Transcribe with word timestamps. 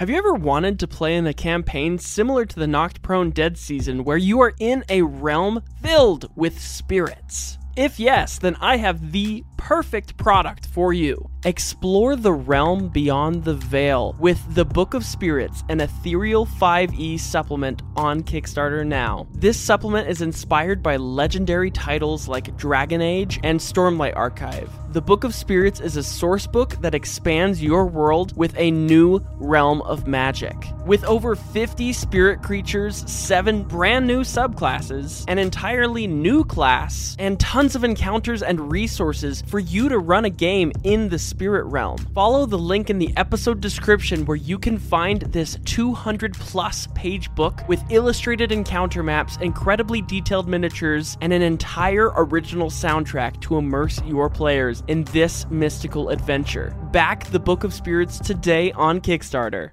Have 0.00 0.08
you 0.08 0.16
ever 0.16 0.32
wanted 0.32 0.78
to 0.78 0.88
play 0.88 1.14
in 1.14 1.26
a 1.26 1.34
campaign 1.34 1.98
similar 1.98 2.46
to 2.46 2.58
the 2.58 2.66
Knocked 2.66 3.02
Prone 3.02 3.32
Dead 3.32 3.58
season 3.58 4.02
where 4.02 4.16
you 4.16 4.40
are 4.40 4.54
in 4.58 4.82
a 4.88 5.02
realm 5.02 5.62
filled 5.82 6.34
with 6.34 6.58
spirits? 6.58 7.58
If 7.76 8.00
yes, 8.00 8.38
then 8.38 8.56
I 8.62 8.78
have 8.78 9.12
the 9.12 9.44
perfect 9.60 10.16
product 10.16 10.66
for 10.66 10.94
you. 10.94 11.28
Explore 11.44 12.16
the 12.16 12.32
realm 12.32 12.88
beyond 12.88 13.44
the 13.44 13.54
veil 13.54 14.16
with 14.18 14.42
the 14.54 14.64
Book 14.64 14.94
of 14.94 15.04
Spirits, 15.04 15.64
an 15.68 15.80
ethereal 15.80 16.46
5e 16.46 17.20
supplement 17.20 17.82
on 17.94 18.22
Kickstarter 18.22 18.86
now. 18.86 19.26
This 19.32 19.58
supplement 19.58 20.08
is 20.08 20.22
inspired 20.22 20.82
by 20.82 20.96
legendary 20.96 21.70
titles 21.70 22.26
like 22.26 22.56
Dragon 22.56 23.00
Age 23.00 23.38
and 23.42 23.60
Stormlight 23.60 24.16
Archive. 24.16 24.70
The 24.92 25.00
Book 25.00 25.24
of 25.24 25.34
Spirits 25.34 25.80
is 25.80 25.96
a 25.96 26.02
source 26.02 26.46
book 26.46 26.74
that 26.80 26.96
expands 26.96 27.62
your 27.62 27.86
world 27.86 28.36
with 28.36 28.52
a 28.58 28.72
new 28.72 29.20
realm 29.38 29.82
of 29.82 30.08
magic. 30.08 30.56
With 30.84 31.04
over 31.04 31.36
50 31.36 31.92
spirit 31.92 32.42
creatures, 32.42 33.08
7 33.08 33.62
brand 33.62 34.06
new 34.06 34.22
subclasses, 34.22 35.24
an 35.28 35.38
entirely 35.38 36.06
new 36.06 36.44
class, 36.44 37.14
and 37.18 37.38
tons 37.38 37.76
of 37.76 37.84
encounters 37.84 38.42
and 38.42 38.72
resources 38.72 39.42
for 39.50 39.58
you 39.58 39.88
to 39.88 39.98
run 39.98 40.24
a 40.24 40.30
game 40.30 40.72
in 40.84 41.08
the 41.08 41.18
spirit 41.18 41.64
realm. 41.64 41.98
Follow 42.14 42.46
the 42.46 42.58
link 42.58 42.88
in 42.88 42.98
the 42.98 43.12
episode 43.16 43.60
description 43.60 44.24
where 44.24 44.36
you 44.36 44.58
can 44.58 44.78
find 44.78 45.22
this 45.22 45.58
200 45.64 46.34
plus 46.34 46.86
page 46.94 47.34
book 47.34 47.66
with 47.68 47.82
illustrated 47.90 48.52
encounter 48.52 49.02
maps, 49.02 49.36
incredibly 49.38 50.00
detailed 50.02 50.48
miniatures, 50.48 51.18
and 51.20 51.32
an 51.32 51.42
entire 51.42 52.12
original 52.16 52.70
soundtrack 52.70 53.40
to 53.40 53.56
immerse 53.56 54.00
your 54.04 54.30
players 54.30 54.82
in 54.86 55.04
this 55.04 55.44
mystical 55.50 56.10
adventure. 56.10 56.76
Back 56.92 57.26
the 57.30 57.40
Book 57.40 57.64
of 57.64 57.74
Spirits 57.74 58.18
today 58.18 58.70
on 58.72 59.00
Kickstarter. 59.00 59.72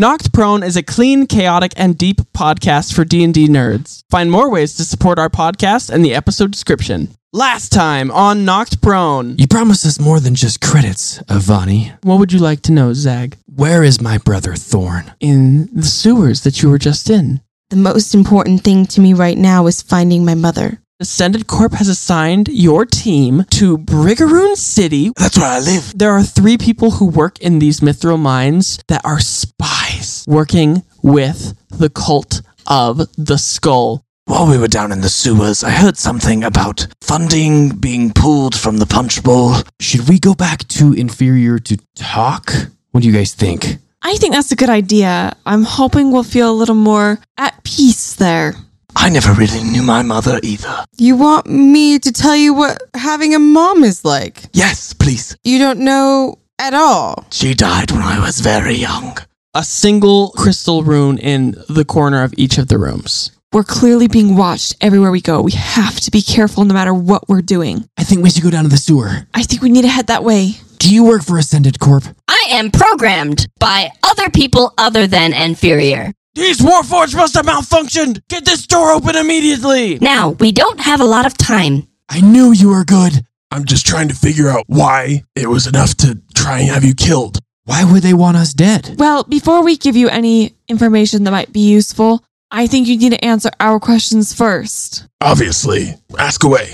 Knocked 0.00 0.32
Prone 0.32 0.62
is 0.62 0.78
a 0.78 0.82
clean, 0.82 1.26
chaotic, 1.26 1.74
and 1.76 1.98
deep 1.98 2.22
podcast 2.32 2.94
for 2.94 3.04
D&D 3.04 3.48
nerds. 3.48 4.02
Find 4.08 4.30
more 4.30 4.50
ways 4.50 4.72
to 4.76 4.84
support 4.86 5.18
our 5.18 5.28
podcast 5.28 5.92
in 5.92 6.00
the 6.00 6.14
episode 6.14 6.52
description. 6.52 7.10
Last 7.34 7.68
time 7.68 8.10
on 8.10 8.46
Knocked 8.46 8.80
Prone. 8.80 9.36
You 9.36 9.46
promised 9.46 9.84
us 9.84 10.00
more 10.00 10.18
than 10.18 10.34
just 10.34 10.62
credits, 10.62 11.18
Avani. 11.24 12.02
What 12.02 12.18
would 12.18 12.32
you 12.32 12.38
like 12.38 12.62
to 12.62 12.72
know, 12.72 12.94
Zag? 12.94 13.36
Where 13.54 13.82
is 13.82 14.00
my 14.00 14.16
brother 14.16 14.54
Thorn? 14.54 15.12
In 15.20 15.68
the 15.70 15.82
sewers 15.82 16.44
that 16.44 16.62
you 16.62 16.70
were 16.70 16.78
just 16.78 17.10
in. 17.10 17.42
The 17.68 17.76
most 17.76 18.14
important 18.14 18.62
thing 18.62 18.86
to 18.86 19.02
me 19.02 19.12
right 19.12 19.36
now 19.36 19.66
is 19.66 19.82
finding 19.82 20.24
my 20.24 20.34
mother. 20.34 20.80
Ascended 20.98 21.46
Corp 21.46 21.74
has 21.74 21.88
assigned 21.88 22.48
your 22.48 22.86
team 22.86 23.44
to 23.50 23.76
Brigaroon 23.76 24.56
City. 24.56 25.12
That's 25.18 25.36
where 25.36 25.46
I 25.46 25.60
live. 25.60 25.92
There 25.94 26.12
are 26.12 26.22
three 26.22 26.56
people 26.56 26.92
who 26.92 27.06
work 27.06 27.38
in 27.40 27.58
these 27.58 27.80
mithril 27.80 28.18
mines 28.18 28.78
that 28.88 29.04
are 29.04 29.20
spies 29.20 29.89
working 30.26 30.82
with 31.02 31.54
the 31.70 31.90
cult 31.90 32.42
of 32.66 32.98
the 33.16 33.38
skull. 33.38 34.04
While 34.26 34.48
we 34.48 34.58
were 34.58 34.68
down 34.68 34.92
in 34.92 35.00
the 35.00 35.08
sewers, 35.08 35.64
I 35.64 35.70
heard 35.70 35.96
something 35.96 36.44
about 36.44 36.86
funding 37.02 37.70
being 37.70 38.12
pulled 38.12 38.54
from 38.54 38.76
the 38.76 38.86
punch 38.86 39.22
bowl. 39.24 39.54
Should 39.80 40.08
we 40.08 40.18
go 40.18 40.34
back 40.34 40.68
to 40.68 40.92
Inferior 40.92 41.58
to 41.58 41.76
talk? 41.96 42.52
What 42.92 43.02
do 43.02 43.08
you 43.08 43.14
guys 43.14 43.34
think? 43.34 43.78
I 44.02 44.16
think 44.16 44.34
that's 44.34 44.52
a 44.52 44.56
good 44.56 44.70
idea. 44.70 45.36
I'm 45.44 45.64
hoping 45.64 46.12
we'll 46.12 46.22
feel 46.22 46.50
a 46.50 46.54
little 46.60 46.74
more 46.74 47.18
at 47.36 47.62
peace 47.64 48.14
there. 48.14 48.54
I 48.96 49.08
never 49.08 49.32
really 49.32 49.62
knew 49.62 49.82
my 49.82 50.02
mother 50.02 50.40
either. 50.42 50.84
You 50.96 51.16
want 51.16 51.46
me 51.46 51.98
to 51.98 52.12
tell 52.12 52.36
you 52.36 52.54
what 52.54 52.82
having 52.94 53.34
a 53.34 53.38
mom 53.38 53.84
is 53.84 54.04
like? 54.04 54.44
Yes, 54.52 54.92
please. 54.92 55.36
You 55.44 55.58
don't 55.58 55.80
know 55.80 56.38
at 56.58 56.74
all. 56.74 57.26
She 57.30 57.54
died 57.54 57.90
when 57.90 58.02
I 58.02 58.20
was 58.20 58.40
very 58.40 58.74
young. 58.74 59.16
A 59.52 59.64
single 59.64 60.30
crystal 60.36 60.84
rune 60.84 61.18
in 61.18 61.56
the 61.68 61.84
corner 61.84 62.22
of 62.22 62.32
each 62.36 62.56
of 62.56 62.68
the 62.68 62.78
rooms. 62.78 63.32
We're 63.52 63.64
clearly 63.64 64.06
being 64.06 64.36
watched 64.36 64.76
everywhere 64.80 65.10
we 65.10 65.20
go. 65.20 65.42
We 65.42 65.50
have 65.50 65.98
to 66.02 66.12
be 66.12 66.22
careful 66.22 66.64
no 66.64 66.72
matter 66.72 66.94
what 66.94 67.28
we're 67.28 67.42
doing. 67.42 67.88
I 67.98 68.04
think 68.04 68.22
we 68.22 68.30
should 68.30 68.44
go 68.44 68.50
down 68.50 68.62
to 68.62 68.70
the 68.70 68.76
sewer. 68.76 69.26
I 69.34 69.42
think 69.42 69.60
we 69.60 69.68
need 69.68 69.82
to 69.82 69.88
head 69.88 70.06
that 70.06 70.22
way. 70.22 70.52
Do 70.78 70.94
you 70.94 71.02
work 71.02 71.24
for 71.24 71.36
Ascended 71.36 71.80
Corp? 71.80 72.04
I 72.28 72.46
am 72.50 72.70
programmed 72.70 73.48
by 73.58 73.90
other 74.04 74.30
people 74.30 74.72
other 74.78 75.08
than 75.08 75.32
inferior. 75.32 76.12
These 76.36 76.60
Warforged 76.60 77.16
must 77.16 77.34
have 77.34 77.46
malfunctioned! 77.46 78.22
Get 78.28 78.44
this 78.44 78.68
door 78.68 78.92
open 78.92 79.16
immediately! 79.16 79.98
Now, 79.98 80.28
we 80.38 80.52
don't 80.52 80.78
have 80.78 81.00
a 81.00 81.04
lot 81.04 81.26
of 81.26 81.36
time. 81.36 81.88
I 82.08 82.20
knew 82.20 82.52
you 82.52 82.68
were 82.68 82.84
good. 82.84 83.26
I'm 83.50 83.64
just 83.64 83.84
trying 83.84 84.06
to 84.10 84.14
figure 84.14 84.48
out 84.48 84.62
why 84.68 85.24
it 85.34 85.48
was 85.48 85.66
enough 85.66 85.96
to 85.96 86.20
try 86.36 86.60
and 86.60 86.68
have 86.70 86.84
you 86.84 86.94
killed. 86.94 87.40
Why 87.70 87.84
would 87.84 88.02
they 88.02 88.14
want 88.14 88.36
us 88.36 88.52
dead? 88.52 88.96
Well, 88.98 89.22
before 89.22 89.62
we 89.62 89.76
give 89.76 89.94
you 89.94 90.08
any 90.08 90.56
information 90.66 91.22
that 91.22 91.30
might 91.30 91.52
be 91.52 91.60
useful, 91.60 92.24
I 92.50 92.66
think 92.66 92.88
you 92.88 92.98
need 92.98 93.12
to 93.12 93.24
answer 93.24 93.48
our 93.60 93.78
questions 93.78 94.34
first. 94.34 95.06
Obviously. 95.20 95.94
Ask 96.18 96.42
away. 96.42 96.66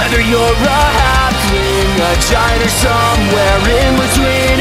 Whether 0.00 0.22
you're 0.24 0.40
a 0.40 0.80
halfling, 0.96 1.92
a 2.00 2.16
giant, 2.32 2.64
or 2.64 2.72
somewhere 2.80 3.60
in 3.76 3.92
between, 4.00 4.56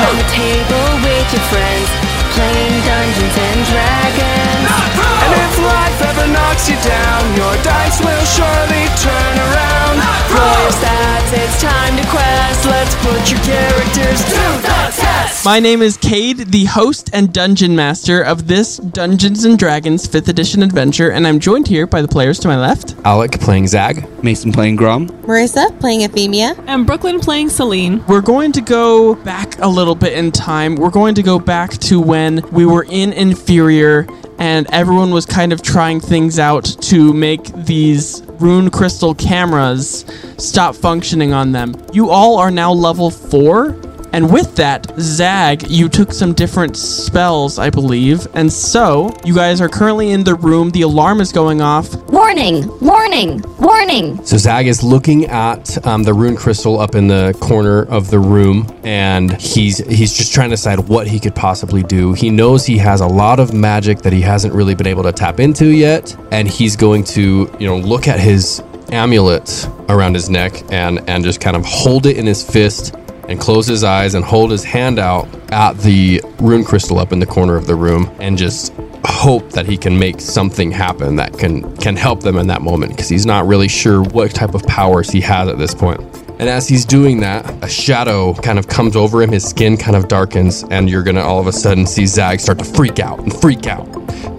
Round 0.00 0.16
the 0.16 0.24
table 0.32 0.88
with 1.04 1.28
your 1.36 1.44
friends, 1.52 1.88
playing 2.32 2.80
Dungeons 2.88 3.36
and 3.36 3.60
Dragons. 3.68 4.39
And 4.66 5.32
if 5.32 5.54
life 5.62 6.00
ever 6.02 6.26
knocks 6.32 6.68
you 6.68 6.76
down, 6.82 7.22
your 7.36 7.54
dice 7.62 8.00
will 8.00 8.24
surely 8.24 8.84
turn 9.00 9.34
around. 9.48 9.96
Roll 10.30 10.62
your 10.62 10.72
stats, 10.72 11.32
it's 11.32 11.60
time 11.60 11.96
to 11.96 12.04
quest. 12.08 12.64
Let's 12.66 12.94
put 12.96 13.30
your 13.30 13.40
characters 13.40 14.24
to 14.24 14.40
the 14.62 14.92
test. 14.96 15.44
My 15.44 15.58
name 15.58 15.82
is 15.82 15.96
Cade, 15.96 16.38
the 16.52 16.66
host 16.66 17.10
and 17.12 17.32
dungeon 17.32 17.74
master 17.74 18.20
of 18.20 18.46
this 18.46 18.76
Dungeons 18.76 19.44
and 19.44 19.58
Dragons 19.58 20.06
5th 20.06 20.28
edition 20.28 20.62
adventure, 20.62 21.10
and 21.10 21.26
I'm 21.26 21.40
joined 21.40 21.66
here 21.66 21.86
by 21.86 22.02
the 22.02 22.08
players 22.08 22.38
to 22.40 22.48
my 22.48 22.58
left. 22.58 22.94
Alec 23.04 23.40
playing 23.40 23.66
Zag. 23.66 24.06
Mason 24.22 24.52
playing 24.52 24.76
Grom. 24.76 25.08
Marissa 25.22 25.78
playing 25.80 26.00
Efimia. 26.00 26.62
And 26.66 26.86
Brooklyn 26.86 27.20
playing 27.20 27.48
Selene. 27.48 28.04
We're 28.06 28.20
going 28.20 28.52
to 28.52 28.60
go 28.60 29.14
back 29.14 29.58
a 29.60 29.66
little 29.68 29.94
bit 29.94 30.12
in 30.12 30.30
time. 30.30 30.74
We're 30.76 30.90
going 30.90 31.14
to 31.14 31.22
go 31.22 31.38
back 31.38 31.70
to 31.78 32.00
when 32.00 32.42
we 32.50 32.66
were 32.66 32.84
in 32.90 33.14
Inferior 33.14 34.06
and 34.40 34.66
everyone 34.72 35.10
was 35.10 35.26
kind 35.26 35.52
of 35.52 35.62
trying 35.62 36.00
things 36.00 36.38
out 36.38 36.64
to 36.64 37.12
make 37.12 37.44
these 37.54 38.22
rune 38.40 38.70
crystal 38.70 39.14
cameras 39.14 40.04
stop 40.38 40.74
functioning 40.74 41.34
on 41.34 41.52
them. 41.52 41.74
You 41.92 42.08
all 42.08 42.38
are 42.38 42.50
now 42.50 42.72
level 42.72 43.10
4 43.10 43.89
And 44.12 44.32
with 44.32 44.56
that, 44.56 44.92
Zag, 44.98 45.68
you 45.68 45.88
took 45.88 46.12
some 46.12 46.32
different 46.32 46.76
spells, 46.76 47.58
I 47.58 47.70
believe. 47.70 48.26
And 48.34 48.52
so, 48.52 49.16
you 49.24 49.34
guys 49.34 49.60
are 49.60 49.68
currently 49.68 50.10
in 50.10 50.24
the 50.24 50.34
room. 50.34 50.70
The 50.70 50.82
alarm 50.82 51.20
is 51.20 51.32
going 51.32 51.60
off. 51.60 51.94
Warning! 52.10 52.66
Warning! 52.80 53.42
Warning! 53.58 54.24
So 54.24 54.36
Zag 54.36 54.66
is 54.66 54.82
looking 54.82 55.26
at 55.26 55.86
um, 55.86 56.02
the 56.02 56.12
rune 56.12 56.36
crystal 56.36 56.80
up 56.80 56.94
in 56.94 57.06
the 57.06 57.36
corner 57.40 57.82
of 57.84 58.10
the 58.10 58.18
room, 58.18 58.66
and 58.82 59.32
he's 59.40 59.78
he's 59.78 60.16
just 60.16 60.32
trying 60.32 60.50
to 60.50 60.54
decide 60.54 60.88
what 60.88 61.06
he 61.06 61.20
could 61.20 61.34
possibly 61.34 61.82
do. 61.82 62.12
He 62.12 62.30
knows 62.30 62.66
he 62.66 62.78
has 62.78 63.00
a 63.00 63.06
lot 63.06 63.38
of 63.40 63.52
magic 63.52 63.98
that 63.98 64.12
he 64.12 64.20
hasn't 64.20 64.54
really 64.54 64.74
been 64.74 64.86
able 64.86 65.02
to 65.04 65.12
tap 65.12 65.40
into 65.40 65.66
yet, 65.66 66.16
and 66.32 66.48
he's 66.48 66.76
going 66.76 67.04
to 67.04 67.50
you 67.58 67.66
know 67.66 67.78
look 67.78 68.08
at 68.08 68.18
his 68.18 68.62
amulet 68.92 69.68
around 69.88 70.14
his 70.14 70.28
neck 70.28 70.52
and 70.72 71.00
and 71.08 71.24
just 71.24 71.40
kind 71.40 71.56
of 71.56 71.64
hold 71.64 72.06
it 72.06 72.16
in 72.16 72.26
his 72.26 72.48
fist 72.48 72.94
and 73.30 73.38
close 73.38 73.66
his 73.66 73.84
eyes 73.84 74.14
and 74.14 74.24
hold 74.24 74.50
his 74.50 74.64
hand 74.64 74.98
out 74.98 75.26
at 75.52 75.78
the 75.78 76.20
rune 76.40 76.64
crystal 76.64 76.98
up 76.98 77.12
in 77.12 77.20
the 77.20 77.26
corner 77.26 77.54
of 77.56 77.66
the 77.66 77.74
room 77.74 78.10
and 78.18 78.36
just 78.36 78.74
hope 79.06 79.50
that 79.50 79.66
he 79.66 79.76
can 79.76 79.96
make 79.98 80.20
something 80.20 80.70
happen 80.70 81.16
that 81.16 81.38
can 81.38 81.74
can 81.76 81.96
help 81.96 82.20
them 82.20 82.36
in 82.36 82.48
that 82.48 82.60
moment 82.60 82.90
because 82.90 83.08
he's 83.08 83.24
not 83.24 83.46
really 83.46 83.68
sure 83.68 84.02
what 84.02 84.34
type 84.34 84.52
of 84.54 84.62
powers 84.64 85.08
he 85.08 85.20
has 85.20 85.48
at 85.48 85.58
this 85.58 85.74
point. 85.74 86.00
And 86.40 86.48
as 86.48 86.66
he's 86.66 86.84
doing 86.84 87.20
that, 87.20 87.48
a 87.62 87.68
shadow 87.68 88.34
kind 88.34 88.58
of 88.58 88.66
comes 88.66 88.96
over 88.96 89.22
him, 89.22 89.30
his 89.30 89.44
skin 89.44 89.76
kind 89.76 89.96
of 89.96 90.08
darkens, 90.08 90.64
and 90.64 90.90
you're 90.90 91.02
gonna 91.02 91.20
all 91.20 91.38
of 91.38 91.46
a 91.46 91.52
sudden 91.52 91.86
see 91.86 92.06
Zag 92.06 92.40
start 92.40 92.58
to 92.58 92.64
freak 92.64 92.98
out 92.98 93.20
and 93.20 93.32
freak 93.40 93.66
out. 93.66 93.86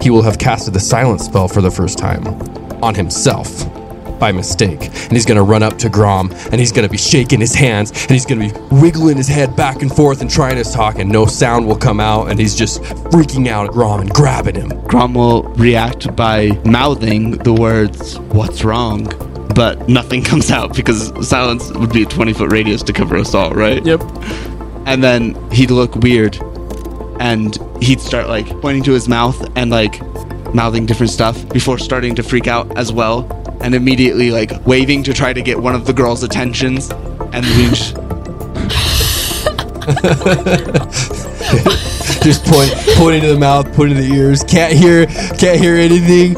He 0.02 0.10
will 0.10 0.22
have 0.22 0.38
casted 0.38 0.74
the 0.74 0.80
silence 0.80 1.24
spell 1.24 1.48
for 1.48 1.62
the 1.62 1.70
first 1.70 1.96
time 1.96 2.26
on 2.82 2.94
himself 2.94 3.64
by 4.22 4.30
mistake. 4.30 4.84
And 4.84 5.12
he's 5.12 5.26
gonna 5.26 5.42
run 5.42 5.64
up 5.64 5.78
to 5.78 5.88
Grom 5.88 6.30
and 6.52 6.60
he's 6.60 6.70
gonna 6.70 6.88
be 6.88 6.96
shaking 6.96 7.40
his 7.40 7.56
hands 7.56 7.90
and 7.90 8.12
he's 8.12 8.24
gonna 8.24 8.48
be 8.48 8.52
wiggling 8.70 9.16
his 9.16 9.26
head 9.26 9.56
back 9.56 9.82
and 9.82 9.92
forth 9.92 10.20
and 10.20 10.30
trying 10.30 10.62
to 10.62 10.64
talk, 10.70 11.00
and 11.00 11.10
no 11.10 11.26
sound 11.26 11.66
will 11.66 11.76
come 11.76 11.98
out. 11.98 12.30
And 12.30 12.38
he's 12.38 12.54
just 12.54 12.80
freaking 13.10 13.48
out 13.48 13.66
at 13.66 13.72
Grom 13.72 14.00
and 14.00 14.10
grabbing 14.10 14.54
him. 14.54 14.68
Grom 14.86 15.14
will 15.14 15.42
react 15.54 16.14
by 16.14 16.50
mouthing 16.64 17.32
the 17.32 17.52
words, 17.52 18.16
What's 18.30 18.62
wrong? 18.62 19.08
But 19.56 19.88
nothing 19.88 20.22
comes 20.30 20.52
out 20.52 20.76
because 20.76 21.10
silence 21.28 21.72
would 21.72 21.92
be 21.92 22.04
a 22.04 22.06
20 22.06 22.32
foot 22.32 22.52
radius 22.52 22.84
to 22.84 22.92
cover 22.92 23.16
us 23.16 23.34
all, 23.34 23.50
right? 23.50 23.84
Yep. 23.84 24.02
And 24.86 25.02
then 25.02 25.34
he'd 25.50 25.72
look 25.72 25.96
weird 25.96 26.38
and 27.18 27.58
he'd 27.82 28.00
start 28.00 28.28
like 28.28 28.46
pointing 28.60 28.84
to 28.84 28.92
his 28.92 29.08
mouth 29.08 29.36
and 29.56 29.72
like 29.72 30.00
mouthing 30.54 30.86
different 30.86 31.10
stuff 31.10 31.48
before 31.48 31.78
starting 31.78 32.14
to 32.14 32.22
freak 32.22 32.46
out 32.46 32.76
as 32.76 32.92
well 32.92 33.26
and 33.60 33.74
immediately 33.74 34.30
like 34.30 34.52
waving 34.66 35.02
to 35.04 35.12
try 35.12 35.32
to 35.32 35.42
get 35.42 35.58
one 35.58 35.74
of 35.74 35.86
the 35.86 35.92
girls' 35.92 36.22
attentions 36.22 36.90
and 36.90 37.44
we 37.56 37.68
just 37.68 37.96
just 42.22 42.44
point, 42.44 42.70
pointing 42.96 43.22
to 43.22 43.28
the 43.28 43.38
mouth, 43.38 43.66
pointing 43.74 43.96
to 43.96 44.02
the 44.02 44.14
ears. 44.14 44.44
Can't 44.44 44.72
hear, 44.72 45.06
can't 45.06 45.58
hear 45.58 45.74
anything. 45.74 46.36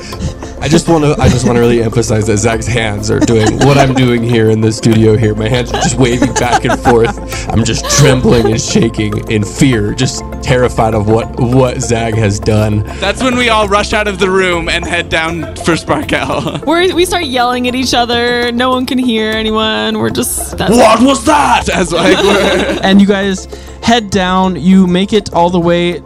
I 0.64 0.68
just 0.68 0.88
want 0.88 1.04
to, 1.04 1.14
I 1.20 1.28
just 1.28 1.44
want 1.44 1.56
to 1.56 1.60
really 1.60 1.82
emphasize 1.82 2.26
that 2.28 2.38
Zag's 2.38 2.66
hands 2.66 3.10
are 3.10 3.20
doing 3.20 3.58
what 3.66 3.76
I'm 3.76 3.92
doing 3.92 4.22
here 4.22 4.48
in 4.48 4.62
the 4.62 4.72
studio. 4.72 5.14
Here, 5.14 5.34
my 5.34 5.46
hands 5.46 5.70
are 5.70 5.82
just 5.82 5.98
waving 5.98 6.32
back 6.32 6.64
and 6.64 6.80
forth. 6.80 7.50
I'm 7.50 7.64
just 7.64 7.84
trembling 7.98 8.46
and 8.46 8.58
shaking 8.58 9.30
in 9.30 9.44
fear, 9.44 9.92
just 9.92 10.24
terrified 10.42 10.94
of 10.94 11.06
what 11.06 11.38
what 11.38 11.82
Zag 11.82 12.14
has 12.14 12.40
done. 12.40 12.82
That's 12.98 13.22
when 13.22 13.36
we 13.36 13.50
all 13.50 13.68
rush 13.68 13.92
out 13.92 14.08
of 14.08 14.18
the 14.18 14.30
room 14.30 14.70
and 14.70 14.86
head 14.86 15.10
down 15.10 15.54
for 15.56 15.76
Sparkle. 15.76 16.60
We're, 16.66 16.94
we 16.94 17.04
start 17.04 17.24
yelling 17.24 17.68
at 17.68 17.74
each 17.74 17.92
other. 17.92 18.50
No 18.50 18.70
one 18.70 18.86
can 18.86 18.96
hear 18.96 19.32
anyone. 19.32 19.98
We're 19.98 20.08
just. 20.08 20.56
That's 20.56 20.74
what 20.74 21.02
was 21.02 21.26
that? 21.26 21.68
As 21.68 21.92
like 21.92 22.16
and 22.82 23.02
you 23.02 23.06
guys 23.06 23.44
head 23.82 24.08
down. 24.08 24.56
You 24.56 24.86
make 24.86 25.12
it 25.12 25.34
all 25.34 25.50
the 25.50 25.60
way 25.60 26.00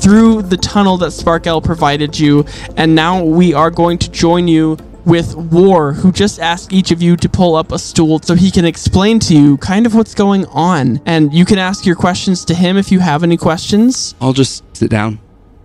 through 0.00 0.42
the 0.42 0.56
tunnel 0.56 0.96
that 0.98 1.12
Sparkle 1.12 1.60
provided 1.60 2.18
you, 2.18 2.44
and 2.76 2.94
now 2.94 3.22
we 3.22 3.54
are 3.54 3.70
going 3.70 3.98
to 3.98 4.10
join 4.10 4.48
you 4.48 4.76
with 5.04 5.34
War, 5.34 5.92
who 5.92 6.12
just 6.12 6.40
asked 6.40 6.72
each 6.72 6.90
of 6.90 7.00
you 7.02 7.16
to 7.16 7.28
pull 7.28 7.56
up 7.56 7.72
a 7.72 7.78
stool 7.78 8.20
so 8.20 8.34
he 8.34 8.50
can 8.50 8.64
explain 8.64 9.18
to 9.20 9.34
you 9.34 9.56
kind 9.58 9.86
of 9.86 9.94
what's 9.94 10.14
going 10.14 10.46
on. 10.46 11.00
And 11.06 11.32
you 11.32 11.44
can 11.44 11.58
ask 11.58 11.86
your 11.86 11.96
questions 11.96 12.44
to 12.46 12.54
him 12.54 12.76
if 12.76 12.92
you 12.92 13.00
have 13.00 13.22
any 13.22 13.36
questions. 13.36 14.14
I'll 14.20 14.32
just 14.32 14.64
sit 14.76 14.90
down. 14.90 15.18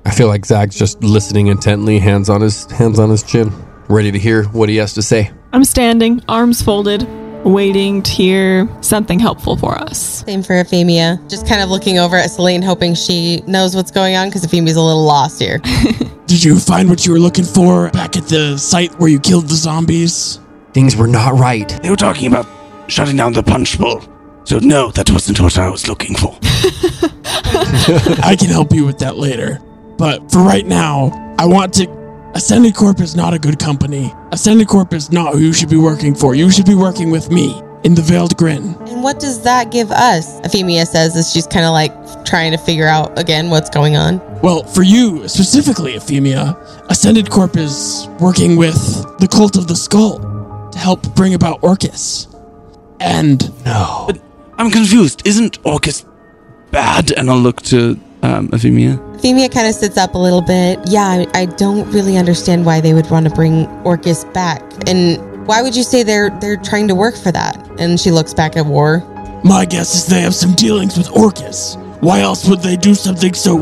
I 0.05 0.11
feel 0.11 0.27
like 0.27 0.45
Zag's 0.45 0.77
just 0.77 1.03
listening 1.03 1.47
intently, 1.47 1.99
hands 1.99 2.29
on 2.29 2.41
his 2.41 2.69
hands 2.71 2.99
on 2.99 3.09
his 3.09 3.23
chin, 3.23 3.51
ready 3.89 4.11
to 4.11 4.19
hear 4.19 4.43
what 4.45 4.69
he 4.69 4.77
has 4.77 4.93
to 4.93 5.01
say. 5.01 5.31
I'm 5.51 5.65
standing, 5.65 6.21
arms 6.29 6.61
folded, 6.61 7.07
waiting 7.45 8.01
to 8.01 8.11
hear 8.11 8.67
something 8.81 9.19
helpful 9.19 9.55
for 9.55 9.77
us. 9.77 10.23
Same 10.25 10.43
for 10.43 10.53
Efimia. 10.53 11.29
Just 11.29 11.47
kind 11.47 11.61
of 11.61 11.69
looking 11.69 11.99
over 11.99 12.15
at 12.15 12.31
Selene, 12.31 12.61
hoping 12.61 12.95
she 12.95 13.41
knows 13.47 13.75
what's 13.75 13.91
going 13.91 14.15
on 14.15 14.27
because 14.27 14.45
Efimia's 14.45 14.75
a 14.75 14.81
little 14.81 15.05
lost 15.05 15.39
here. 15.41 15.59
Did 16.25 16.43
you 16.43 16.59
find 16.59 16.89
what 16.89 17.05
you 17.05 17.13
were 17.13 17.19
looking 17.19 17.45
for 17.45 17.91
back 17.91 18.17
at 18.17 18.25
the 18.25 18.57
site 18.57 18.93
where 18.99 19.09
you 19.09 19.19
killed 19.19 19.47
the 19.47 19.55
zombies? 19.55 20.39
Things 20.73 20.95
were 20.95 21.07
not 21.07 21.39
right. 21.39 21.69
They 21.81 21.89
were 21.89 21.95
talking 21.95 22.27
about 22.27 22.47
shutting 22.87 23.15
down 23.15 23.33
the 23.33 23.43
punch 23.43 23.79
bowl. 23.79 24.01
So 24.43 24.59
no, 24.59 24.91
that 24.91 25.09
wasn't 25.09 25.39
what 25.39 25.57
I 25.57 25.69
was 25.69 25.87
looking 25.87 26.15
for. 26.15 26.37
I 28.23 28.35
can 28.37 28.49
help 28.49 28.73
you 28.73 28.85
with 28.85 28.99
that 28.99 29.17
later. 29.17 29.59
But 29.97 30.31
for 30.31 30.39
right 30.39 30.65
now, 30.65 31.35
I 31.39 31.45
want 31.45 31.73
to. 31.75 32.04
Ascended 32.35 32.75
Corp 32.75 32.99
is 32.99 33.15
not 33.15 33.33
a 33.33 33.39
good 33.39 33.59
company. 33.59 34.13
Ascended 34.33 34.67
Corp 34.67 34.93
is 34.93 35.09
not 35.09 35.33
who 35.33 35.39
you 35.39 35.53
should 35.53 35.69
be 35.69 35.77
working 35.77 36.13
for. 36.13 36.35
You 36.35 36.51
should 36.51 36.65
be 36.65 36.75
working 36.75 37.09
with 37.09 37.31
me 37.31 37.61
in 37.85 37.95
the 37.95 38.01
Veiled 38.01 38.35
Grin. 38.35 38.75
and 38.89 39.01
what 39.01 39.19
does 39.19 39.41
that 39.43 39.71
give 39.71 39.89
us? 39.91 40.41
Efimia 40.41 40.85
says 40.85 41.15
as 41.15 41.31
she's 41.31 41.47
kind 41.47 41.65
of 41.65 41.71
like 41.71 41.93
trying 42.25 42.51
to 42.51 42.57
figure 42.57 42.87
out 42.87 43.17
again 43.17 43.49
what's 43.49 43.69
going 43.69 43.95
on. 43.95 44.19
Well, 44.41 44.63
for 44.63 44.83
you 44.83 45.27
specifically, 45.29 45.93
Efimia, 45.93 46.57
Ascended 46.89 47.29
Corp 47.29 47.55
is 47.55 48.07
working 48.19 48.57
with 48.57 48.75
the 49.19 49.29
Cult 49.31 49.55
of 49.55 49.67
the 49.67 49.75
Skull 49.75 50.19
to 50.71 50.77
help 50.77 51.15
bring 51.15 51.35
about 51.35 51.59
Orcus. 51.63 52.27
And 52.99 53.49
No. 53.65 54.05
But 54.07 54.19
I'm 54.57 54.71
confused. 54.71 55.25
Isn't 55.25 55.57
Orcus 55.63 56.05
bad? 56.71 57.11
And 57.11 57.29
I'll 57.29 57.37
look 57.39 57.61
to 57.63 57.97
um, 58.25 58.47
Efimia. 58.49 58.97
Efimia 59.17 59.51
kind 59.51 59.67
of 59.67 59.75
sits 59.75 59.97
up 59.97 60.15
a 60.15 60.17
little 60.17 60.41
bit. 60.41 60.79
Yeah, 60.87 61.05
I, 61.07 61.27
I 61.33 61.45
don't 61.45 61.89
really 61.91 62.17
understand 62.17 62.65
why 62.65 62.81
they 62.81 62.93
would 62.93 63.09
want 63.09 63.27
to 63.27 63.33
bring 63.33 63.67
Orcus 63.83 64.25
back. 64.25 64.61
And 64.87 65.19
why 65.47 65.61
would 65.61 65.75
you 65.75 65.83
say 65.83 66.03
they're 66.03 66.31
they're 66.41 66.57
trying 66.57 66.87
to 66.87 66.95
work 66.95 67.15
for 67.15 67.31
that? 67.31 67.55
And 67.79 67.99
she 67.99 68.11
looks 68.11 68.33
back 68.33 68.57
at 68.57 68.65
War. 68.65 69.03
my 69.43 69.65
guess 69.65 69.95
is 69.95 70.05
they 70.07 70.21
have 70.21 70.35
some 70.35 70.53
dealings 70.53 70.97
with 70.97 71.09
Orcus. 71.11 71.77
Why 72.01 72.21
else 72.21 72.47
would 72.47 72.61
they 72.61 72.75
do 72.75 72.93
something 72.95 73.33
so 73.33 73.59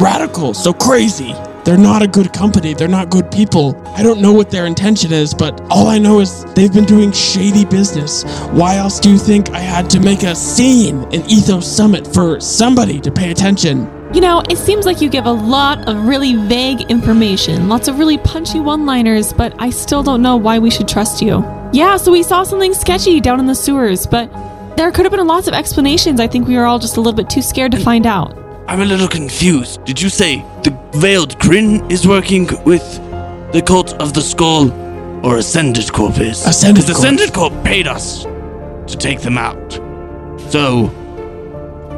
radical, 0.00 0.54
so 0.54 0.72
crazy? 0.72 1.34
They're 1.64 1.76
not 1.76 2.00
a 2.00 2.06
good 2.06 2.32
company. 2.32 2.74
They're 2.74 2.86
not 2.86 3.10
good 3.10 3.28
people. 3.30 3.74
I 3.96 4.02
don't 4.04 4.20
know 4.20 4.32
what 4.32 4.50
their 4.50 4.66
intention 4.66 5.12
is, 5.12 5.34
but 5.34 5.60
all 5.68 5.88
I 5.88 5.98
know 5.98 6.20
is 6.20 6.44
they've 6.54 6.72
been 6.72 6.84
doing 6.84 7.10
shady 7.10 7.64
business. 7.64 8.22
Why 8.52 8.76
else 8.76 9.00
do 9.00 9.10
you 9.10 9.18
think 9.18 9.50
I 9.50 9.58
had 9.58 9.90
to 9.90 9.98
make 9.98 10.22
a 10.22 10.36
scene 10.36 11.02
in 11.12 11.22
Ethos 11.28 11.66
Summit 11.66 12.06
for 12.06 12.38
somebody 12.40 13.00
to 13.00 13.10
pay 13.10 13.32
attention? 13.32 13.90
You 14.16 14.22
know, 14.22 14.42
it 14.48 14.56
seems 14.56 14.86
like 14.86 15.02
you 15.02 15.10
give 15.10 15.26
a 15.26 15.30
lot 15.30 15.86
of 15.86 16.06
really 16.08 16.36
vague 16.36 16.90
information, 16.90 17.68
lots 17.68 17.86
of 17.86 17.98
really 17.98 18.16
punchy 18.16 18.60
one 18.60 18.86
liners, 18.86 19.34
but 19.34 19.54
I 19.58 19.68
still 19.68 20.02
don't 20.02 20.22
know 20.22 20.36
why 20.38 20.58
we 20.58 20.70
should 20.70 20.88
trust 20.88 21.20
you. 21.20 21.44
Yeah, 21.74 21.98
so 21.98 22.12
we 22.12 22.22
saw 22.22 22.42
something 22.42 22.72
sketchy 22.72 23.20
down 23.20 23.40
in 23.40 23.44
the 23.44 23.54
sewers, 23.54 24.06
but 24.06 24.32
there 24.78 24.90
could 24.90 25.04
have 25.04 25.12
been 25.12 25.26
lots 25.26 25.48
of 25.48 25.52
explanations. 25.52 26.18
I 26.18 26.28
think 26.28 26.48
we 26.48 26.56
were 26.56 26.64
all 26.64 26.78
just 26.78 26.96
a 26.96 27.00
little 27.02 27.12
bit 27.12 27.28
too 27.28 27.42
scared 27.42 27.72
to 27.72 27.78
find 27.78 28.06
out. 28.06 28.34
I'm 28.68 28.80
a 28.80 28.86
little 28.86 29.06
confused. 29.06 29.84
Did 29.84 30.00
you 30.00 30.08
say 30.08 30.42
the 30.62 30.70
Veiled 30.94 31.38
Grin 31.38 31.84
is 31.90 32.08
working 32.08 32.48
with 32.64 32.86
the 33.52 33.60
Cult 33.60 33.92
of 34.00 34.14
the 34.14 34.22
Skull 34.22 34.72
or 35.26 35.36
Ascended 35.36 35.92
Corp 35.92 36.18
is? 36.20 36.46
Ascended 36.46 36.86
'Cause 36.86 36.94
Corp. 36.94 37.04
Ascended 37.04 37.34
Corp 37.34 37.64
paid 37.64 37.86
us 37.86 38.22
to 38.86 38.96
take 38.96 39.20
them 39.20 39.36
out. 39.36 39.78
So 40.48 40.90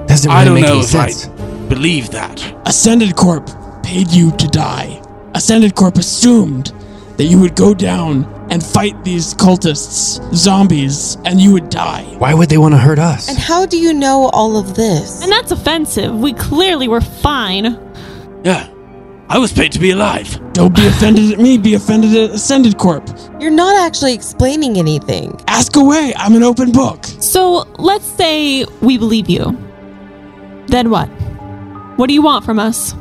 Doesn't 0.08 0.28
I 0.28 0.42
really 0.42 0.46
don't 0.46 0.54
make 0.54 0.64
know 0.64 0.70
any 0.72 0.80
if 0.80 0.86
sense. 0.86 1.28
I 1.28 1.37
believe 1.68 2.10
that. 2.10 2.42
Ascended 2.66 3.16
Corp 3.16 3.48
paid 3.82 4.10
you 4.10 4.30
to 4.32 4.46
die. 4.48 5.02
Ascended 5.34 5.74
Corp 5.74 5.96
assumed 5.96 6.72
that 7.16 7.24
you 7.24 7.38
would 7.40 7.56
go 7.56 7.74
down 7.74 8.24
and 8.50 8.64
fight 8.64 9.04
these 9.04 9.34
cultists, 9.34 10.22
zombies, 10.34 11.16
and 11.24 11.40
you 11.40 11.52
would 11.52 11.68
die. 11.68 12.04
Why 12.18 12.32
would 12.32 12.48
they 12.48 12.58
want 12.58 12.74
to 12.74 12.78
hurt 12.78 12.98
us? 12.98 13.28
And 13.28 13.36
how 13.38 13.66
do 13.66 13.78
you 13.78 13.92
know 13.92 14.30
all 14.32 14.56
of 14.56 14.74
this? 14.74 15.22
And 15.22 15.30
that's 15.30 15.50
offensive. 15.50 16.14
We 16.14 16.32
clearly 16.32 16.88
were 16.88 17.00
fine. 17.00 17.78
Yeah. 18.44 18.68
I 19.30 19.36
was 19.38 19.52
paid 19.52 19.72
to 19.72 19.78
be 19.78 19.90
alive. 19.90 20.40
Don't 20.54 20.74
be 20.74 20.86
offended 20.86 21.32
at 21.32 21.38
me, 21.38 21.58
be 21.58 21.74
offended 21.74 22.14
at 22.16 22.30
Ascended 22.30 22.78
Corp. 22.78 23.06
You're 23.38 23.50
not 23.50 23.76
actually 23.76 24.14
explaining 24.14 24.78
anything. 24.78 25.38
Ask 25.48 25.76
away, 25.76 26.14
I'm 26.16 26.34
an 26.34 26.42
open 26.42 26.72
book. 26.72 27.04
So 27.20 27.68
let's 27.78 28.06
say 28.06 28.64
we 28.80 28.96
believe 28.96 29.28
you. 29.28 29.56
Then 30.68 30.88
what? 30.88 31.10
What 31.98 32.06
do 32.06 32.14
you 32.14 32.22
want 32.22 32.44
from 32.44 32.60
us? 32.60 32.92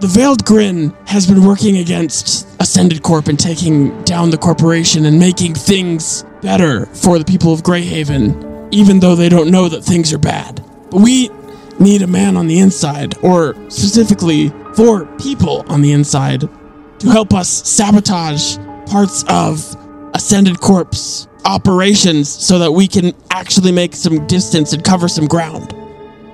The 0.00 0.08
Veiled 0.08 0.44
Grin 0.44 0.92
has 1.06 1.28
been 1.28 1.44
working 1.44 1.76
against 1.76 2.48
Ascended 2.60 3.00
Corp 3.04 3.28
and 3.28 3.38
taking 3.38 4.02
down 4.02 4.30
the 4.30 4.36
corporation 4.36 5.04
and 5.04 5.16
making 5.16 5.54
things 5.54 6.24
better 6.40 6.86
for 6.86 7.20
the 7.20 7.24
people 7.24 7.52
of 7.52 7.62
Greyhaven, 7.62 8.68
even 8.72 8.98
though 8.98 9.14
they 9.14 9.28
don't 9.28 9.48
know 9.48 9.68
that 9.68 9.84
things 9.84 10.12
are 10.12 10.18
bad. 10.18 10.56
But 10.90 11.02
we 11.02 11.30
need 11.78 12.02
a 12.02 12.08
man 12.08 12.36
on 12.36 12.48
the 12.48 12.58
inside, 12.58 13.16
or 13.18 13.54
specifically 13.70 14.48
four 14.74 15.06
people 15.18 15.64
on 15.68 15.80
the 15.80 15.92
inside, 15.92 16.40
to 16.40 17.10
help 17.10 17.32
us 17.32 17.48
sabotage 17.48 18.56
parts 18.86 19.24
of 19.28 19.76
Ascended 20.14 20.58
Corp's 20.58 21.28
operations 21.44 22.28
so 22.28 22.58
that 22.58 22.72
we 22.72 22.88
can 22.88 23.14
actually 23.30 23.70
make 23.70 23.94
some 23.94 24.26
distance 24.26 24.72
and 24.72 24.82
cover 24.82 25.06
some 25.06 25.28
ground. 25.28 25.76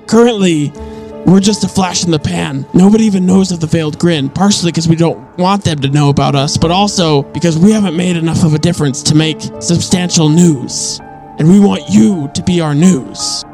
Currently, 0.07 0.73
we're 1.27 1.41
just 1.41 1.65
a 1.65 1.69
flash 1.69 2.05
in 2.05 2.11
the 2.11 2.19
pan. 2.19 2.67
Nobody 2.73 3.05
even 3.05 3.27
knows 3.27 3.53
of 3.53 3.61
the 3.61 3.67
Veiled 3.67 3.99
Grin, 3.99 4.29
partially 4.31 4.71
because 4.71 4.89
we 4.89 4.97
don't 4.97 5.39
want 5.39 5.65
them 5.65 5.79
to 5.81 5.89
know 5.89 6.09
about 6.09 6.35
us, 6.35 6.57
but 6.57 6.71
also 6.71 7.23
because 7.23 7.59
we 7.59 7.73
haven't 7.73 7.97
made 7.97 8.17
enough 8.17 8.45
of 8.45 8.55
a 8.55 8.59
difference 8.59 9.03
to 9.05 9.15
make 9.15 9.41
substantial 9.61 10.29
news. 10.29 11.01
And 11.39 11.49
we 11.49 11.61
want 11.61 11.83
you 11.89 12.31
to 12.35 12.43
be 12.43 12.61
our 12.61 12.75
news. 12.75 13.45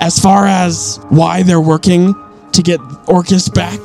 As 0.00 0.18
far 0.18 0.46
as 0.46 0.98
why 1.08 1.42
they're 1.42 1.60
working 1.60 2.14
to 2.52 2.62
get 2.62 2.80
Orcus 3.06 3.48
back, 3.48 3.80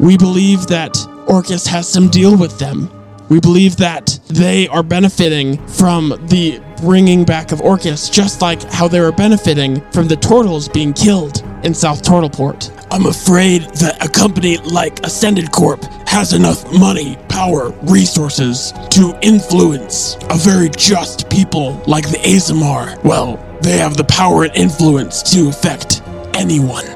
we 0.00 0.16
believe 0.16 0.66
that 0.68 0.96
Orcus 1.26 1.66
has 1.66 1.88
some 1.88 2.08
deal 2.08 2.36
with 2.36 2.58
them. 2.58 2.88
We 3.28 3.40
believe 3.40 3.76
that 3.76 4.18
they 4.28 4.68
are 4.68 4.82
benefiting 4.82 5.64
from 5.66 6.10
the 6.28 6.62
bringing 6.80 7.24
back 7.24 7.52
of 7.52 7.60
Orcus, 7.60 8.08
just 8.08 8.40
like 8.40 8.62
how 8.62 8.88
they 8.88 9.00
were 9.00 9.12
benefiting 9.12 9.80
from 9.90 10.08
the 10.08 10.16
tortles 10.16 10.72
being 10.72 10.92
killed 10.92 11.42
in 11.62 11.74
South 11.74 12.02
Turtleport. 12.02 12.74
I'm 12.90 13.06
afraid 13.06 13.62
that 13.80 14.02
a 14.02 14.08
company 14.08 14.56
like 14.58 15.04
Ascended 15.04 15.52
Corp 15.52 15.84
has 16.08 16.32
enough 16.32 16.72
money, 16.72 17.16
power, 17.28 17.70
resources 17.82 18.72
to 18.90 19.18
influence 19.20 20.16
a 20.30 20.36
very 20.36 20.70
just 20.70 21.28
people 21.28 21.82
like 21.86 22.08
the 22.08 22.18
Azamar. 22.18 23.02
Well, 23.04 23.36
they 23.60 23.76
have 23.76 23.96
the 23.96 24.04
power 24.04 24.44
and 24.44 24.56
influence 24.56 25.22
to 25.34 25.48
affect 25.48 26.00
anyone 26.34 26.86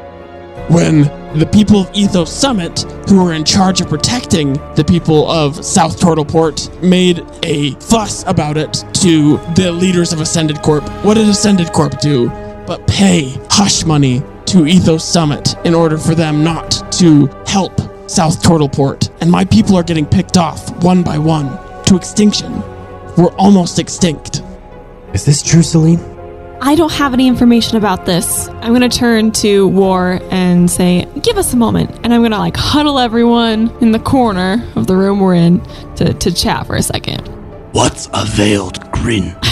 when 0.69 1.22
the 1.35 1.47
people 1.47 1.81
of 1.81 1.91
Ethos 1.95 2.33
Summit, 2.33 2.83
who 3.09 3.25
were 3.25 3.33
in 3.33 3.45
charge 3.45 3.81
of 3.81 3.89
protecting 3.89 4.53
the 4.75 4.85
people 4.87 5.31
of 5.31 5.65
South 5.65 5.99
Turtleport, 5.99 6.83
made 6.83 7.25
a 7.43 7.73
fuss 7.81 8.23
about 8.27 8.57
it 8.57 8.85
to 8.95 9.39
the 9.55 9.73
leaders 9.73 10.13
of 10.13 10.21
Ascended 10.21 10.61
Corp. 10.63 10.85
What 11.05 11.15
did 11.15 11.29
Ascended 11.29 11.73
Corp 11.73 11.99
do? 12.01 12.29
But 12.67 12.87
pay 12.87 13.39
hush 13.51 13.85
money 13.85 14.23
to 14.47 14.67
Ethos 14.67 15.05
Summit 15.05 15.57
in 15.65 15.75
order 15.75 15.97
for 15.97 16.15
them 16.15 16.45
not 16.45 16.71
to 16.99 17.27
help 17.47 17.81
South 18.11 18.43
Turtleport. 18.43 19.11
And 19.23 19.31
my 19.31 19.45
people 19.47 19.75
are 19.77 19.83
getting 19.83 20.05
picked 20.05 20.37
off 20.37 20.71
one 20.85 21.03
by 21.03 21.17
one 21.17 21.49
to 21.85 21.97
extinction. 21.97 22.53
We're 23.17 23.35
almost 23.37 23.79
extinct. 23.79 24.43
Is 25.15 25.25
this 25.25 25.43
true, 25.43 25.63
Selene? 25.63 26.12
I 26.65 26.77
don't 26.77 26.93
have 26.93 27.13
any 27.13 27.27
information 27.27 27.77
about 27.77 28.07
this. 28.07 28.49
I'm 28.49 28.73
going 28.75 28.89
to 28.89 28.97
turn 28.99 29.33
to 29.33 29.67
War 29.69 30.21
and 30.31 30.71
say, 30.71 31.07
give 31.21 31.37
us 31.37 31.53
a 31.53 31.57
moment. 31.57 31.91
And 32.05 32.15
I'm 32.15 32.21
going 32.21 32.31
to 32.31 32.39
like 32.39 32.57
huddle 32.57 33.01
everyone 33.01 33.69
in 33.81 33.91
the 33.91 33.99
corner 33.99 34.65
of 34.77 34.87
the 34.87 34.95
room 34.95 35.19
we're 35.19 35.35
in 35.35 35.61
to, 35.97 36.15
to 36.15 36.33
chat 36.33 36.67
for 36.69 36.77
a 36.77 36.83
second. 36.83 37.27
What's 37.73 38.07
a 38.15 38.25
veiled 38.27 38.81
grin? 38.93 39.35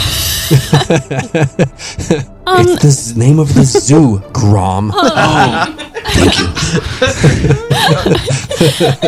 Um, 2.50 2.66
it's 2.66 2.82
the 2.82 2.88
s- 2.88 3.14
name 3.14 3.38
of 3.38 3.54
the 3.54 3.62
zoo, 3.62 4.18
Grom. 4.32 4.90
Oh. 4.96 5.76
Thank 6.02 6.38
you. 6.40 6.46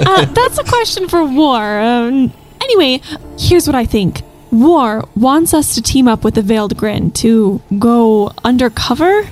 uh, 0.06 0.24
that's 0.26 0.58
a 0.58 0.64
question 0.64 1.08
for 1.08 1.24
War. 1.24 1.80
Um, 1.80 2.32
anyway, 2.60 3.00
here's 3.40 3.66
what 3.66 3.74
I 3.74 3.84
think. 3.84 4.22
War 4.52 5.08
wants 5.16 5.54
us 5.54 5.74
to 5.74 5.82
team 5.82 6.06
up 6.06 6.22
with 6.22 6.34
the 6.34 6.42
Veiled 6.42 6.76
Grin 6.76 7.10
to 7.12 7.60
go 7.78 8.32
undercover 8.44 9.28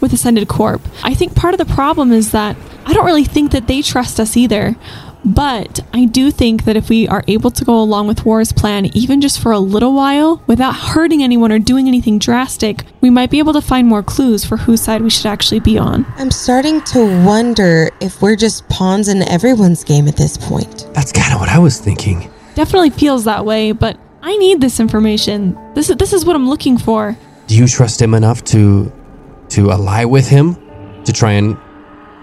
with 0.00 0.12
Ascended 0.12 0.48
Corp. 0.48 0.80
I 1.02 1.12
think 1.12 1.34
part 1.34 1.52
of 1.52 1.58
the 1.58 1.74
problem 1.74 2.12
is 2.12 2.30
that 2.30 2.56
I 2.86 2.94
don't 2.94 3.04
really 3.04 3.24
think 3.24 3.50
that 3.50 3.66
they 3.66 3.82
trust 3.82 4.18
us 4.18 4.36
either. 4.36 4.76
But 5.24 5.80
I 5.92 6.06
do 6.06 6.30
think 6.30 6.64
that 6.64 6.76
if 6.76 6.88
we 6.88 7.06
are 7.06 7.22
able 7.28 7.50
to 7.50 7.64
go 7.64 7.78
along 7.78 8.06
with 8.06 8.24
War's 8.24 8.52
plan, 8.52 8.86
even 8.96 9.20
just 9.20 9.38
for 9.38 9.52
a 9.52 9.58
little 9.58 9.92
while, 9.92 10.42
without 10.46 10.74
hurting 10.74 11.22
anyone 11.22 11.52
or 11.52 11.58
doing 11.58 11.88
anything 11.88 12.18
drastic, 12.18 12.84
we 13.02 13.10
might 13.10 13.30
be 13.30 13.38
able 13.38 13.52
to 13.52 13.60
find 13.60 13.86
more 13.86 14.02
clues 14.02 14.46
for 14.46 14.56
whose 14.56 14.80
side 14.80 15.02
we 15.02 15.10
should 15.10 15.26
actually 15.26 15.60
be 15.60 15.76
on. 15.76 16.06
I'm 16.16 16.30
starting 16.30 16.80
to 16.84 17.04
wonder 17.26 17.90
if 18.00 18.22
we're 18.22 18.36
just 18.36 18.66
pawns 18.70 19.08
in 19.08 19.20
everyone's 19.28 19.84
game 19.84 20.08
at 20.08 20.16
this 20.16 20.38
point. 20.38 20.88
That's 20.94 21.12
kind 21.12 21.34
of 21.34 21.40
what 21.40 21.50
I 21.50 21.58
was 21.58 21.78
thinking. 21.78 22.30
Definitely 22.54 22.90
feels 22.90 23.24
that 23.24 23.44
way, 23.44 23.72
but 23.72 23.98
I 24.22 24.36
need 24.36 24.60
this 24.60 24.80
information. 24.80 25.56
This 25.74 25.90
is 25.90 25.96
this 25.96 26.12
is 26.12 26.24
what 26.24 26.36
I'm 26.36 26.48
looking 26.48 26.76
for. 26.76 27.16
Do 27.46 27.56
you 27.56 27.66
trust 27.66 28.00
him 28.00 28.14
enough 28.14 28.44
to 28.44 28.92
to 29.50 29.70
ally 29.72 30.04
with 30.04 30.28
him? 30.28 30.56
To 31.04 31.12
try 31.12 31.32
and 31.32 31.56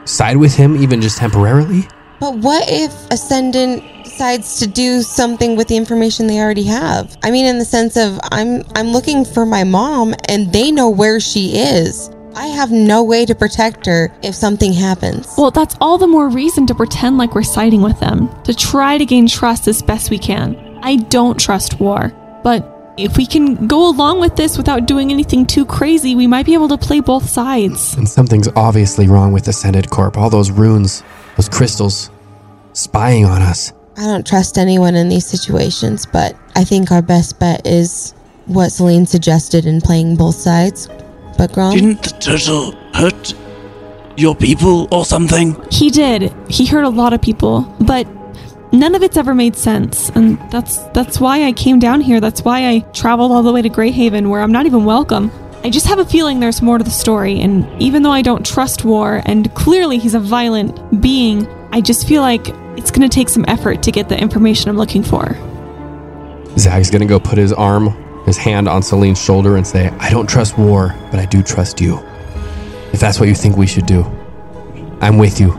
side 0.06 0.38
with 0.38 0.56
him, 0.56 0.75
even 0.77 1.01
just 1.01 1.18
temporarily? 1.18 1.88
But 2.20 2.38
what 2.38 2.63
if 2.68 2.94
Ascendant 3.12 3.84
decides 4.04 4.60
to 4.60 4.68
do 4.68 5.01
something 5.01 5.56
with 5.56 5.68
the 5.68 5.77
information 5.77 6.27
they 6.27 6.39
already 6.39 6.63
have? 6.63 7.16
I 7.24 7.32
mean, 7.32 7.46
in 7.46 7.60
the 7.60 7.66
sense 7.66 7.98
of 7.98 8.20
I'm 8.32 8.63
I'm 8.75 8.88
looking 8.88 9.25
for 9.25 9.46
my 9.46 9.63
mom, 9.63 10.13
and 10.30 10.51
they 10.54 10.72
know 10.72 10.89
where 10.89 11.20
she 11.20 11.58
is. 11.58 12.10
I 12.36 12.48
have 12.48 12.72
no 12.72 13.04
way 13.04 13.25
to 13.25 13.34
protect 13.34 13.88
her 13.88 14.16
if 14.22 14.36
something 14.36 14.72
happens. 14.72 15.34
Well, 15.38 15.50
that's 15.50 15.75
all 15.82 15.98
the 15.98 16.06
more 16.06 16.30
reason 16.30 16.68
to 16.68 16.75
pretend 16.75 17.18
like 17.18 17.34
we're 17.34 17.42
siding 17.42 17.82
with 17.82 18.00
them, 18.00 18.30
to 18.44 18.54
try 18.54 19.00
to 19.00 19.06
gain 19.06 19.27
trust 19.27 19.68
as 19.68 19.82
best 19.82 20.12
we 20.12 20.20
can. 20.20 20.66
I 20.88 20.96
don't 20.96 21.38
trust 21.38 21.82
war, 21.82 22.13
but 22.46 22.94
if 22.96 23.17
we 23.17 23.25
can 23.25 23.67
go 23.67 23.89
along 23.89 24.22
with 24.22 24.38
this 24.38 24.58
without 24.58 24.86
doing 24.86 25.12
anything 25.12 25.46
too 25.46 25.65
crazy, 25.65 26.15
we 26.15 26.27
might 26.27 26.46
be 26.46 26.53
able 26.53 26.70
to 26.70 26.77
play 26.77 27.01
both 27.01 27.27
sides. 27.27 27.94
And 27.96 28.08
something's 28.08 28.48
obviously 28.56 29.10
wrong 29.10 29.34
with 29.34 29.50
Ascended 29.50 29.89
Corp. 29.89 30.17
All 30.17 30.29
those 30.29 30.50
runes, 30.50 31.03
those 31.36 31.50
crystals, 31.50 32.10
spying 32.72 33.25
on 33.25 33.41
us. 33.41 33.74
I 33.98 34.06
don't 34.06 34.25
trust 34.25 34.58
anyone 34.58 34.96
in 34.96 35.10
these 35.10 35.25
situations, 35.25 36.06
but 36.06 36.38
I 36.56 36.63
think 36.63 36.89
our 36.89 37.01
best 37.01 37.38
bet 37.38 37.67
is 37.67 38.13
what 38.46 38.70
Selene 38.70 39.06
suggested 39.06 39.65
in 39.65 39.82
playing 39.82 40.15
both 40.15 40.36
sides. 40.36 40.88
But 41.38 41.51
Grom, 41.51 41.74
Didn't 41.74 42.01
the 42.01 42.12
turtle 42.12 42.72
hurt 42.94 43.34
your 44.15 44.36
people 44.38 44.88
or 44.89 45.03
something? 45.03 45.62
He 45.70 45.89
did. 45.89 46.34
He 46.48 46.65
hurt 46.65 46.86
a 46.86 46.89
lot 46.89 47.12
of 47.12 47.22
people, 47.22 47.63
but 47.82 48.08
none 48.71 48.95
of 48.95 49.03
it's 49.03 49.17
ever 49.17 49.33
made 49.33 49.55
sense. 49.55 50.09
And 50.09 50.39
that's 50.51 50.77
that's 50.88 51.19
why 51.19 51.45
I 51.45 51.51
came 51.53 51.79
down 51.79 52.01
here. 52.01 52.19
That's 52.19 52.41
why 52.41 52.67
I 52.67 52.79
traveled 52.93 53.31
all 53.31 53.43
the 53.43 53.51
way 53.51 53.62
to 53.62 53.69
Greyhaven 53.69 54.29
where 54.29 54.41
I'm 54.41 54.51
not 54.51 54.65
even 54.65 54.86
welcome. 54.86 55.31
I 55.63 55.69
just 55.69 55.88
have 55.88 56.00
a 56.00 56.05
feeling 56.05 56.39
there's 56.39 56.62
more 56.62 56.77
to 56.77 56.83
the 56.83 56.89
story, 56.89 57.41
and 57.41 57.69
even 57.81 58.03
though 58.03 58.12
I 58.12 58.21
don't 58.21 58.45
trust 58.45 58.86
War, 58.86 59.21
and 59.25 59.53
clearly 59.55 59.97
he's 59.97 60.13
a 60.13 60.19
violent 60.19 61.01
being, 61.01 61.47
I 61.71 61.81
just 61.81 62.07
feel 62.07 62.21
like 62.21 62.47
it's 62.77 62.91
gonna 62.91 63.09
take 63.09 63.27
some 63.27 63.43
effort 63.47 63.81
to 63.83 63.91
get 63.91 64.07
the 64.07 64.17
information 64.17 64.69
I'm 64.69 64.77
looking 64.77 65.03
for. 65.03 65.36
Zag's 66.57 66.91
gonna 66.91 67.07
go 67.07 67.19
put 67.19 67.38
his 67.38 67.51
arm, 67.51 67.88
his 68.25 68.38
hand 68.38 68.69
on 68.69 68.83
Selene's 68.83 69.21
shoulder 69.21 69.57
and 69.57 69.65
say, 69.65 69.89
I 70.00 70.09
don't 70.12 70.29
trust 70.29 70.57
war, 70.57 70.95
but 71.12 71.19
I 71.19 71.25
do 71.25 71.41
trust 71.41 71.81
you. 71.81 71.97
If 72.93 73.00
that's 73.00 73.19
what 73.19 73.27
you 73.27 73.36
think 73.36 73.57
we 73.57 73.67
should 73.67 73.88
do, 73.88 74.03
I'm 75.01 75.17
with 75.17 75.39
you. 75.39 75.53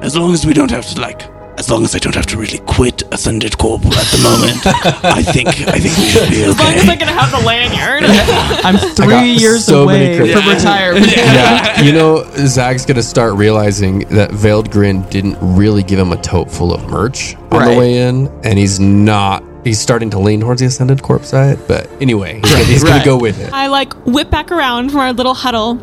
As 0.00 0.16
long 0.16 0.32
as 0.32 0.46
we 0.46 0.54
don't 0.54 0.70
have 0.70 0.86
to 0.86 1.00
like 1.00 1.28
as 1.58 1.70
long 1.70 1.84
as 1.84 1.94
I 1.94 1.98
don't 1.98 2.14
have 2.14 2.26
to 2.26 2.38
really 2.38 2.58
quit 2.60 3.02
Ascended 3.12 3.58
Corp 3.58 3.84
at 3.84 4.06
the 4.06 4.20
moment, 4.22 4.66
I 5.04 5.22
think 5.22 5.48
I 5.68 5.78
think 5.78 5.96
we 5.96 6.04
should 6.06 6.30
be 6.30 6.44
okay. 6.44 6.50
As 6.50 6.58
long 6.58 6.72
as 6.74 6.82
okay. 6.82 6.92
I 6.92 6.96
can 6.96 7.08
have 7.08 7.30
the 7.30 7.46
lanyard. 7.46 8.02
I'm 8.64 8.76
three 8.94 9.32
years 9.32 9.64
so 9.66 9.82
away 9.84 10.16
credits. 10.16 10.40
from 10.40 10.48
retirement. 10.50 11.06
yeah, 11.16 11.80
you 11.82 11.92
know, 11.92 12.24
Zag's 12.46 12.86
gonna 12.86 13.02
start 13.02 13.34
realizing 13.34 14.00
that 14.10 14.30
Veiled 14.32 14.70
Grin 14.70 15.02
didn't 15.10 15.36
really 15.40 15.82
give 15.82 15.98
him 15.98 16.12
a 16.12 16.20
tote 16.22 16.50
full 16.50 16.72
of 16.72 16.88
merch 16.88 17.34
on 17.36 17.50
Right. 17.50 17.72
the 17.74 17.78
way 17.78 17.98
in, 17.98 18.28
and 18.44 18.58
he's 18.58 18.80
not. 18.80 19.44
He's 19.64 19.78
starting 19.78 20.08
to 20.10 20.18
lean 20.18 20.40
towards 20.40 20.60
the 20.60 20.66
Ascended 20.68 21.02
Corp 21.02 21.22
side, 21.24 21.58
but 21.68 21.90
anyway, 22.00 22.40
he's, 22.42 22.50
gonna, 22.52 22.64
he's 22.64 22.84
gonna 22.84 23.04
go 23.04 23.18
with 23.18 23.38
it. 23.38 23.52
I 23.52 23.66
like 23.66 23.92
whip 24.06 24.30
back 24.30 24.50
around 24.50 24.88
from 24.90 25.00
our 25.00 25.12
little 25.12 25.34
huddle. 25.34 25.74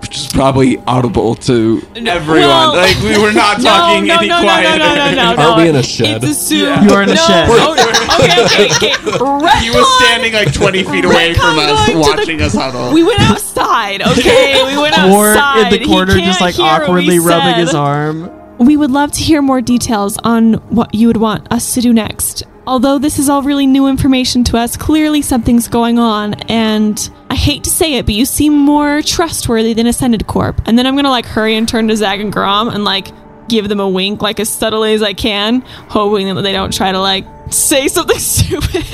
Which 0.00 0.16
is 0.18 0.28
probably 0.28 0.78
audible 0.86 1.34
to 1.34 1.82
everyone. 1.96 2.40
Well- 2.40 2.76
like 2.76 2.96
we 3.02 3.18
were 3.20 3.32
not 3.32 3.60
talking 3.62 4.06
no, 4.06 4.14
any 4.18 4.28
no, 4.28 4.38
no, 4.38 4.42
quieter. 4.44 4.78
no, 4.78 4.94
no, 4.94 4.94
no, 4.94 5.14
no, 5.14 5.42
Aren't 5.42 5.56
no. 5.58 5.62
we 5.62 5.68
in 5.70 5.76
a 5.76 5.82
shed? 5.82 6.22
It's 6.22 6.32
assumed. 6.38 6.62
Yeah. 6.62 6.84
You 6.84 6.90
are 6.94 7.02
in 7.02 7.08
a 7.10 7.14
no. 7.14 7.20
shed. 7.26 7.48
Oh, 7.50 7.72
okay, 8.20 8.44
okay, 8.44 8.92
okay. 8.94 9.60
He 9.64 9.70
was 9.70 9.98
standing 10.04 10.32
like 10.32 10.52
20 10.52 10.82
feet 10.84 11.04
away 11.04 11.34
from 11.34 11.58
us, 11.58 11.70
going 11.70 11.86
to 11.86 11.92
the- 11.92 11.98
watching 12.00 12.42
us 12.42 12.54
huddle. 12.54 12.92
We 12.92 13.02
went 13.02 13.20
outside, 13.20 14.02
okay? 14.02 14.64
We 14.66 14.80
went 14.80 14.96
Or 14.98 15.28
outside. 15.28 15.64
in 15.64 15.70
the 15.72 15.78
He 15.78 15.86
corner, 15.86 16.14
just 16.18 16.40
like 16.40 16.54
hear 16.54 16.64
what 16.64 16.80
we 16.80 16.84
awkwardly 16.86 17.18
rubbing 17.18 17.54
his 17.56 17.74
arm. 17.74 18.30
We 18.58 18.76
would 18.76 18.90
love 18.90 19.12
to 19.12 19.22
hear 19.22 19.42
more 19.42 19.60
details 19.60 20.16
on 20.24 20.54
what 20.70 20.94
you 20.94 21.08
would 21.08 21.18
want 21.18 21.50
us 21.52 21.74
to 21.74 21.80
do 21.80 21.92
next. 21.92 22.42
Although 22.66 22.98
this 22.98 23.18
is 23.20 23.28
all 23.28 23.42
really 23.42 23.66
new 23.66 23.86
information 23.86 24.42
to 24.44 24.58
us, 24.58 24.76
clearly 24.76 25.22
something's 25.22 25.68
going 25.68 26.00
on, 26.00 26.34
and 26.48 27.10
I 27.30 27.36
hate 27.36 27.62
to 27.64 27.70
say 27.70 27.94
it, 27.94 28.06
but 28.06 28.14
you 28.14 28.24
seem 28.24 28.54
more 28.56 29.02
trustworthy 29.02 29.72
than 29.72 29.86
Ascended 29.86 30.26
Corp. 30.26 30.60
And 30.66 30.76
then 30.76 30.86
I'm 30.86 30.96
gonna 30.96 31.10
like 31.10 31.26
hurry 31.26 31.54
and 31.54 31.68
turn 31.68 31.86
to 31.88 31.96
Zag 31.96 32.20
and 32.20 32.32
Grom 32.32 32.68
and 32.68 32.82
like 32.82 33.08
give 33.48 33.68
them 33.68 33.78
a 33.78 33.88
wink, 33.88 34.20
like 34.20 34.40
as 34.40 34.48
subtly 34.48 34.94
as 34.94 35.02
I 35.02 35.12
can, 35.12 35.60
hoping 35.60 36.34
that 36.34 36.42
they 36.42 36.52
don't 36.52 36.72
try 36.72 36.90
to 36.90 37.00
like 37.00 37.24
say 37.50 37.86
something 37.86 38.18
stupid. 38.18 38.84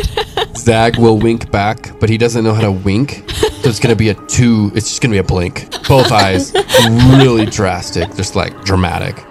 Zag 0.57 0.99
will 0.99 1.19
wink 1.19 1.51
back, 1.51 1.99
but 1.99 2.11
he 2.11 2.19
doesn't 2.19 2.45
know 2.45 2.53
how 2.53 2.61
to 2.61 2.73
wink. 2.73 3.25
So 3.31 3.69
it's 3.71 3.81
gonna 3.81 3.97
be 3.97 4.11
a 4.11 4.15
two. 4.27 4.71
It's 4.75 4.89
just 4.89 5.01
gonna 5.01 5.13
be 5.13 5.19
a 5.19 5.25
blink. 5.25 5.71
Both 5.89 6.13
eyes, 6.13 6.53
really 7.17 7.47
drastic, 7.47 8.15
just 8.17 8.37
like 8.37 8.65
dramatic, 8.65 9.25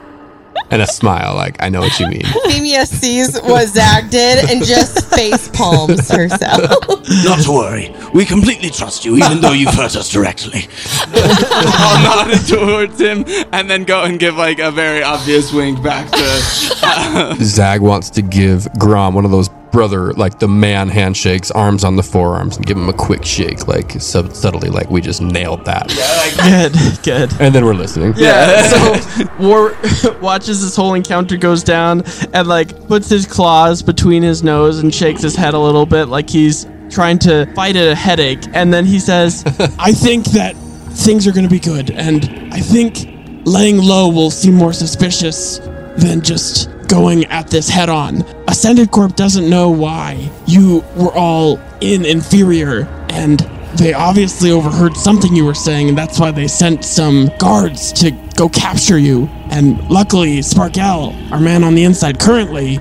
and 0.71 0.81
a 0.81 0.87
smile. 0.87 1.35
Like 1.35 1.61
I 1.61 1.69
know 1.69 1.81
what 1.81 1.99
you 1.99 2.07
mean. 2.07 2.21
Femia 2.47 2.87
sees 2.87 3.39
what 3.41 3.67
Zag 3.67 4.09
did 4.09 4.49
and 4.49 4.63
just 4.65 5.13
face 5.13 5.49
palms 5.49 6.09
herself. 6.09 6.61
Not 7.23 7.43
to 7.43 7.51
worry. 7.51 7.95
We 8.13 8.25
completely 8.25 8.69
trust 8.69 9.05
you, 9.05 9.17
even 9.17 9.41
though 9.41 9.51
you've 9.51 9.73
hurt 9.73 9.95
us 9.95 10.09
directly. 10.09 10.67
I'll 11.13 12.27
nod 12.27 12.45
towards 12.47 12.99
him 12.99 13.25
and 13.51 13.69
then 13.69 13.83
go 13.83 14.03
and 14.03 14.19
give 14.19 14.35
like 14.35 14.59
a 14.59 14.71
very 14.71 15.03
obvious 15.03 15.53
wink 15.53 15.83
back 15.83 16.09
to. 16.11 16.79
Uh, 16.83 17.35
Zag 17.35 17.81
wants 17.81 18.09
to 18.11 18.21
give 18.21 18.67
Grom 18.79 19.13
one 19.13 19.25
of 19.25 19.31
those 19.31 19.49
brother, 19.71 20.13
like 20.13 20.39
the 20.39 20.47
man 20.47 20.89
handshakes, 20.89 21.51
arms 21.51 21.83
on 21.83 21.95
the 21.95 22.03
forearms, 22.03 22.57
and 22.57 22.65
give 22.65 22.77
him 22.77 22.89
a 22.89 22.93
quick 22.93 23.25
shake, 23.25 23.67
like 23.67 23.91
sub- 24.01 24.33
subtly, 24.33 24.69
like 24.69 24.89
we 24.89 25.01
just 25.01 25.21
nailed 25.21 25.65
that. 25.65 25.93
Yeah, 25.95 26.69
Good, 26.69 27.03
good. 27.03 27.41
And 27.41 27.53
then 27.55 27.65
we're 27.65 27.73
listening. 27.73 28.13
Yeah. 28.15 28.61
so 28.63 29.27
War 29.39 29.75
watches 30.21 30.61
this 30.61 30.75
whole 30.75 30.93
encounter 30.93 31.37
goes 31.37 31.63
down 31.63 32.03
and 32.33 32.47
like 32.47 32.87
puts 32.87 33.09
his 33.09 33.25
claws 33.25 33.81
between 33.81 34.23
his 34.23 34.43
nose 34.43 34.79
and 34.79 34.93
shakes 34.93 35.21
his 35.21 35.35
head 35.35 35.53
a 35.53 35.59
little 35.59 35.85
bit 35.85 36.05
like 36.05 36.29
he's 36.29 36.65
trying 36.89 37.17
to 37.19 37.45
fight 37.55 37.75
a 37.75 37.95
headache. 37.95 38.43
And 38.53 38.73
then 38.73 38.85
he 38.85 38.99
says, 38.99 39.43
I 39.79 39.93
think 39.93 40.25
that 40.27 40.55
things 40.93 41.25
are 41.25 41.31
going 41.31 41.45
to 41.45 41.49
be 41.49 41.59
good, 41.59 41.89
and 41.91 42.25
I 42.53 42.59
think 42.59 43.07
laying 43.45 43.77
low 43.77 44.09
will 44.09 44.29
seem 44.29 44.53
more 44.53 44.73
suspicious 44.73 45.59
than 45.97 46.21
just 46.21 46.69
going 46.91 47.23
at 47.27 47.47
this 47.47 47.69
head 47.69 47.87
on. 47.87 48.21
Ascended 48.49 48.91
Corp 48.91 49.15
doesn't 49.15 49.49
know 49.49 49.69
why 49.69 50.29
you 50.45 50.83
were 50.97 51.13
all 51.13 51.57
in 51.79 52.03
inferior, 52.03 52.81
and 53.09 53.39
they 53.75 53.93
obviously 53.93 54.51
overheard 54.51 54.97
something 54.97 55.33
you 55.33 55.45
were 55.45 55.53
saying, 55.53 55.87
and 55.87 55.97
that's 55.97 56.19
why 56.19 56.31
they 56.31 56.49
sent 56.49 56.83
some 56.83 57.29
guards 57.39 57.93
to 57.93 58.11
go 58.35 58.49
capture 58.49 58.97
you. 58.97 59.27
And 59.49 59.89
luckily, 59.89 60.39
Sparkell, 60.39 61.31
our 61.31 61.39
man 61.39 61.63
on 61.63 61.75
the 61.75 61.85
inside 61.85 62.19
currently, 62.19 62.79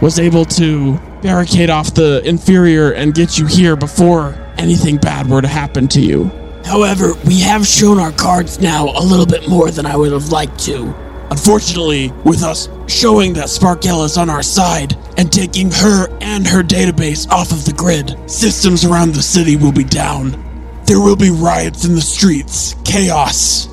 was 0.00 0.18
able 0.18 0.46
to 0.46 0.98
barricade 1.20 1.68
off 1.68 1.92
the 1.92 2.26
inferior 2.26 2.92
and 2.92 3.14
get 3.14 3.38
you 3.38 3.44
here 3.44 3.76
before 3.76 4.34
anything 4.56 4.96
bad 4.96 5.28
were 5.28 5.42
to 5.42 5.48
happen 5.48 5.86
to 5.88 6.00
you. 6.00 6.30
However, 6.64 7.12
we 7.26 7.40
have 7.40 7.66
shown 7.66 7.98
our 7.98 8.12
cards 8.12 8.58
now 8.58 8.86
a 8.86 9.04
little 9.04 9.26
bit 9.26 9.50
more 9.50 9.70
than 9.70 9.84
I 9.84 9.96
would 9.96 10.12
have 10.12 10.30
liked 10.30 10.58
to. 10.60 10.94
Unfortunately, 11.30 12.10
with 12.24 12.42
us 12.42 12.68
showing 12.88 13.32
that 13.34 13.46
Sparkell 13.46 14.04
is 14.04 14.16
on 14.16 14.28
our 14.28 14.42
side 14.42 14.96
and 15.16 15.32
taking 15.32 15.70
her 15.70 16.08
and 16.20 16.46
her 16.46 16.62
database 16.62 17.28
off 17.30 17.52
of 17.52 17.64
the 17.64 17.72
grid, 17.72 18.18
systems 18.28 18.84
around 18.84 19.14
the 19.14 19.22
city 19.22 19.56
will 19.56 19.72
be 19.72 19.84
down. 19.84 20.32
There 20.86 21.00
will 21.00 21.16
be 21.16 21.30
riots 21.30 21.84
in 21.84 21.94
the 21.94 22.00
streets, 22.00 22.74
chaos. 22.84 23.68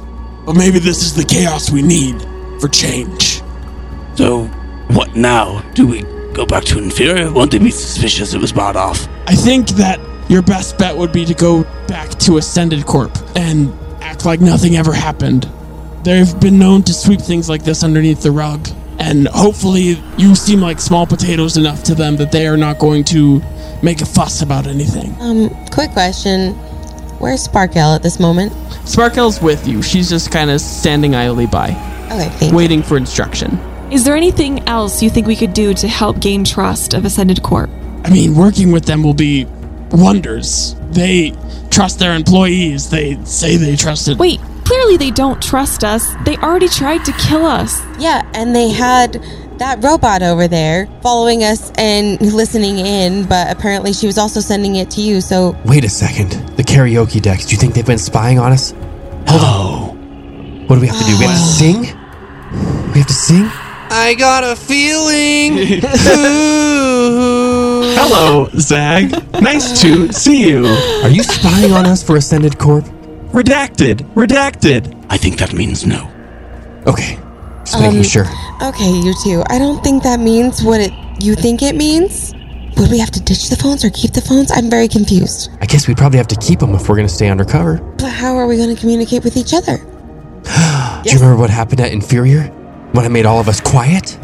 But 0.45 0.55
maybe 0.55 0.77
this 0.79 1.01
is 1.01 1.15
the 1.15 1.25
chaos 1.25 1.71
we 1.71 1.81
need 1.81 2.21
for 2.61 2.67
change. 2.67 3.41
So, 4.15 4.45
what 4.89 5.15
now? 5.15 5.61
Do 5.73 5.87
we 5.87 6.03
go 6.33 6.45
back 6.45 6.63
to 6.65 6.77
Inferior? 6.77 7.31
Won't 7.31 7.51
they 7.51 7.59
be 7.59 7.71
suspicious 7.71 8.33
it 8.33 8.41
was 8.41 8.53
bought 8.53 8.75
off? 8.75 9.07
I 9.25 9.35
think 9.35 9.69
that 9.69 9.99
your 10.29 10.41
best 10.43 10.77
bet 10.77 10.95
would 10.95 11.11
be 11.11 11.25
to 11.25 11.33
go 11.33 11.63
back 11.87 12.09
to 12.19 12.37
Ascended 12.37 12.85
Corp 12.85 13.17
and 13.35 13.73
act 14.01 14.25
like 14.25 14.41
nothing 14.41 14.75
ever 14.75 14.93
happened. 14.93 15.49
They've 16.03 16.39
been 16.39 16.57
known 16.59 16.83
to 16.83 16.93
sweep 16.93 17.19
things 17.21 17.49
like 17.49 17.63
this 17.63 17.83
underneath 17.83 18.21
the 18.21 18.31
rug, 18.31 18.67
and 18.99 19.27
hopefully 19.27 20.01
you 20.17 20.35
seem 20.35 20.61
like 20.61 20.79
small 20.79 21.05
potatoes 21.05 21.57
enough 21.57 21.83
to 21.85 21.95
them 21.95 22.15
that 22.17 22.31
they 22.31 22.47
are 22.47 22.57
not 22.57 22.79
going 22.79 23.03
to 23.05 23.41
make 23.83 24.01
a 24.01 24.05
fuss 24.05 24.41
about 24.41 24.67
anything. 24.67 25.15
Um, 25.19 25.49
quick 25.71 25.91
question. 25.91 26.53
Where's 27.19 27.47
Sparkell 27.47 27.95
at 27.95 28.03
this 28.03 28.19
moment? 28.19 28.53
Sparkell's 28.85 29.41
with 29.41 29.67
you. 29.67 29.81
She's 29.81 30.09
just 30.09 30.31
kind 30.31 30.49
of 30.49 30.61
standing 30.61 31.15
idly 31.15 31.45
by, 31.47 31.69
Okay, 32.11 32.29
thank 32.37 32.51
you. 32.51 32.57
waiting 32.57 32.83
for 32.83 32.95
instruction. 32.95 33.57
Is 33.91 34.03
there 34.05 34.15
anything 34.15 34.67
else 34.67 35.01
you 35.01 35.09
think 35.09 35.27
we 35.27 35.35
could 35.35 35.53
do 35.53 35.73
to 35.73 35.87
help 35.87 36.19
gain 36.19 36.43
trust 36.43 36.93
of 36.93 37.05
Ascended 37.05 37.41
Corp? 37.43 37.69
I 38.03 38.09
mean, 38.11 38.35
working 38.35 38.71
with 38.71 38.85
them 38.85 39.01
will 39.03 39.13
be 39.13 39.45
wonders. 39.91 40.75
They 40.91 41.33
trust 41.71 41.99
their 41.99 42.13
employees. 42.13 42.89
They 42.89 43.23
say 43.25 43.57
they 43.57 43.75
trust 43.75 44.07
it. 44.07 44.17
Wait, 44.17 44.39
clearly 44.67 44.97
they 44.97 45.11
don't 45.11 45.41
trust 45.41 45.83
us. 45.85 46.13
They 46.25 46.35
already 46.37 46.67
tried 46.67 47.05
to 47.05 47.13
kill 47.13 47.45
us. 47.45 47.81
Yeah, 47.97 48.29
and 48.33 48.53
they 48.53 48.69
had 48.69 49.23
that 49.59 49.81
robot 49.83 50.21
over 50.21 50.47
there 50.47 50.87
following 51.01 51.43
us 51.43 51.71
and 51.77 52.19
listening 52.21 52.77
in, 52.79 53.25
but 53.27 53.49
apparently 53.49 53.93
she 53.93 54.05
was 54.05 54.17
also 54.17 54.39
sending 54.41 54.75
it 54.75 54.91
to 54.91 55.01
you. 55.01 55.21
So 55.21 55.55
Wait 55.65 55.85
a 55.85 55.89
second. 55.89 56.31
The 56.57 56.63
karaoke 56.63 57.21
decks. 57.21 57.45
Do 57.45 57.53
you 57.53 57.57
think 57.57 57.73
they've 57.73 57.85
been 57.85 57.97
spying 57.97 58.39
on 58.39 58.51
us? 58.51 58.71
Hold 59.27 59.41
on. 59.41 59.47
Oh. 59.47 59.93
What 60.67 60.75
do 60.75 60.81
we 60.81 60.87
have 60.87 60.99
to 60.99 61.05
do? 61.05 61.17
We 61.17 61.25
have 61.25 61.37
to 61.37 61.43
sing. 61.43 61.81
We 62.91 62.99
have 62.99 63.07
to 63.07 63.13
sing. 63.13 63.49
I 63.89 64.15
got 64.19 64.43
a 64.43 64.55
feeling. 64.55 65.79
Hello, 67.95 68.49
Zag. 68.59 69.11
nice 69.41 69.81
to 69.81 70.11
see 70.11 70.49
you. 70.49 70.65
Are 71.03 71.09
you 71.09 71.23
spying 71.23 71.71
on 71.71 71.85
us 71.85 72.03
for 72.03 72.17
Ascended 72.17 72.59
Corp? 72.59 72.85
Redacted. 73.37 73.97
Redacted. 74.15 75.05
I 75.11 75.17
think 75.17 75.37
that 75.37 75.53
means 75.53 75.85
no. 75.85 76.09
Okay. 76.87 77.19
Just 77.65 77.79
making 77.79 77.99
Um, 77.99 78.03
sure. 78.03 78.25
Okay, 78.63 78.89
you 78.89 79.13
two. 79.23 79.43
I 79.47 79.59
don't 79.59 79.83
think 79.83 80.01
that 80.01 80.19
means 80.19 80.63
what 80.63 80.81
it 80.81 80.91
you 81.19 81.35
think 81.35 81.61
it 81.61 81.75
means. 81.75 82.33
Would 82.77 82.89
we 82.89 82.97
have 82.97 83.11
to 83.11 83.21
ditch 83.21 83.49
the 83.51 83.55
phones 83.55 83.85
or 83.85 83.91
keep 83.91 84.13
the 84.13 84.21
phones? 84.21 84.51
I'm 84.51 84.71
very 84.71 84.87
confused. 84.87 85.51
I 85.61 85.67
guess 85.67 85.87
we 85.87 85.93
probably 85.93 86.17
have 86.17 86.27
to 86.29 86.35
keep 86.37 86.57
them 86.57 86.73
if 86.73 86.89
we're 86.89 86.95
going 86.95 87.07
to 87.07 87.13
stay 87.13 87.29
undercover. 87.29 87.77
But 87.99 88.09
how 88.09 88.35
are 88.37 88.47
we 88.47 88.57
going 88.57 88.73
to 88.73 88.79
communicate 88.81 89.23
with 89.23 89.37
each 89.37 89.53
other? 89.53 89.77
Do 91.03 91.09
you 91.11 91.19
remember 91.19 91.37
what 91.37 91.51
happened 91.51 91.79
at 91.81 91.91
Inferior? 91.91 92.45
When 92.93 93.05
I 93.05 93.07
made 93.07 93.27
all 93.27 93.39
of 93.39 93.47
us 93.47 93.61
quiet? 93.61 94.17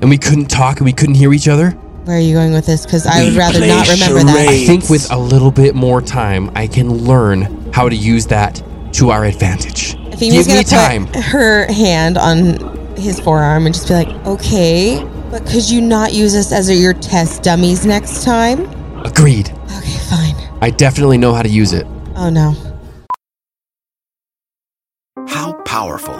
And 0.00 0.08
we 0.08 0.16
couldn't 0.16 0.46
talk 0.46 0.76
and 0.76 0.84
we 0.86 0.92
couldn't 0.92 1.16
hear 1.16 1.32
each 1.32 1.48
other? 1.48 1.76
Where 2.04 2.16
are 2.16 2.20
you 2.20 2.34
going 2.34 2.52
with 2.52 2.66
this? 2.66 2.84
Because 2.86 3.06
I 3.06 3.24
would 3.24 3.34
rather 3.34 3.60
not 3.66 3.88
remember 3.88 4.20
that. 4.24 4.48
I 4.48 4.64
think 4.64 4.88
with 4.88 5.12
a 5.12 5.18
little 5.18 5.50
bit 5.50 5.74
more 5.74 6.00
time, 6.00 6.50
I 6.54 6.66
can 6.66 7.04
learn 7.04 7.70
how 7.72 7.88
to 7.88 7.94
use 7.94 8.26
that 8.28 8.62
to 8.94 9.10
our 9.10 9.24
advantage. 9.24 9.96
Femia's 10.16 10.46
Give 10.46 10.46
me 10.48 10.52
gonna 10.54 10.64
time. 10.64 11.06
put 11.06 11.22
her 11.22 11.70
hand 11.72 12.18
on 12.18 12.94
his 12.96 13.20
forearm 13.20 13.66
and 13.66 13.74
just 13.74 13.88
be 13.88 13.94
like, 13.94 14.08
"Okay, 14.26 15.04
but 15.30 15.46
could 15.46 15.68
you 15.68 15.80
not 15.80 16.12
use 16.12 16.34
us 16.34 16.52
as 16.52 16.70
your 16.70 16.94
test 16.94 17.42
dummies 17.42 17.86
next 17.86 18.24
time?" 18.24 18.68
Agreed. 19.04 19.50
Okay, 19.76 19.98
fine. 20.08 20.34
I 20.60 20.70
definitely 20.70 21.18
know 21.18 21.32
how 21.32 21.42
to 21.42 21.48
use 21.48 21.72
it. 21.72 21.86
Oh 22.16 22.30
no. 22.30 22.56
How 25.28 25.52
powerful 25.64 26.19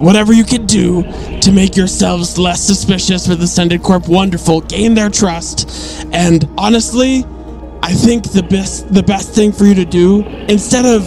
Whatever 0.00 0.32
you 0.32 0.44
can 0.44 0.64
do 0.64 1.02
to 1.42 1.52
make 1.52 1.76
yourselves 1.76 2.38
less 2.38 2.62
suspicious 2.62 3.28
with 3.28 3.42
Ascended 3.42 3.82
Corp, 3.82 4.08
wonderful. 4.08 4.62
Gain 4.62 4.94
their 4.94 5.10
trust. 5.10 6.06
And 6.10 6.48
honestly, 6.56 7.26
I 7.82 7.92
think 7.92 8.32
the 8.32 8.42
best 8.42 8.92
the 8.94 9.02
best 9.02 9.34
thing 9.34 9.52
for 9.52 9.66
you 9.66 9.74
to 9.74 9.84
do, 9.84 10.24
instead 10.48 10.86
of 10.86 11.04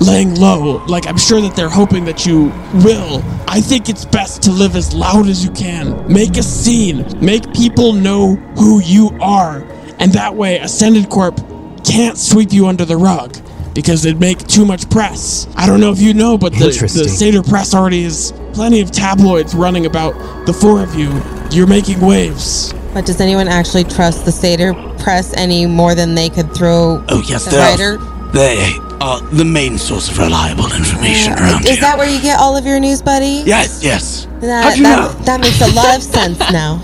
laying 0.00 0.34
low, 0.34 0.84
like 0.86 1.06
I'm 1.06 1.16
sure 1.16 1.40
that 1.40 1.54
they're 1.54 1.68
hoping 1.68 2.04
that 2.06 2.26
you 2.26 2.46
will, 2.84 3.22
I 3.46 3.60
think 3.60 3.88
it's 3.88 4.04
best 4.04 4.42
to 4.42 4.50
live 4.50 4.74
as 4.74 4.92
loud 4.92 5.28
as 5.28 5.44
you 5.44 5.52
can. 5.52 6.12
Make 6.12 6.36
a 6.36 6.42
scene. 6.42 7.06
Make 7.24 7.54
people 7.54 7.92
know 7.92 8.34
who 8.56 8.80
you 8.80 9.16
are. 9.20 9.62
And 10.00 10.10
that 10.14 10.34
way 10.34 10.58
Ascended 10.58 11.10
Corp 11.10 11.36
can't 11.84 12.18
sweep 12.18 12.52
you 12.52 12.66
under 12.66 12.84
the 12.84 12.96
rug. 12.96 13.36
Because 13.74 14.04
it'd 14.04 14.20
make 14.20 14.38
too 14.46 14.64
much 14.66 14.88
press. 14.90 15.46
I 15.56 15.66
don't 15.66 15.80
know 15.80 15.90
if 15.92 16.00
you 16.00 16.12
know, 16.14 16.36
but 16.36 16.52
the, 16.52 16.66
the 16.66 17.08
Seder 17.08 17.42
press 17.42 17.74
already 17.74 18.04
has 18.04 18.32
plenty 18.52 18.80
of 18.80 18.90
tabloids 18.90 19.54
running 19.54 19.86
about 19.86 20.12
the 20.46 20.52
four 20.52 20.82
of 20.82 20.94
you. 20.94 21.10
You're 21.50 21.66
making 21.66 22.00
waves. 22.00 22.72
But 22.92 23.06
does 23.06 23.20
anyone 23.20 23.48
actually 23.48 23.84
trust 23.84 24.24
the 24.26 24.32
Seder 24.32 24.74
press 24.98 25.32
any 25.34 25.64
more 25.66 25.94
than 25.94 26.14
they 26.14 26.28
could 26.28 26.54
throw 26.54 27.02
Oh, 27.08 27.22
yes, 27.26 27.46
the 27.46 27.52
they 27.52 27.56
writer? 27.58 27.98
are. 27.98 28.32
They 28.32 28.76
are 29.00 29.20
the 29.20 29.44
main 29.44 29.78
source 29.78 30.10
of 30.10 30.18
reliable 30.18 30.64
information 30.72 31.32
uh, 31.32 31.36
around 31.36 31.64
Is 31.64 31.70
here. 31.72 31.80
that 31.80 31.98
where 31.98 32.08
you 32.08 32.20
get 32.20 32.38
all 32.38 32.56
of 32.56 32.64
your 32.66 32.78
news, 32.80 33.00
buddy? 33.02 33.42
Yes, 33.46 33.82
yes. 33.82 34.26
That, 34.40 34.64
How'd 34.64 34.76
you 34.76 34.82
that, 34.84 35.18
know? 35.18 35.24
that 35.24 35.40
makes 35.40 35.60
a 35.60 35.74
lot 35.74 35.96
of 35.96 36.02
sense 36.02 36.38
now. 36.52 36.76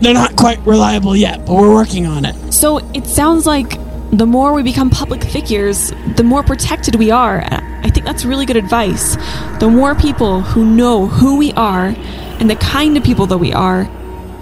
They're 0.00 0.14
not 0.14 0.36
quite 0.36 0.58
reliable 0.66 1.14
yet, 1.14 1.44
but 1.46 1.54
we're 1.54 1.72
working 1.72 2.06
on 2.06 2.24
it. 2.24 2.52
So 2.52 2.78
it 2.94 3.06
sounds 3.06 3.46
like 3.46 3.78
the 4.12 4.26
more 4.26 4.52
we 4.52 4.62
become 4.62 4.88
public 4.88 5.22
figures, 5.24 5.92
the 6.16 6.22
more 6.22 6.42
protected 6.42 6.94
we 6.94 7.10
are. 7.10 7.40
And 7.40 7.86
I 7.86 7.90
think 7.90 8.06
that's 8.06 8.24
really 8.24 8.46
good 8.46 8.56
advice. 8.56 9.16
The 9.58 9.68
more 9.68 9.94
people 9.94 10.42
who 10.42 10.64
know 10.64 11.06
who 11.06 11.36
we 11.36 11.52
are 11.52 11.94
and 12.38 12.48
the 12.48 12.56
kind 12.56 12.96
of 12.96 13.02
people 13.02 13.26
that 13.26 13.38
we 13.38 13.52
are, 13.52 13.84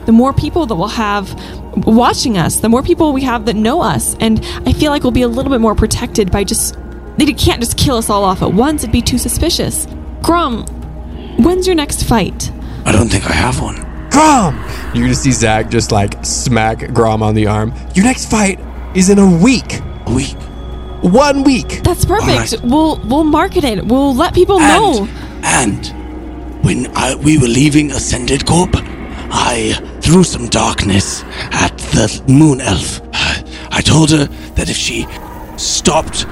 the 0.07 0.13
more 0.13 0.33
people 0.33 0.67
that 0.67 0.75
we'll 0.75 0.89
have 0.89 1.35
watching 1.87 2.37
us, 2.37 2.61
the 2.61 2.69
more 2.69 2.83
people 2.83 3.13
we 3.13 3.23
have 3.23 3.47
that 3.47 3.57
know 3.57 3.81
us. 3.81 4.15
And 4.21 4.45
I 4.67 4.73
feel 4.73 4.91
like 4.91 5.03
we'll 5.03 5.13
be 5.13 5.23
a 5.23 5.29
little 5.29 5.51
bit 5.51 5.61
more 5.61 5.75
protected 5.75 6.31
by 6.31 6.45
just. 6.45 6.77
They 7.17 7.33
can't 7.33 7.61
just 7.61 7.79
kill 7.79 7.97
us 7.97 8.11
all 8.11 8.25
off 8.25 8.43
at 8.43 8.53
once, 8.53 8.83
it'd 8.83 8.93
be 8.93 9.01
too 9.01 9.19
suspicious. 9.19 9.87
Grom, 10.21 10.67
when's 11.39 11.65
your 11.65 11.77
next 11.77 12.03
fight? 12.03 12.51
I 12.85 12.91
don't 12.91 13.09
think 13.09 13.25
I 13.31 13.33
have 13.33 13.61
one. 13.61 13.77
Grom! 14.11 14.57
You're 14.93 15.05
gonna 15.05 15.15
see 15.15 15.31
Zag 15.31 15.71
just 15.71 15.93
like 15.93 16.25
smack 16.25 16.93
Grom 16.93 17.23
on 17.23 17.37
the 17.37 17.47
arm. 17.47 17.73
Your 17.95 18.05
next 18.05 18.29
fight 18.29 18.59
is 18.95 19.09
in 19.09 19.19
a 19.19 19.37
week. 19.43 19.81
A 20.07 20.13
week. 20.13 20.37
One 21.03 21.45
week. 21.45 21.83
That's 21.83 22.05
perfect. 22.05 22.63
We'll 22.63 22.97
we'll 23.05 23.25
market 23.25 23.65
it. 23.65 23.85
We'll 23.85 24.15
let 24.15 24.35
people 24.35 24.59
know. 24.59 25.07
And 25.43 25.87
when 26.65 26.87
I, 26.97 27.15
we 27.17 27.37
were 27.37 27.49
leaving 27.49 27.91
Ascended 27.91 28.47
Corp, 28.47 28.71
I 28.75 29.75
threw 30.01 30.25
some 30.25 30.49
darkness 30.49 31.23
at 31.53 31.77
the 31.93 32.23
Moon 32.29 32.61
Elf. 32.61 33.01
I 33.71 33.83
told 33.83 34.11
her 34.13 34.27
that 34.55 34.71
if 34.71 34.77
she 34.77 35.07
stopped 35.59 36.27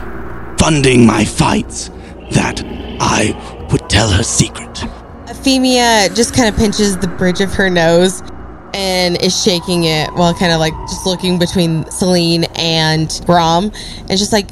funding 0.58 1.04
my 1.04 1.24
fights, 1.24 1.90
that 2.30 2.62
I 3.00 3.68
would 3.70 3.90
tell 3.90 4.08
her 4.08 4.22
secret. 4.22 4.72
Efimia 5.26 6.14
just 6.14 6.34
kind 6.34 6.48
of 6.48 6.56
pinches 6.56 6.96
the 6.98 7.08
bridge 7.08 7.40
of 7.40 7.52
her 7.52 7.68
nose 7.68 8.22
and 8.74 9.20
is 9.22 9.42
shaking 9.42 9.84
it 9.84 10.12
while 10.14 10.34
kind 10.34 10.52
of 10.52 10.60
like 10.60 10.72
just 10.88 11.06
looking 11.06 11.38
between 11.38 11.84
Selene 11.90 12.44
and 12.56 13.20
Grom 13.26 13.64
and 14.08 14.18
just 14.18 14.32
like 14.32 14.48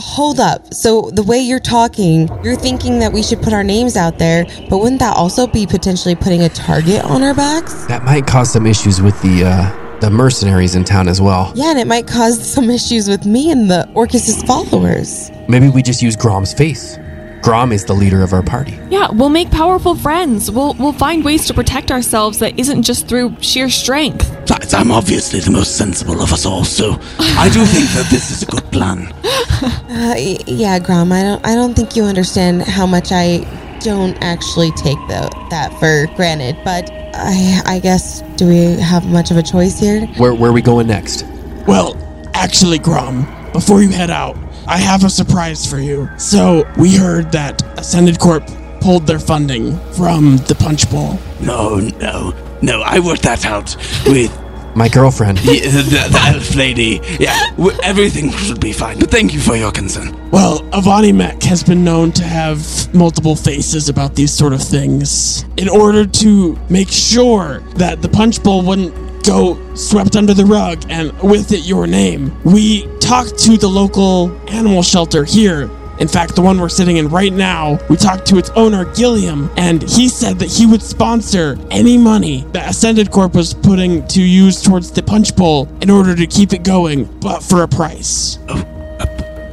hold 0.00 0.38
up 0.38 0.72
so 0.72 1.10
the 1.10 1.22
way 1.24 1.38
you're 1.38 1.58
talking 1.58 2.28
you're 2.44 2.54
thinking 2.56 3.00
that 3.00 3.12
we 3.12 3.20
should 3.22 3.42
put 3.42 3.52
our 3.52 3.64
names 3.64 3.96
out 3.96 4.16
there 4.18 4.44
but 4.70 4.78
wouldn't 4.78 5.00
that 5.00 5.16
also 5.16 5.44
be 5.46 5.66
potentially 5.66 6.14
putting 6.14 6.42
a 6.42 6.48
target 6.48 7.02
on 7.04 7.22
our 7.22 7.34
backs 7.34 7.84
That 7.86 8.04
might 8.04 8.24
cause 8.26 8.52
some 8.52 8.64
issues 8.66 9.02
with 9.02 9.20
the 9.22 9.44
uh, 9.44 9.98
the 9.98 10.08
mercenaries 10.10 10.76
in 10.76 10.84
town 10.84 11.08
as 11.08 11.20
well. 11.20 11.52
yeah 11.56 11.70
and 11.70 11.78
it 11.80 11.88
might 11.88 12.06
cause 12.06 12.40
some 12.48 12.70
issues 12.70 13.08
with 13.08 13.26
me 13.26 13.50
and 13.50 13.68
the 13.68 13.90
orcus's 13.94 14.40
followers 14.44 15.32
Maybe 15.48 15.68
we 15.68 15.82
just 15.82 16.00
use 16.02 16.14
Grom's 16.14 16.52
face. 16.54 16.96
Grom 17.42 17.72
is 17.72 17.84
the 17.84 17.94
leader 17.94 18.22
of 18.22 18.32
our 18.32 18.42
party. 18.42 18.78
Yeah, 18.90 19.08
we'll 19.10 19.28
make 19.28 19.50
powerful 19.50 19.94
friends. 19.94 20.50
We'll 20.50 20.74
we'll 20.74 20.92
find 20.92 21.24
ways 21.24 21.46
to 21.46 21.54
protect 21.54 21.90
ourselves 21.90 22.38
that 22.40 22.58
isn't 22.58 22.82
just 22.82 23.08
through 23.08 23.36
sheer 23.40 23.70
strength. 23.70 24.28
Besides, 24.46 24.74
I'm 24.74 24.90
obviously 24.90 25.40
the 25.40 25.50
most 25.50 25.76
sensible 25.76 26.20
of 26.20 26.32
us 26.32 26.44
all, 26.46 26.64
so 26.64 26.92
I 27.18 27.48
do 27.52 27.64
think 27.64 27.88
that 27.90 28.06
this 28.10 28.30
is 28.30 28.42
a 28.42 28.46
good 28.46 28.64
plan. 28.72 29.06
uh, 29.62 30.14
y- 30.16 30.38
yeah 30.46 30.78
Grom 30.78 31.12
I 31.12 31.22
don't 31.22 31.46
I 31.46 31.54
don't 31.54 31.74
think 31.74 31.96
you 31.96 32.04
understand 32.04 32.62
how 32.62 32.86
much 32.86 33.12
I 33.12 33.38
don't 33.80 34.16
actually 34.22 34.72
take 34.72 34.98
the, 35.06 35.30
that 35.50 35.72
for 35.78 36.06
granted 36.16 36.56
but 36.64 36.90
I 37.14 37.62
I 37.64 37.78
guess 37.80 38.22
do 38.36 38.46
we 38.48 38.80
have 38.80 39.06
much 39.06 39.30
of 39.30 39.36
a 39.36 39.42
choice 39.42 39.78
here 39.78 40.06
Where 40.18 40.34
where 40.34 40.50
are 40.50 40.52
we 40.54 40.62
going 40.62 40.86
next? 40.88 41.24
Well, 41.66 41.96
actually, 42.34 42.78
Grom, 42.78 43.26
before 43.52 43.82
you 43.82 43.90
head 43.90 44.10
out, 44.10 44.36
I 44.68 44.76
have 44.78 45.02
a 45.04 45.10
surprise 45.10 45.64
for 45.68 45.78
you. 45.78 46.08
So, 46.18 46.64
we 46.78 46.94
heard 46.96 47.32
that 47.32 47.62
Ascended 47.78 48.18
Corp 48.20 48.46
pulled 48.80 49.06
their 49.06 49.18
funding 49.18 49.78
from 49.94 50.36
the 50.46 50.54
Punch 50.54 50.90
Bowl. 50.90 51.18
No, 51.40 51.76
no, 51.78 52.34
no. 52.62 52.82
I 52.82 53.00
worked 53.00 53.22
that 53.22 53.44
out 53.46 53.74
with 54.06 54.30
My 54.76 54.88
girlfriend. 54.88 55.38
the, 55.38 55.60
the, 55.60 55.82
the 56.10 56.20
elf 56.34 56.54
lady. 56.54 57.00
Yeah, 57.18 57.50
w- 57.56 57.76
everything 57.82 58.30
should 58.30 58.60
be 58.60 58.72
fine. 58.72 58.98
But 58.98 59.10
thank 59.10 59.32
you 59.32 59.40
for 59.40 59.56
your 59.56 59.72
concern. 59.72 60.14
Well, 60.30 60.60
Avani 60.70 61.14
Mech 61.14 61.42
has 61.44 61.64
been 61.64 61.82
known 61.82 62.12
to 62.12 62.22
have 62.24 62.94
multiple 62.94 63.34
faces 63.34 63.88
about 63.88 64.14
these 64.14 64.32
sort 64.32 64.52
of 64.52 64.62
things. 64.62 65.44
In 65.56 65.68
order 65.68 66.06
to 66.06 66.58
make 66.68 66.90
sure 66.90 67.60
that 67.76 68.02
the 68.02 68.08
Punch 68.08 68.42
Bowl 68.42 68.62
wouldn't 68.62 68.94
go 69.28 69.74
swept 69.74 70.16
under 70.16 70.32
the 70.32 70.44
rug 70.44 70.82
and 70.88 71.12
with 71.20 71.52
it 71.52 71.66
your 71.66 71.86
name, 71.86 72.34
we 72.44 72.86
talked 72.98 73.38
to 73.38 73.58
the 73.58 73.68
local 73.68 74.30
animal 74.48 74.82
shelter 74.82 75.22
here. 75.22 75.70
In 75.98 76.08
fact, 76.08 76.34
the 76.34 76.40
one 76.40 76.58
we're 76.58 76.70
sitting 76.70 76.96
in 76.96 77.08
right 77.08 77.32
now, 77.32 77.78
we 77.90 77.96
talked 77.96 78.24
to 78.28 78.38
its 78.38 78.48
owner, 78.50 78.86
Gilliam, 78.94 79.50
and 79.56 79.82
he 79.82 80.08
said 80.08 80.38
that 80.38 80.48
he 80.48 80.64
would 80.64 80.80
sponsor 80.80 81.58
any 81.70 81.98
money 81.98 82.46
that 82.52 82.70
Ascended 82.70 83.10
Corp 83.10 83.34
was 83.34 83.52
putting 83.52 84.06
to 84.08 84.22
use 84.22 84.62
towards 84.62 84.92
the 84.92 85.02
Punch 85.02 85.36
Bowl 85.36 85.68
in 85.82 85.90
order 85.90 86.14
to 86.14 86.26
keep 86.26 86.54
it 86.54 86.62
going, 86.62 87.04
but 87.20 87.40
for 87.40 87.64
a 87.64 87.68
price. 87.68 88.38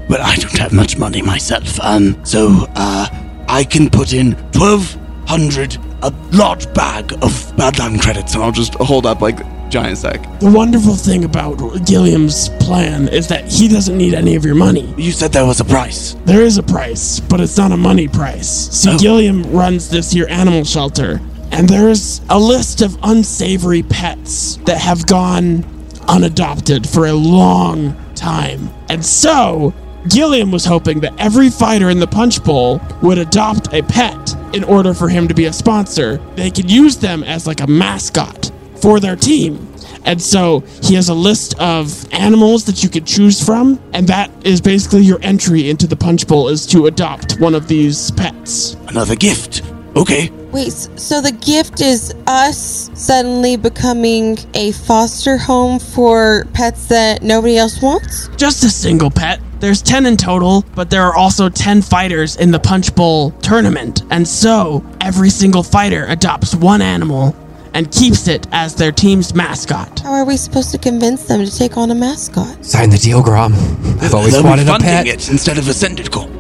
But 0.08 0.22
I 0.22 0.36
don't 0.36 0.58
have 0.58 0.72
much 0.72 0.98
money 0.98 1.22
myself. 1.22 1.80
Um, 1.82 2.24
so 2.24 2.66
uh, 2.76 3.08
I 3.50 3.64
can 3.64 3.90
put 3.90 4.14
in 4.14 4.36
twelve 4.52 4.96
hundred, 5.26 5.78
a 6.04 6.14
large 6.32 6.72
bag 6.76 7.12
of 7.14 7.32
Badland 7.58 8.02
credits, 8.02 8.36
and 8.36 8.44
I'll 8.44 8.52
just 8.52 8.76
hold 8.76 9.08
up 9.08 9.22
like 9.22 9.40
giant 9.70 9.98
sack. 9.98 10.22
The 10.40 10.50
wonderful 10.52 10.96
thing 10.96 11.24
about 11.26 11.58
Gilliam's 11.86 12.50
plan 12.60 13.08
is 13.10 13.28
that 13.28 13.52
he 13.52 13.68
doesn't 13.68 13.98
need 13.98 14.14
any 14.14 14.36
of 14.36 14.46
your 14.46 14.56
money. 14.56 14.94
You 14.98 15.12
said 15.12 15.32
there 15.32 15.46
was 15.46 15.60
a 15.60 15.66
price. 15.66 16.16
There 16.26 16.42
is 16.42 16.58
a 16.58 16.64
price, 16.64 17.20
but 17.20 17.40
it's 17.42 17.58
not 17.58 17.72
a 17.72 17.78
money 17.78 18.08
price. 18.08 18.48
See, 18.72 18.90
Oh. 18.92 18.98
Gilliam 18.98 19.44
runs 19.52 19.90
this 19.90 20.12
here 20.12 20.28
animal 20.30 20.64
shelter, 20.64 21.20
and 21.52 21.68
there's 21.68 22.22
a 22.30 22.40
list 22.40 22.82
of 22.82 22.98
unsavory 23.04 23.84
pets 23.84 24.58
that 24.66 24.78
have 24.80 25.06
gone 25.08 25.64
unadopted 26.08 26.88
for 26.88 27.08
a 27.08 27.14
long 27.14 27.96
time. 28.16 28.70
And 28.90 29.04
so, 29.04 29.74
Gilliam 30.08 30.52
was 30.52 30.66
hoping 30.66 31.00
that 31.00 31.14
every 31.18 31.50
fighter 31.50 31.90
in 31.90 32.00
the 32.00 32.08
Punch 32.08 32.44
Bowl 32.44 32.80
would 33.02 33.18
adopt 33.18 33.74
a 33.74 33.82
pet 33.82 34.36
in 34.54 34.64
order 34.64 34.94
for 34.94 35.10
him 35.10 35.28
to 35.28 35.34
be 35.34 35.46
a 35.46 35.54
sponsor. 35.54 36.18
They 36.36 36.52
could 36.52 36.70
use 36.70 36.96
them 36.98 37.24
as 37.24 37.48
like 37.48 37.62
a 37.62 37.68
mascot 37.68 38.52
for 38.82 39.00
their 39.00 39.16
team. 39.16 39.68
And 40.06 40.22
so 40.22 40.60
he 40.84 40.94
has 40.96 41.10
a 41.10 41.14
list 41.14 41.60
of 41.60 42.14
animals 42.14 42.66
that 42.66 42.84
you 42.84 42.90
could 42.90 43.08
choose 43.08 43.44
from, 43.44 43.82
and 43.92 44.08
that 44.08 44.32
is 44.46 44.62
basically 44.62 45.02
your 45.02 45.20
entry 45.22 45.70
into 45.70 45.88
the 45.88 45.96
Punch 45.96 46.28
Bowl 46.28 46.48
is 46.48 46.66
to 46.68 46.86
adopt 46.86 47.40
one 47.40 47.56
of 47.56 47.68
these 47.68 48.12
pets. 48.12 48.76
Another 48.88 49.16
gift. 49.16 49.64
Okay. 49.96 50.30
Wait, 50.52 50.72
so 50.72 51.22
the 51.22 51.32
gift 51.32 51.82
is 51.82 52.14
us 52.28 52.90
suddenly 52.94 53.58
becoming 53.58 54.38
a 54.54 54.72
foster 54.74 55.38
home 55.38 55.80
for 55.80 56.46
pets 56.54 56.86
that 56.88 57.24
nobody 57.24 57.58
else 57.58 57.82
wants? 57.82 58.28
Just 58.38 58.64
a 58.64 58.70
single 58.70 59.10
pet. 59.10 59.42
There's 59.60 59.82
10 59.82 60.06
in 60.06 60.18
total, 60.18 60.64
but 60.76 60.90
there 60.90 61.02
are 61.02 61.16
also 61.16 61.50
10 61.50 61.82
fighters 61.82 62.36
in 62.36 62.52
the 62.52 62.60
Punch 62.60 62.94
Bowl 62.94 63.32
tournament. 63.42 64.04
And 64.12 64.28
so, 64.28 64.86
every 65.02 65.30
single 65.30 65.64
fighter 65.64 66.06
adopts 66.08 66.54
one 66.54 66.82
animal 66.82 67.36
and 67.76 67.92
keeps 67.92 68.28
it 68.28 68.48
as 68.52 68.74
their 68.76 68.92
team's 68.92 69.36
mascot. 69.36 70.00
How 70.00 70.14
are 70.14 70.26
we 70.26 70.38
supposed 70.38 70.72
to 70.72 70.78
convince 70.80 71.26
them 71.26 71.46
to 71.46 71.56
take 71.56 71.78
on 71.78 71.92
a 71.92 71.96
mascot? 71.96 72.66
Sign 72.66 72.90
the 72.90 72.98
deal, 72.98 73.22
Grom. 73.22 73.54
I've 74.02 74.14
always 74.16 74.34
They'll 74.34 74.42
be 74.44 74.50
wanted 74.50 74.64
a 74.68 74.72
funding 74.72 74.88
pet. 74.90 75.08
it 75.08 75.30
instead 75.30 75.58
of 75.58 75.68
Ascended 75.68 76.10
Corp. 76.10 76.32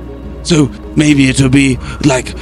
So 0.43 0.67
maybe 0.95 1.28
it'll 1.30 1.50
be 1.50 1.78
like 2.06 2.34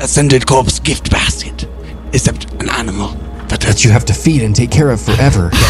Ascended 0.00 0.46
Corp's 0.46 0.80
gift 0.80 1.10
basket, 1.10 1.66
except 2.12 2.50
an 2.54 2.70
animal. 2.70 3.14
But 3.48 3.60
That 3.60 3.84
you 3.84 3.90
have 3.90 4.06
to 4.06 4.14
feed 4.14 4.42
and 4.42 4.56
take 4.56 4.70
care 4.70 4.90
of 4.90 5.00
forever. 5.00 5.50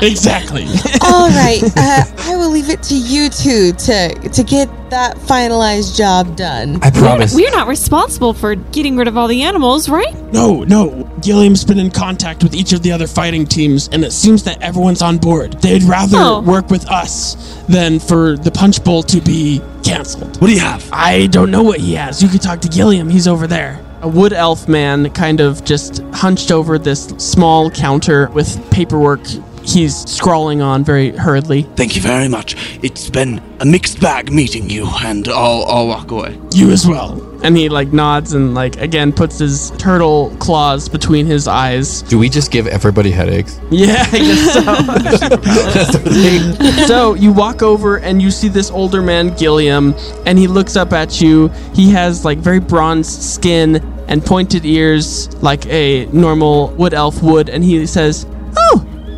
Exactly. 0.00 0.64
All 1.02 1.28
right, 1.30 1.60
uh, 1.76 2.04
I 2.18 2.36
will 2.36 2.50
leave 2.50 2.68
it 2.70 2.82
to 2.84 2.94
you 2.96 3.28
two 3.28 3.72
to 3.72 4.14
to 4.28 4.42
get 4.42 4.68
that 4.90 5.16
finalized 5.16 5.96
job 5.96 6.36
done. 6.36 6.78
I 6.82 6.90
promise. 6.90 7.34
We're 7.34 7.50
not 7.50 7.68
responsible 7.68 8.32
for 8.32 8.54
getting 8.54 8.96
rid 8.96 9.08
of 9.08 9.16
all 9.16 9.26
the 9.28 9.42
animals, 9.42 9.88
right? 9.88 10.14
No, 10.32 10.62
no. 10.64 11.10
Gilliam's 11.20 11.64
been 11.64 11.78
in 11.78 11.90
contact 11.90 12.42
with 12.42 12.54
each 12.54 12.72
of 12.72 12.82
the 12.82 12.92
other 12.92 13.06
fighting 13.06 13.46
teams, 13.46 13.88
and 13.92 14.04
it 14.04 14.12
seems 14.12 14.42
that 14.44 14.60
everyone's 14.62 15.02
on 15.02 15.18
board. 15.18 15.54
They'd 15.62 15.82
rather 15.84 16.18
Oh. 16.18 16.40
work 16.40 16.70
with 16.70 16.88
us 16.90 17.36
than 17.68 17.98
for 17.98 18.36
the 18.36 18.50
Punch 18.50 18.84
Bowl 18.84 19.02
to 19.04 19.20
be 19.20 19.60
canceled. 19.82 20.40
what 20.40 20.48
do 20.48 20.52
you 20.52 20.60
have? 20.60 20.88
I 20.92 21.26
don't 21.28 21.50
know 21.50 21.62
what 21.62 21.80
he 21.80 21.94
has. 21.94 22.22
You 22.22 22.28
could 22.28 22.42
talk 22.42 22.60
to 22.60 22.68
Gilliam. 22.68 23.08
He's 23.08 23.26
over 23.26 23.46
there. 23.46 23.80
A 24.02 24.08
wood 24.08 24.32
elf 24.34 24.68
man 24.68 25.10
kind 25.10 25.40
of 25.40 25.64
just 25.64 26.02
hunched 26.12 26.52
over 26.52 26.78
this 26.78 27.06
small 27.16 27.70
counter 27.70 28.28
with 28.34 28.60
paperwork 28.70 29.22
he's 29.64 29.96
scrawling 30.10 30.62
on 30.62 30.84
very 30.84 31.10
hurriedly. 31.10 31.62
Thank 31.62 31.96
you 31.96 32.02
very 32.02 32.28
much. 32.28 32.56
It's 32.82 33.10
been 33.10 33.40
a 33.60 33.64
mixed 33.64 34.00
bag 34.00 34.32
meeting 34.32 34.70
you, 34.70 34.86
and 35.02 35.26
I'll 35.28 35.64
I'll 35.66 35.86
walk 35.86 36.10
away. 36.10 36.38
You 36.52 36.70
as 36.70 36.86
well. 36.86 37.20
And 37.42 37.56
he 37.56 37.68
like 37.68 37.92
nods 37.92 38.32
and 38.32 38.54
like 38.54 38.76
again 38.78 39.12
puts 39.12 39.38
his 39.38 39.70
turtle 39.72 40.34
claws 40.38 40.88
between 40.88 41.26
his 41.26 41.46
eyes. 41.46 42.00
Do 42.02 42.18
we 42.18 42.28
just 42.28 42.50
give 42.50 42.66
everybody 42.66 43.10
headaches? 43.10 43.60
Yeah, 43.70 44.06
I 44.12 44.18
guess 45.02 45.92
so. 45.92 46.86
so 46.86 47.14
you 47.14 47.32
walk 47.32 47.60
over 47.62 47.98
and 47.98 48.22
you 48.22 48.30
see 48.30 48.48
this 48.48 48.70
older 48.70 49.02
man, 49.02 49.34
Gilliam, 49.36 49.94
and 50.26 50.38
he 50.38 50.46
looks 50.46 50.76
up 50.76 50.92
at 50.92 51.20
you. 51.20 51.48
He 51.74 51.90
has 51.90 52.24
like 52.24 52.38
very 52.38 52.60
bronzed 52.60 53.20
skin 53.22 53.76
and 54.08 54.24
pointed 54.24 54.64
ears 54.64 55.34
like 55.42 55.66
a 55.66 56.06
normal 56.06 56.68
wood 56.76 56.94
elf 56.94 57.20
would, 57.22 57.48
and 57.48 57.64
he 57.64 57.84
says, 57.86 58.26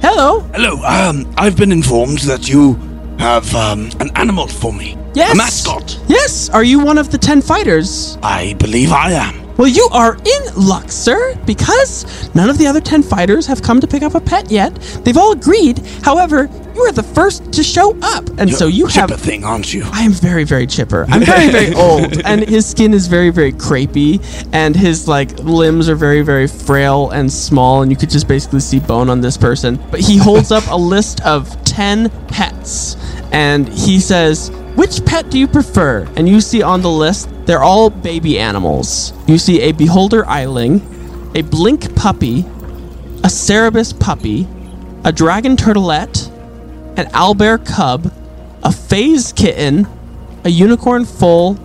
Hello. 0.09 0.39
Hello. 0.55 0.77
Um, 0.85 1.27
I've 1.37 1.57
been 1.57 1.73
informed 1.73 2.21
that 2.31 2.49
you 2.49 2.75
have 3.19 3.53
um, 3.57 3.91
an 3.99 4.09
animal 4.15 4.47
for 4.47 4.73
me. 4.73 4.97
Yes. 5.15 5.35
A 5.35 5.37
mascot. 5.37 5.99
Yes. 6.07 6.49
Are 6.51 6.63
you 6.63 6.79
one 6.79 6.97
of 6.97 7.11
the 7.11 7.19
10 7.19 7.43
fighters? 7.43 8.17
I 8.23 8.55
believe 8.55 8.93
I 8.93 9.11
am. 9.11 9.57
Well, 9.57 9.67
you 9.67 9.89
are 9.91 10.15
in 10.15 10.55
luck, 10.55 10.93
sir, 10.93 11.35
because 11.45 12.33
none 12.37 12.49
of 12.49 12.57
the 12.57 12.69
other 12.69 12.81
10 12.81 13.03
fighters 13.03 13.47
have 13.47 13.63
come 13.63 13.81
to 13.81 13.89
pick 13.89 14.05
up 14.05 14.15
a 14.15 14.21
pet 14.21 14.49
yet. 14.49 14.77
They've 15.03 15.17
all 15.17 15.33
agreed. 15.33 15.79
However, 16.05 16.47
you 16.77 16.83
are 16.83 16.93
the 16.93 17.03
first 17.03 17.53
to 17.55 17.63
show 17.63 17.97
up. 18.03 18.29
And 18.39 18.53
so 18.53 18.67
you 18.67 18.87
have. 18.87 19.11
a 19.11 19.17
thing, 19.17 19.45
aren't 19.45 19.73
you? 19.73 19.83
I 19.91 20.03
am 20.03 20.13
very, 20.13 20.45
very 20.45 20.67
chipper. 20.67 21.07
I'm 21.09 21.25
very, 21.25 21.49
very 21.49 21.75
old, 21.87 22.21
and 22.25 22.47
his 22.47 22.67
skin 22.67 22.93
is 22.93 23.07
very, 23.07 23.31
very 23.31 23.53
crepey, 23.53 24.21
and 24.53 24.77
his 24.77 25.09
like 25.09 25.39
limbs 25.39 25.89
are 25.89 25.95
very, 25.95 26.21
very 26.21 26.47
frail 26.47 27.11
and 27.11 27.33
small, 27.33 27.81
and 27.81 27.91
you 27.91 27.97
could 27.97 28.11
just 28.11 28.29
basically 28.29 28.61
see 28.61 28.79
bone 28.79 29.09
on 29.09 29.23
this 29.23 29.39
person. 29.39 29.81
But 29.91 30.01
he 30.01 30.19
holds 30.19 30.53
up 30.53 30.65
a 30.69 30.77
list 30.77 31.23
of 31.23 31.65
ten 31.65 32.11
pets, 32.29 32.97
and 33.33 33.67
he 33.69 33.99
says, 33.99 34.51
"Which 34.75 35.03
pet 35.07 35.31
do 35.31 35.39
you 35.39 35.49
prefer?" 35.49 36.07
And 36.17 36.29
you 36.29 36.43
see 36.43 36.63
on 36.63 36.83
the 36.83 36.91
list, 36.91 37.31
they're 37.47 37.65
all 37.65 37.89
baby 37.89 38.39
animals. 38.39 39.15
You 39.27 39.39
see 39.39 39.63
a 39.63 39.73
beholder 39.73 40.29
eyling, 40.29 40.83
a 41.35 41.41
blink 41.41 41.95
puppy, 41.97 42.45
a 43.25 43.31
Cerberus 43.31 43.95
puppy, 43.95 44.47
a 45.05 45.13
dragon 45.13 45.57
turtlet, 45.57 46.31
an 46.97 47.07
owlbear 47.07 47.65
cub, 47.65 48.13
a 48.63 48.73
phased 48.73 49.37
kitten, 49.37 49.87
a 50.45 50.49
unicorn 50.49 51.05
foal, 51.05 51.59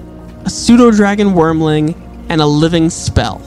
a 0.45 0.49
pseudo 0.49 0.91
dragon 0.91 1.29
wormling, 1.29 1.95
and 2.29 2.41
a 2.41 2.45
living 2.45 2.89
spell. 2.89 3.41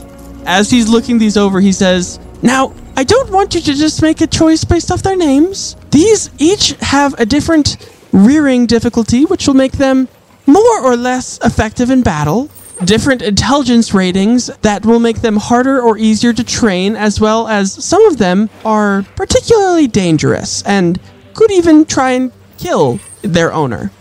As 0.45 0.69
he's 0.69 0.87
looking 0.87 1.17
these 1.17 1.37
over, 1.37 1.59
he 1.59 1.71
says, 1.71 2.19
Now, 2.41 2.73
I 2.95 3.03
don't 3.03 3.31
want 3.31 3.55
you 3.55 3.61
to 3.61 3.73
just 3.73 4.01
make 4.01 4.21
a 4.21 4.27
choice 4.27 4.63
based 4.63 4.91
off 4.91 5.03
their 5.03 5.17
names. 5.17 5.75
These 5.91 6.29
each 6.37 6.75
have 6.81 7.13
a 7.19 7.25
different 7.25 7.77
rearing 8.11 8.65
difficulty, 8.65 9.25
which 9.25 9.47
will 9.47 9.55
make 9.55 9.73
them 9.73 10.07
more 10.45 10.81
or 10.81 10.95
less 10.95 11.39
effective 11.43 11.89
in 11.89 12.03
battle. 12.03 12.49
Different 12.83 13.21
intelligence 13.21 13.93
ratings 13.93 14.47
that 14.61 14.85
will 14.85 14.99
make 14.99 15.21
them 15.21 15.37
harder 15.37 15.81
or 15.81 15.97
easier 15.97 16.33
to 16.33 16.43
train, 16.43 16.95
as 16.95 17.19
well 17.19 17.47
as 17.47 17.71
some 17.71 18.05
of 18.05 18.17
them 18.17 18.49
are 18.63 19.03
particularly 19.15 19.87
dangerous 19.87 20.61
and 20.63 20.99
could 21.35 21.51
even 21.51 21.85
try 21.85 22.11
and 22.11 22.31
kill 22.57 22.99
their 23.21 23.53
owner. 23.53 23.91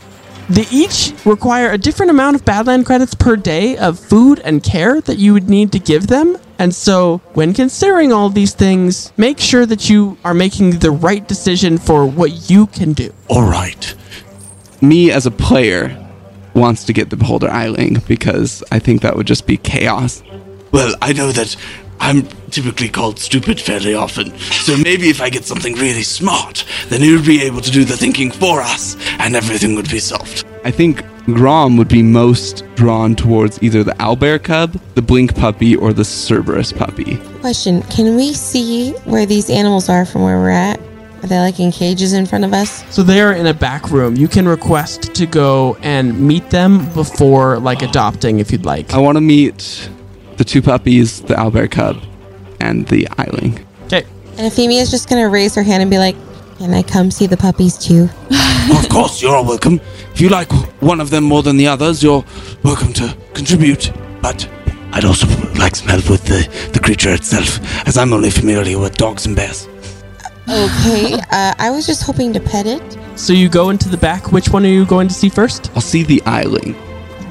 They 0.49 0.66
each 0.70 1.14
require 1.25 1.70
a 1.70 1.79
different 1.79 2.11
amount 2.11 2.37
of 2.37 2.44
Badland 2.44 2.85
credits 2.85 3.14
per 3.14 3.35
day 3.37 3.79
of 3.79 3.99
food 3.99 4.40
and 4.44 4.62
care 4.62 5.01
that 5.01 5.18
you 5.18 5.33
would 5.33 5.49
need 5.49 5.73
to 5.73 5.79
give 5.79 6.07
them. 6.07 6.37
And 6.59 6.75
so, 6.75 7.18
when 7.33 7.55
considering 7.55 8.12
all 8.12 8.29
these 8.29 8.55
things, 8.55 9.12
make 9.16 9.38
sure 9.38 9.66
that 9.66 9.88
you 9.88 10.18
are 10.25 10.35
making 10.35 10.79
the 10.79 10.90
right 10.90 11.27
decision 11.27 11.79
for 11.79 12.07
what 12.07 12.51
you 12.51 12.66
can 12.66 12.92
do. 12.92 13.12
All 13.29 13.49
right. 13.49 13.94
Me 14.81 15.11
as 15.11 15.25
a 15.25 15.31
player 15.31 16.01
wants 16.53 16.85
to 16.85 16.92
get 16.92 17.11
the 17.11 17.16
beholder 17.16 17.51
eyling 17.51 18.03
because 18.07 18.62
I 18.70 18.79
think 18.79 19.01
that 19.01 19.16
would 19.16 19.27
just 19.27 19.47
be 19.47 19.57
chaos. 19.57 20.23
Well, 20.73 20.94
I 21.01 21.12
know 21.12 21.33
that 21.33 21.57
I'm 22.05 22.27
typically 22.51 22.90
called 22.90 23.19
stupid 23.19 23.59
fairly 23.59 23.95
often, 23.95 24.38
so 24.38 24.77
maybe 24.77 25.09
if 25.09 25.23
I 25.23 25.31
get 25.31 25.47
something 25.47 25.73
really 25.77 26.03
smart, 26.03 26.67
then 26.88 27.01
he 27.01 27.11
would 27.17 27.25
be 27.25 27.40
able 27.43 27.62
to 27.62 27.71
do 27.71 27.83
the 27.83 27.97
thinking 27.97 28.31
for 28.31 28.61
us, 28.61 28.95
and 29.19 29.35
everything 29.35 29.75
would 29.77 29.88
be 29.88 30.01
solved. 30.01 30.45
I 30.67 30.71
think 30.71 31.03
Grom 31.25 31.79
would 31.79 31.88
be 31.88 32.03
most 32.03 32.62
drawn 32.75 33.17
towards 33.17 33.62
either 33.62 33.83
the 33.83 33.93
owlbear 33.93 34.43
cub, 34.43 34.73
the 34.95 35.01
blink 35.01 35.35
puppy, 35.35 35.77
or 35.77 35.95
the 35.95 36.05
Cerberus 36.05 36.75
puppy. 36.75 37.17
Question 37.40 37.81
Can 37.85 38.17
we 38.17 38.35
see 38.35 38.93
where 39.05 39.25
these 39.25 39.49
animals 39.49 39.88
are 39.88 40.05
from 40.05 40.25
where 40.25 40.37
we're 40.37 40.51
at? 40.51 40.79
Are 41.23 41.27
they 41.27 41.38
like 41.38 41.59
in 41.59 41.73
cages 41.73 42.12
in 42.12 42.27
front 42.27 42.45
of 42.45 42.53
us? 42.53 42.85
So 42.95 43.03
they 43.03 43.23
are 43.23 43.33
in 43.33 43.47
a 43.47 43.55
back 43.55 43.90
room. 43.90 44.14
You 44.14 44.29
can 44.29 44.47
request 44.47 45.14
to 45.14 45.25
go 45.25 45.79
and 45.81 46.21
meet 46.21 46.51
them 46.51 46.85
before 46.93 47.59
like 47.61 47.81
adopting 47.81 48.40
if 48.40 48.53
you'd 48.53 48.67
like. 48.67 48.93
I 48.93 48.99
want 48.99 49.17
to 49.17 49.23
meet 49.23 49.88
the 50.37 50.44
two 50.44 50.62
puppies, 50.62 51.20
the 51.23 51.35
owlbear 51.35 51.70
cub, 51.70 52.03
and 52.61 52.87
the 52.88 53.09
eyling. 53.18 53.64
Okay. 53.85 54.05
And 54.37 54.53
Efimia 54.53 54.81
is 54.81 54.90
just 54.90 55.09
going 55.09 55.23
to 55.23 55.29
raise 55.29 55.55
her 55.55 55.62
hand 55.62 55.83
and 55.83 55.90
be 55.90 55.99
like, 55.99 56.16
Can 56.59 56.73
I 56.73 56.83
come 56.83 57.11
see 57.11 57.27
the 57.27 57.37
puppies 57.37 57.79
too? 57.79 58.09
of 58.70 58.88
course, 58.88 59.23
you're 59.23 59.35
all 59.35 59.44
welcome. 59.44 59.81
If 60.12 60.20
you 60.20 60.29
like 60.29 60.51
one 60.81 61.01
of 61.01 61.11
them 61.11 61.25
more 61.25 61.42
than 61.42 61.57
the 61.57 61.66
others, 61.66 62.03
you're 62.03 62.25
welcome 62.62 62.92
to 62.94 63.16
contribute. 63.35 63.92
But 64.23 64.49
I'd 64.92 65.05
also 65.05 65.27
like 65.59 65.77
some 65.77 65.88
help 65.88 66.09
with 66.09 66.25
the, 66.25 66.49
the 66.73 66.81
creature 66.81 67.12
itself, 67.12 67.59
as 67.87 67.99
I'm 67.99 68.12
only 68.12 68.31
familiar 68.31 68.79
with 68.79 68.97
dogs 68.97 69.27
and 69.27 69.35
bears. 69.35 69.68
Okay, 70.49 71.14
uh, 71.33 71.55
I 71.59 71.70
was 71.70 71.87
just 71.87 72.03
hoping 72.03 72.33
to 72.35 72.40
pet 72.40 72.66
it. 72.66 72.99
So 73.16 73.33
you 73.33 73.49
go 73.49 73.70
into 73.70 73.88
the 73.88 73.97
back. 73.97 74.31
Which 74.31 74.51
one 74.51 74.64
are 74.64 74.68
you 74.68 74.85
going 74.85 75.09
to 75.09 75.14
see 75.14 75.29
first? 75.29 75.70
I'll 75.75 75.81
see 75.81 76.03
the 76.03 76.23
eyling. 76.27 76.77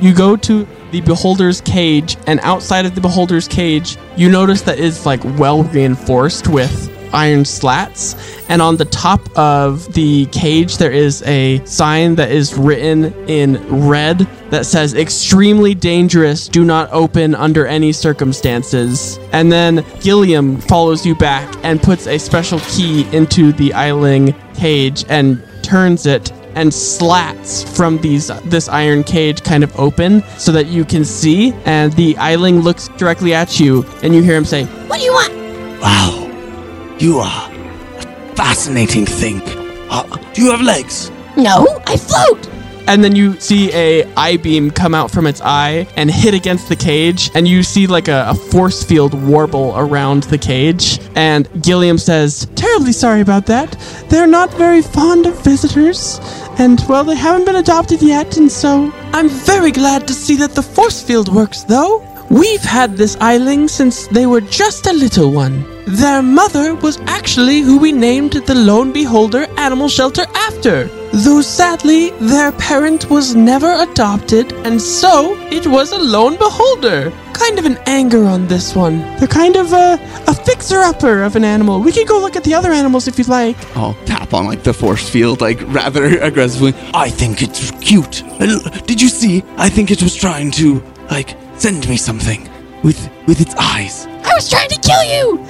You 0.01 0.13
go 0.13 0.35
to 0.35 0.67
the 0.93 1.01
beholder's 1.01 1.60
cage, 1.60 2.17
and 2.27 2.39
outside 2.43 2.86
of 2.86 2.93
the 2.93 3.01
beholder's 3.01 3.47
cage, 3.47 3.97
you 4.15 4.29
notice 4.29 4.62
that 4.62 4.79
it's 4.79 5.08
like 5.08 5.23
well 5.39 5.63
reinforced 5.63 6.47
with 6.47 6.91
iron 7.12 7.43
slats. 7.43 8.15
And 8.47 8.62
on 8.62 8.77
the 8.77 8.86
top 8.86 9.19
of 9.36 9.91
the 9.93 10.27
cage, 10.27 10.77
there 10.77 10.91
is 10.91 11.23
a 11.23 11.65
sign 11.65 12.13
that 12.15 12.32
is 12.32 12.53
written 12.56 13.06
in 13.27 13.88
red 13.88 14.19
that 14.51 14.67
says 14.67 14.93
extremely 14.93 15.73
dangerous, 15.73 16.47
do 16.47 16.63
not 16.63 16.91
open 16.91 17.34
under 17.34 17.65
any 17.65 17.91
circumstances. 17.91 19.17
And 19.32 19.51
then 19.51 19.84
Gilliam 19.99 20.62
follows 20.62 21.08
you 21.08 21.15
back 21.15 21.51
and 21.63 21.82
puts 21.82 22.06
a 22.06 22.19
special 22.19 22.60
key 22.60 23.08
into 23.15 23.51
the 23.51 23.73
Eiling 23.73 24.36
cage 24.53 25.06
and 25.10 25.43
turns 25.63 26.06
it 26.06 26.32
and 26.55 26.73
slats 26.73 27.63
from 27.75 27.97
these 27.99 28.27
this 28.45 28.67
iron 28.69 29.03
cage 29.03 29.43
kind 29.43 29.63
of 29.63 29.77
open 29.79 30.23
so 30.37 30.51
that 30.51 30.67
you 30.67 30.85
can 30.85 31.03
see 31.05 31.53
and 31.65 31.93
the 31.93 32.13
Eiling 32.15 32.61
looks 32.63 32.87
directly 32.89 33.33
at 33.33 33.59
you 33.59 33.83
and 34.03 34.13
you 34.13 34.21
hear 34.21 34.35
him 34.35 34.45
say 34.45 34.65
What 34.87 34.99
do 34.99 35.05
you 35.05 35.13
want? 35.13 35.33
Wow, 35.81 36.95
you 36.99 37.19
are 37.19 37.51
a 37.51 38.35
fascinating 38.35 39.05
thing. 39.05 39.41
Uh, 39.89 40.03
do 40.33 40.41
you 40.43 40.51
have 40.51 40.61
legs? 40.61 41.11
No, 41.35 41.65
I 41.87 41.97
float. 41.97 42.49
And 42.87 43.03
then 43.03 43.15
you 43.15 43.39
see 43.39 43.71
a 43.73 44.03
eye 44.15 44.37
beam 44.37 44.71
come 44.71 44.93
out 44.93 45.11
from 45.11 45.25
its 45.27 45.41
eye 45.41 45.87
and 45.95 46.09
hit 46.11 46.33
against 46.33 46.69
the 46.69 46.75
cage 46.75 47.31
and 47.35 47.47
you 47.47 47.63
see 47.63 47.87
like 47.87 48.07
a, 48.07 48.25
a 48.29 48.35
force 48.35 48.83
field 48.83 49.13
warble 49.13 49.73
around 49.75 50.23
the 50.23 50.37
cage. 50.37 50.99
And 51.15 51.47
gilliam 51.61 51.97
says 51.97 52.47
terribly 52.55 52.91
sorry 52.91 53.21
about 53.21 53.45
that. 53.47 53.71
They're 54.09 54.27
not 54.27 54.53
very 54.53 54.81
fond 54.81 55.25
of 55.25 55.43
visitors. 55.43 56.19
And 56.59 56.83
well 56.87 57.03
they 57.03 57.15
haven't 57.15 57.45
been 57.45 57.55
adopted 57.55 58.01
yet 58.01 58.37
and 58.37 58.51
so 58.51 58.91
i'm 59.13 59.29
very 59.29 59.71
glad 59.71 60.07
to 60.07 60.13
see 60.13 60.35
that 60.37 60.53
the 60.53 60.63
force 60.63 61.01
field 61.01 61.33
works 61.33 61.63
though. 61.63 62.07
We've 62.29 62.63
had 62.63 62.97
this 62.97 63.15
eiling 63.17 63.67
since 63.69 64.07
they 64.07 64.25
were 64.25 64.41
just 64.41 64.87
a 64.87 64.93
little 64.93 65.31
one. 65.31 65.65
Their 65.85 66.23
mother 66.23 66.73
was 66.73 66.97
actually 67.01 67.59
who 67.59 67.77
we 67.77 67.91
named 67.91 68.33
the 68.33 68.55
Lone 68.55 68.91
Beholder 68.91 69.45
Animal 69.59 69.89
Shelter 69.89 70.25
after. 70.33 71.02
Though 71.15 71.41
sadly, 71.41 72.10
their 72.19 72.52
parent 72.54 73.08
was 73.12 73.36
never 73.36 73.71
adopted, 73.84 74.52
and 74.65 74.82
so 74.82 75.38
it 75.52 75.67
was 75.67 75.91
a 75.91 75.97
lone 75.99 76.38
beholder. 76.38 77.12
Kind 77.34 77.60
of 77.60 77.65
an 77.65 77.78
anger 77.86 78.26
on 78.26 78.47
this 78.47 78.73
one. 78.76 78.97
They're 79.17 79.28
kind 79.28 79.56
of 79.56 79.73
a, 79.73 79.99
a 80.28 80.34
fixer 80.34 80.80
upper 80.80 81.21
of 81.21 81.36
an 81.36 81.43
animal. 81.43 81.80
We 81.82 81.91
can 81.91 82.06
go 82.08 82.17
look 82.19 82.36
at 82.36 82.43
the 82.43 82.56
other 82.56 82.71
animals 82.71 83.08
if 83.08 83.19
you'd 83.19 83.28
like. 83.28 83.56
I'll 83.78 83.93
tap 84.06 84.34
on 84.34 84.45
like 84.45 84.63
the 84.63 84.73
force 84.73 85.08
field, 85.08 85.39
like 85.39 85.62
rather 85.67 86.04
aggressively. 86.30 86.73
I 86.95 87.12
think 87.12 87.43
it's 87.43 87.69
cute. 87.80 88.23
Uh, 88.41 88.58
Did 88.88 88.99
you 88.99 89.08
see? 89.08 89.43
I 89.58 89.69
think 89.69 89.91
it 89.91 90.02
was 90.02 90.15
trying 90.15 90.49
to, 90.54 90.82
like, 91.12 91.38
send 91.58 91.88
me 91.88 91.95
something 91.97 92.49
with 92.84 93.08
with 93.28 93.39
its 93.39 93.54
eyes. 93.56 94.08
I 94.08 94.34
was 94.36 94.49
trying 94.49 94.69
to 94.69 94.80
kill 94.80 95.04
you. 95.04 95.45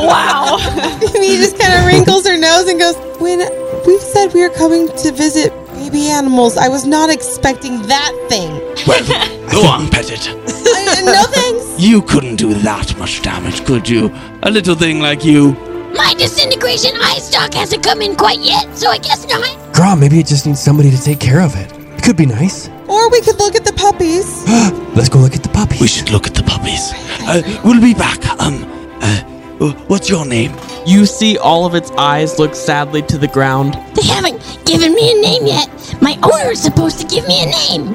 Wow. 0.00 0.58
he 1.20 1.36
just 1.36 1.58
kind 1.58 1.74
of 1.74 1.86
wrinkles 1.86 2.26
her 2.26 2.36
nose 2.36 2.68
and 2.68 2.78
goes, 2.78 2.96
When 3.20 3.38
we've 3.86 4.00
said 4.00 4.32
we 4.34 4.40
were 4.42 4.54
coming 4.54 4.88
to 4.88 5.12
visit 5.12 5.52
baby 5.74 6.08
animals, 6.08 6.56
I 6.56 6.68
was 6.68 6.86
not 6.86 7.10
expecting 7.10 7.82
that 7.82 8.12
thing. 8.28 8.50
Well, 8.86 9.04
go 9.50 9.66
on, 9.66 9.88
pet 9.88 10.10
it. 10.10 10.28
Uh, 10.28 11.02
no 11.04 11.22
thanks. 11.24 11.80
You 11.80 12.02
couldn't 12.02 12.36
do 12.36 12.54
that 12.54 12.96
much 12.98 13.22
damage, 13.22 13.64
could 13.64 13.88
you? 13.88 14.12
A 14.42 14.50
little 14.50 14.74
thing 14.74 15.00
like 15.00 15.24
you. 15.24 15.52
My 15.94 16.14
disintegration 16.18 16.92
eye 17.00 17.18
stock 17.18 17.54
hasn't 17.54 17.82
come 17.82 18.02
in 18.02 18.14
quite 18.16 18.40
yet, 18.40 18.76
so 18.76 18.90
I 18.90 18.98
guess 18.98 19.26
not. 19.26 19.72
Grom, 19.72 20.00
maybe 20.00 20.18
it 20.18 20.26
just 20.26 20.46
needs 20.46 20.60
somebody 20.60 20.90
to 20.90 21.00
take 21.00 21.20
care 21.20 21.40
of 21.40 21.56
it. 21.56 21.72
It 21.96 22.02
could 22.02 22.16
be 22.16 22.26
nice. 22.26 22.68
Or 22.88 23.10
we 23.10 23.20
could 23.20 23.38
look 23.38 23.54
at 23.54 23.64
the 23.64 23.72
puppies. 23.72 24.44
Let's 24.96 25.08
go 25.08 25.18
look 25.18 25.34
at 25.34 25.42
the 25.42 25.48
puppies. 25.50 25.80
We 25.80 25.88
should 25.88 26.10
look 26.10 26.26
at 26.26 26.34
the 26.34 26.42
puppies. 26.42 26.92
Uh, 27.20 27.42
we'll 27.64 27.80
be 27.80 27.94
back. 27.94 28.18
Um, 28.40 28.64
uh, 29.00 29.72
what's 29.88 30.08
your 30.08 30.24
name? 30.24 30.52
You 30.86 31.04
see 31.06 31.36
all 31.38 31.66
of 31.66 31.74
its 31.74 31.90
eyes 31.92 32.38
look 32.38 32.54
sadly 32.54 33.02
to 33.02 33.18
the 33.18 33.28
ground. 33.28 33.74
They 33.94 34.06
haven't 34.06 34.40
given 34.64 34.94
me 34.94 35.18
a 35.18 35.22
name 35.22 35.46
yet. 35.46 35.68
My 36.00 36.18
owner 36.22 36.50
is 36.52 36.62
supposed 36.62 36.98
to 37.00 37.06
give 37.06 37.26
me 37.28 37.42
a 37.42 37.46
name. 37.46 37.94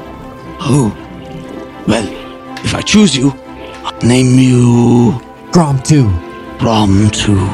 Oh, 0.60 0.94
well, 1.88 2.08
if 2.64 2.76
I 2.76 2.82
choose 2.82 3.16
you, 3.16 3.32
I'll 3.84 4.00
name 4.02 4.38
you 4.38 5.20
Grom 5.52 5.82
2. 5.82 6.33
Rom 6.64 7.10
too. 7.12 7.46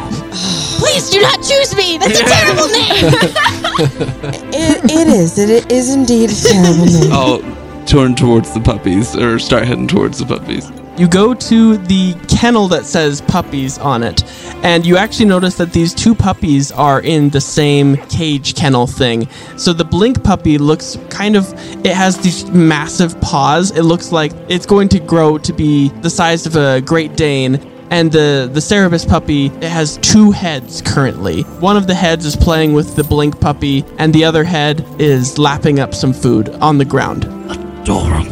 Please 0.78 1.10
do 1.10 1.19
not 1.19 1.38
choose 1.38 1.76
me. 1.76 1.98
That's 1.98 2.19
a 2.19 2.24
terrible 2.24 2.67
name. 2.78 2.89
it, 4.54 4.91
It 4.91 5.08
is. 5.08 5.38
It 5.39 5.72
is 5.72 5.93
indeed 5.93 6.30
a 6.30 6.36
terrible 6.36 6.86
name. 6.86 7.12
I'll 7.12 7.86
turn 7.86 8.13
towards 8.15 8.54
the 8.54 8.60
puppies 8.60 9.15
or 9.15 9.39
start 9.39 9.65
heading 9.65 9.88
towards 9.88 10.19
the 10.19 10.26
puppies. 10.26 10.72
You 11.00 11.08
go 11.08 11.34
to 11.34 11.78
the 11.78 12.13
kennel 12.28 12.67
that 12.67 12.86
says 12.86 13.22
puppies 13.22 13.80
on 13.80 14.04
it, 14.04 14.24
and 14.63 14.86
you 14.86 14.98
actually 14.98 15.26
notice 15.26 15.56
that 15.56 15.72
these 15.72 15.93
two 15.93 16.13
puppies 16.13 16.72
are 16.74 17.02
in 17.02 17.30
the 17.30 17.39
same 17.41 17.95
cage 18.10 18.54
kennel 18.54 18.86
thing. 18.86 19.28
So 19.58 19.72
the 19.74 19.86
blink 19.86 20.24
puppy 20.24 20.58
looks 20.58 20.98
kind 21.10 21.36
of, 21.38 21.52
it 21.86 21.93
has 21.95 22.17
these 22.19 22.45
massive 22.52 23.19
paws. 23.22 23.72
It 23.72 23.84
looks 23.84 24.12
like 24.12 24.34
it's 24.50 24.65
going 24.65 24.89
to 24.89 25.00
grow 25.00 25.38
to 25.38 25.54
be 25.54 25.88
the 26.02 26.10
size 26.10 26.45
of 26.45 26.58
a 26.58 26.82
Great 26.82 27.15
Dane, 27.15 27.56
and 27.91 28.12
the, 28.12 28.49
the 28.52 28.62
Cerberus 28.62 29.06
puppy, 29.06 29.47
it 29.47 29.63
has 29.63 29.97
two 29.97 30.32
heads 30.32 30.82
currently. 30.82 31.41
One 31.60 31.78
of 31.78 31.88
the 31.88 31.95
heads 31.95 32.25
is 32.25 32.36
playing 32.36 32.73
with 32.73 32.95
the 32.95 33.04
blink 33.04 33.39
puppy, 33.39 33.84
and 33.97 34.13
the 34.13 34.25
other 34.25 34.43
head 34.43 34.86
is 34.99 35.38
lapping 35.38 35.80
up 35.80 35.93
some 35.93 36.13
food 36.13 36.49
on 36.62 36.78
the 36.78 36.86
ground. 36.86 37.25
Adorable. 37.49 38.30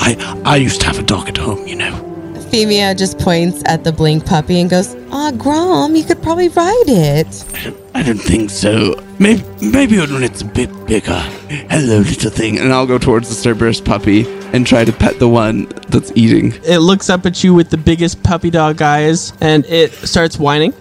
I 0.00 0.42
I 0.44 0.56
used 0.56 0.80
to 0.82 0.86
have 0.86 0.98
a 0.98 1.02
dog 1.02 1.28
at 1.28 1.36
home, 1.36 1.66
you 1.66 1.76
know. 1.76 2.04
Femia 2.50 2.96
just 2.96 3.18
points 3.18 3.62
at 3.66 3.84
the 3.84 3.92
blink 3.92 4.24
puppy 4.24 4.60
and 4.60 4.70
goes, 4.70 4.96
Ah, 5.10 5.30
Grom, 5.36 5.94
you 5.94 6.04
could 6.04 6.22
probably 6.22 6.48
ride 6.48 6.84
it. 6.86 7.44
I 7.94 8.02
don't 8.02 8.18
think 8.18 8.50
so. 8.50 8.94
Maybe 9.20 9.42
maybe 9.60 9.98
when 9.98 10.22
it's 10.22 10.42
a 10.42 10.44
bit 10.44 10.70
bigger. 10.86 11.18
Hello, 11.70 11.98
little 11.98 12.30
thing. 12.30 12.58
And 12.58 12.72
I'll 12.72 12.86
go 12.86 12.98
towards 12.98 13.28
the 13.28 13.34
Cerberus 13.34 13.80
puppy 13.80 14.26
and 14.52 14.66
try 14.66 14.84
to 14.84 14.92
pet 14.92 15.18
the 15.18 15.28
one 15.28 15.66
that's 15.88 16.12
eating. 16.14 16.52
It 16.64 16.78
looks 16.78 17.10
up 17.10 17.26
at 17.26 17.42
you 17.42 17.52
with 17.52 17.70
the 17.70 17.76
biggest 17.76 18.22
puppy 18.22 18.50
dog 18.50 18.80
eyes, 18.80 19.32
and 19.40 19.66
it 19.66 19.92
starts 19.92 20.38
whining. 20.38 20.72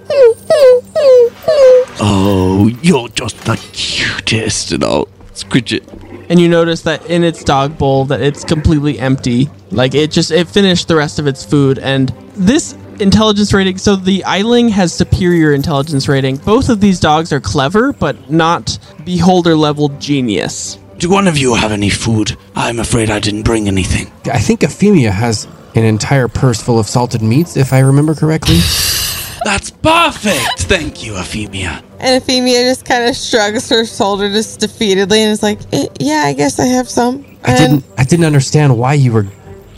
Oh, 1.99 2.69
you're 2.83 3.09
just 3.09 3.37
the 3.45 3.57
cutest. 3.73 4.71
And 4.71 4.83
I'll 4.83 5.07
scritch 5.33 5.73
it. 5.73 5.83
and 6.29 6.39
you 6.39 6.47
notice 6.47 6.81
that 6.83 7.05
in 7.07 7.23
its 7.23 7.43
dog 7.43 7.77
bowl 7.77 8.05
that 8.05 8.21
it's 8.21 8.43
completely 8.43 8.99
empty 8.99 9.49
like 9.71 9.95
it 9.95 10.11
just 10.11 10.29
it 10.31 10.47
finished 10.47 10.87
the 10.87 10.95
rest 10.95 11.19
of 11.19 11.27
its 11.27 11.45
food 11.45 11.79
and 11.79 12.09
this 12.35 12.75
intelligence 12.99 13.53
rating 13.53 13.77
so 13.77 13.95
the 13.95 14.23
eiling 14.25 14.69
has 14.69 14.93
superior 14.93 15.53
intelligence 15.53 16.07
rating 16.07 16.37
both 16.37 16.69
of 16.69 16.79
these 16.81 16.99
dogs 16.99 17.31
are 17.31 17.39
clever 17.39 17.93
but 17.93 18.29
not 18.29 18.77
beholder 19.05 19.55
level 19.55 19.89
genius 19.99 20.77
Do 20.97 21.09
one 21.09 21.27
of 21.27 21.37
you 21.37 21.53
have 21.55 21.71
any 21.71 21.89
food? 21.91 22.35
I'm 22.55 22.79
afraid 22.79 23.09
I 23.11 23.19
didn't 23.19 23.43
bring 23.43 23.67
anything. 23.67 24.07
I 24.33 24.39
think 24.39 24.61
Efimia 24.61 25.11
has 25.11 25.47
an 25.75 25.83
entire 25.83 26.27
purse 26.27 26.59
full 26.59 26.79
of 26.79 26.87
salted 26.87 27.21
meats, 27.21 27.55
if 27.55 27.71
I 27.71 27.81
remember 27.81 28.15
correctly. 28.15 28.55
That's 29.45 29.69
perfect. 29.69 30.63
Thank 30.67 31.05
you, 31.05 31.13
Efimia. 31.13 31.83
And 31.99 32.21
Efimia 32.23 32.63
just 32.67 32.83
kind 32.83 33.07
of 33.07 33.15
shrugs 33.15 33.69
her 33.69 33.85
shoulder 33.85 34.27
just 34.29 34.59
defeatedly 34.59 35.19
and 35.19 35.31
is 35.31 35.43
like, 35.43 35.59
"Eh, 35.71 35.85
Yeah, 35.99 36.23
I 36.25 36.33
guess 36.33 36.59
I 36.59 36.65
have 36.65 36.89
some. 36.89 37.23
I 37.45 37.51
And 37.51 37.57
didn't 37.59 37.85
I 37.99 38.03
didn't 38.03 38.25
understand 38.25 38.75
why 38.75 38.93
you 38.95 39.11
were 39.13 39.27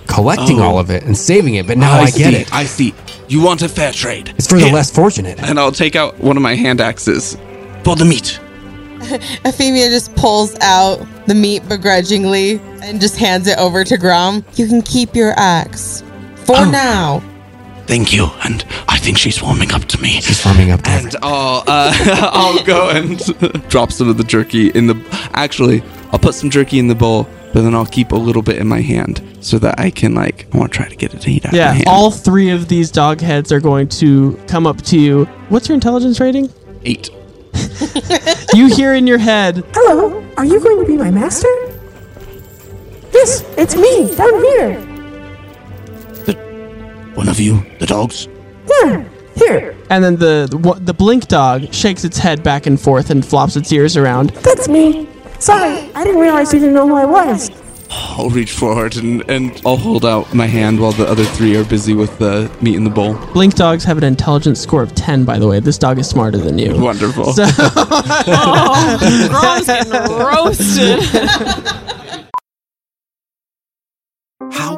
collecting 0.10 0.60
Oh. 0.60 0.64
all 0.64 0.80
of 0.80 0.90
it 0.90 1.04
and 1.04 1.16
saving 1.18 1.56
it, 1.56 1.66
but 1.68 1.78
now 1.78 1.94
I, 1.94 2.06
get 2.06 2.14
see, 2.34 2.36
it. 2.42 2.54
I 2.54 2.66
see. 2.66 2.94
You 3.28 3.42
want 3.42 3.62
a 3.62 3.70
fair 3.70 3.92
trade. 3.92 4.34
It's 4.38 4.48
for 4.48 4.58
the 4.58 4.66
Here, 4.66 4.74
less 4.74 4.90
fortunate. 4.92 5.40
And 5.40 5.60
I'll 5.60 5.72
take 5.72 5.96
out 5.96 6.18
one 6.20 6.36
of 6.36 6.44
my 6.44 6.56
hand 6.56 6.82
axes. 6.82 7.38
for 7.84 7.96
the 7.96 8.04
meat. 8.06 8.40
Efimia 9.46 9.90
just 9.90 10.14
pulls 10.16 10.56
out 10.60 11.06
the 11.26 11.34
meat 11.36 11.68
begrudgingly 11.70 12.60
and 12.84 13.00
just 13.00 13.16
hands 13.16 13.48
it 13.48 13.58
over 13.58 13.84
to 13.86 13.98
Grom. 13.98 14.44
You 14.56 14.68
can 14.68 14.82
keep 14.82 15.16
your 15.16 15.34
axe. 15.38 16.04
For 16.46 16.58
Oh. 16.58 16.70
now. 16.70 17.24
Thank 17.88 18.12
you. 18.14 18.28
And 18.44 18.64
I 18.88 18.98
think 18.98 19.18
she's 19.18 19.42
warming 19.42 19.72
up 19.72 19.86
to 19.86 20.02
me. 20.02 20.22
She's 20.22 20.44
warming 20.46 20.72
up 20.72 20.82
there. 20.84 21.00
And 21.00 21.16
I'll, 21.24 21.64
uh, 21.68 21.94
I'll 22.34 22.64
go 22.64 22.90
and 22.90 23.18
drop 23.70 23.92
some 23.92 24.10
of 24.10 24.18
the 24.18 24.24
jerky 24.24 24.68
in 24.70 24.88
the. 24.88 24.96
Actually, 25.34 25.82
I'll 26.12 26.20
put 26.20 26.36
some 26.36 26.50
jerky 26.50 26.78
in 26.80 26.88
the 26.88 26.96
bowl, 26.96 27.28
but 27.54 27.62
then 27.64 27.74
I'll 27.76 27.86
keep 27.86 28.12
a 28.12 28.16
little 28.16 28.42
bit 28.42 28.58
in 28.58 28.68
my 28.68 28.82
hand 28.82 29.22
so 29.42 29.58
that 29.60 29.80
I 29.80 29.90
can, 29.90 30.14
like, 30.14 30.48
I 30.54 30.58
want 30.58 30.72
to 30.72 30.78
try 30.78 30.88
to 30.88 30.96
get 30.96 31.14
it 31.14 31.22
to 31.22 31.32
eat 31.32 31.46
out 31.46 31.50
of 31.50 31.54
my 31.54 31.58
yeah 31.58 31.74
hand. 31.74 31.88
all 31.88 32.12
three 32.12 32.50
of 32.52 32.68
these 32.68 32.92
dog 32.92 33.22
heads 33.22 33.52
are 33.52 33.60
going 33.60 33.88
to 33.90 34.40
come 34.48 34.68
up 34.68 34.82
to 34.84 35.00
you 35.00 35.26
what's 35.50 35.68
your 35.68 35.74
intelligence 35.76 36.20
rating 36.20 36.50
Eight. 36.86 37.10
you 38.54 38.68
hear 38.68 38.94
in 38.94 39.06
your 39.08 39.18
head 39.18 39.64
Hello, 39.74 40.24
are 40.38 40.46
you 40.46 40.60
going 40.60 40.80
to 40.80 40.86
be 40.86 40.98
my 40.98 41.12
master? 41.12 41.48
Yes, 43.14 43.44
it's 43.58 43.76
me, 43.76 44.16
down 44.16 44.34
here. 44.44 44.80
The, 46.26 46.34
One 47.16 47.28
of 47.28 47.40
you, 47.40 47.66
the 47.80 47.86
dogs. 47.88 48.28
Yeah, 48.84 49.04
here. 49.36 49.76
and 49.90 50.04
then 50.04 50.16
the, 50.16 50.48
the 50.52 50.74
the 50.80 50.94
blink 50.94 51.28
dog 51.28 51.74
shakes 51.74 52.04
its 52.04 52.18
head 52.20 52.44
back 52.44 52.68
and 52.68 52.80
forth 52.80 53.10
and 53.10 53.26
flops 53.26 53.56
its 53.56 53.72
ears 53.74 53.98
around 53.98 54.30
That's 54.30 54.68
me. 54.70 55.10
Sorry, 55.40 55.90
I 55.96 56.04
didn't 56.04 56.22
realize 56.22 56.54
you 56.54 56.60
didn't 56.60 56.76
know 56.76 56.88
who 56.88 56.96
I 56.96 57.06
was. 57.06 57.50
I'll 57.92 58.30
reach 58.30 58.52
forward 58.52 58.98
and, 58.98 59.28
and 59.30 59.60
I'll 59.66 59.78
hold 59.78 60.06
out 60.06 60.32
my 60.34 60.46
hand 60.46 60.80
while 60.80 60.92
the 60.92 61.08
other 61.08 61.24
three 61.24 61.56
are 61.58 61.64
busy 61.64 61.96
with 61.96 62.20
the 62.20 62.52
meat 62.62 62.76
in 62.76 62.84
the 62.84 62.90
bowl. 62.90 63.16
blink 63.34 63.56
dogs 63.56 63.84
have 63.84 63.98
an 63.98 64.04
intelligence 64.04 64.60
score 64.60 64.84
of 64.84 64.94
10 64.94 65.26
by 65.26 65.40
the 65.40 65.48
way 65.48 65.60
this 65.60 65.80
dog 65.80 65.98
is 65.98 66.08
smarter 66.08 66.38
than 66.38 66.60
you 66.60 66.80
Wonderful. 66.80 67.34
So- 67.34 67.46
Grom's 69.30 69.66
getting 69.66 69.92
roasted. 69.92 71.00
How 74.52 74.78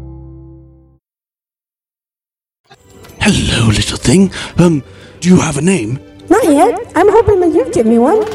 Hello, 3.23 3.67
little 3.67 3.97
thing. 3.97 4.31
Um, 4.57 4.83
do 5.19 5.29
you 5.29 5.39
have 5.39 5.57
a 5.57 5.61
name? 5.61 5.99
Not 6.29 6.43
yet. 6.43 6.91
I'm 6.95 7.09
hoping 7.09 7.39
that 7.41 7.53
you'd 7.53 7.73
give 7.73 7.85
me 7.85 7.97
one. 7.99 8.25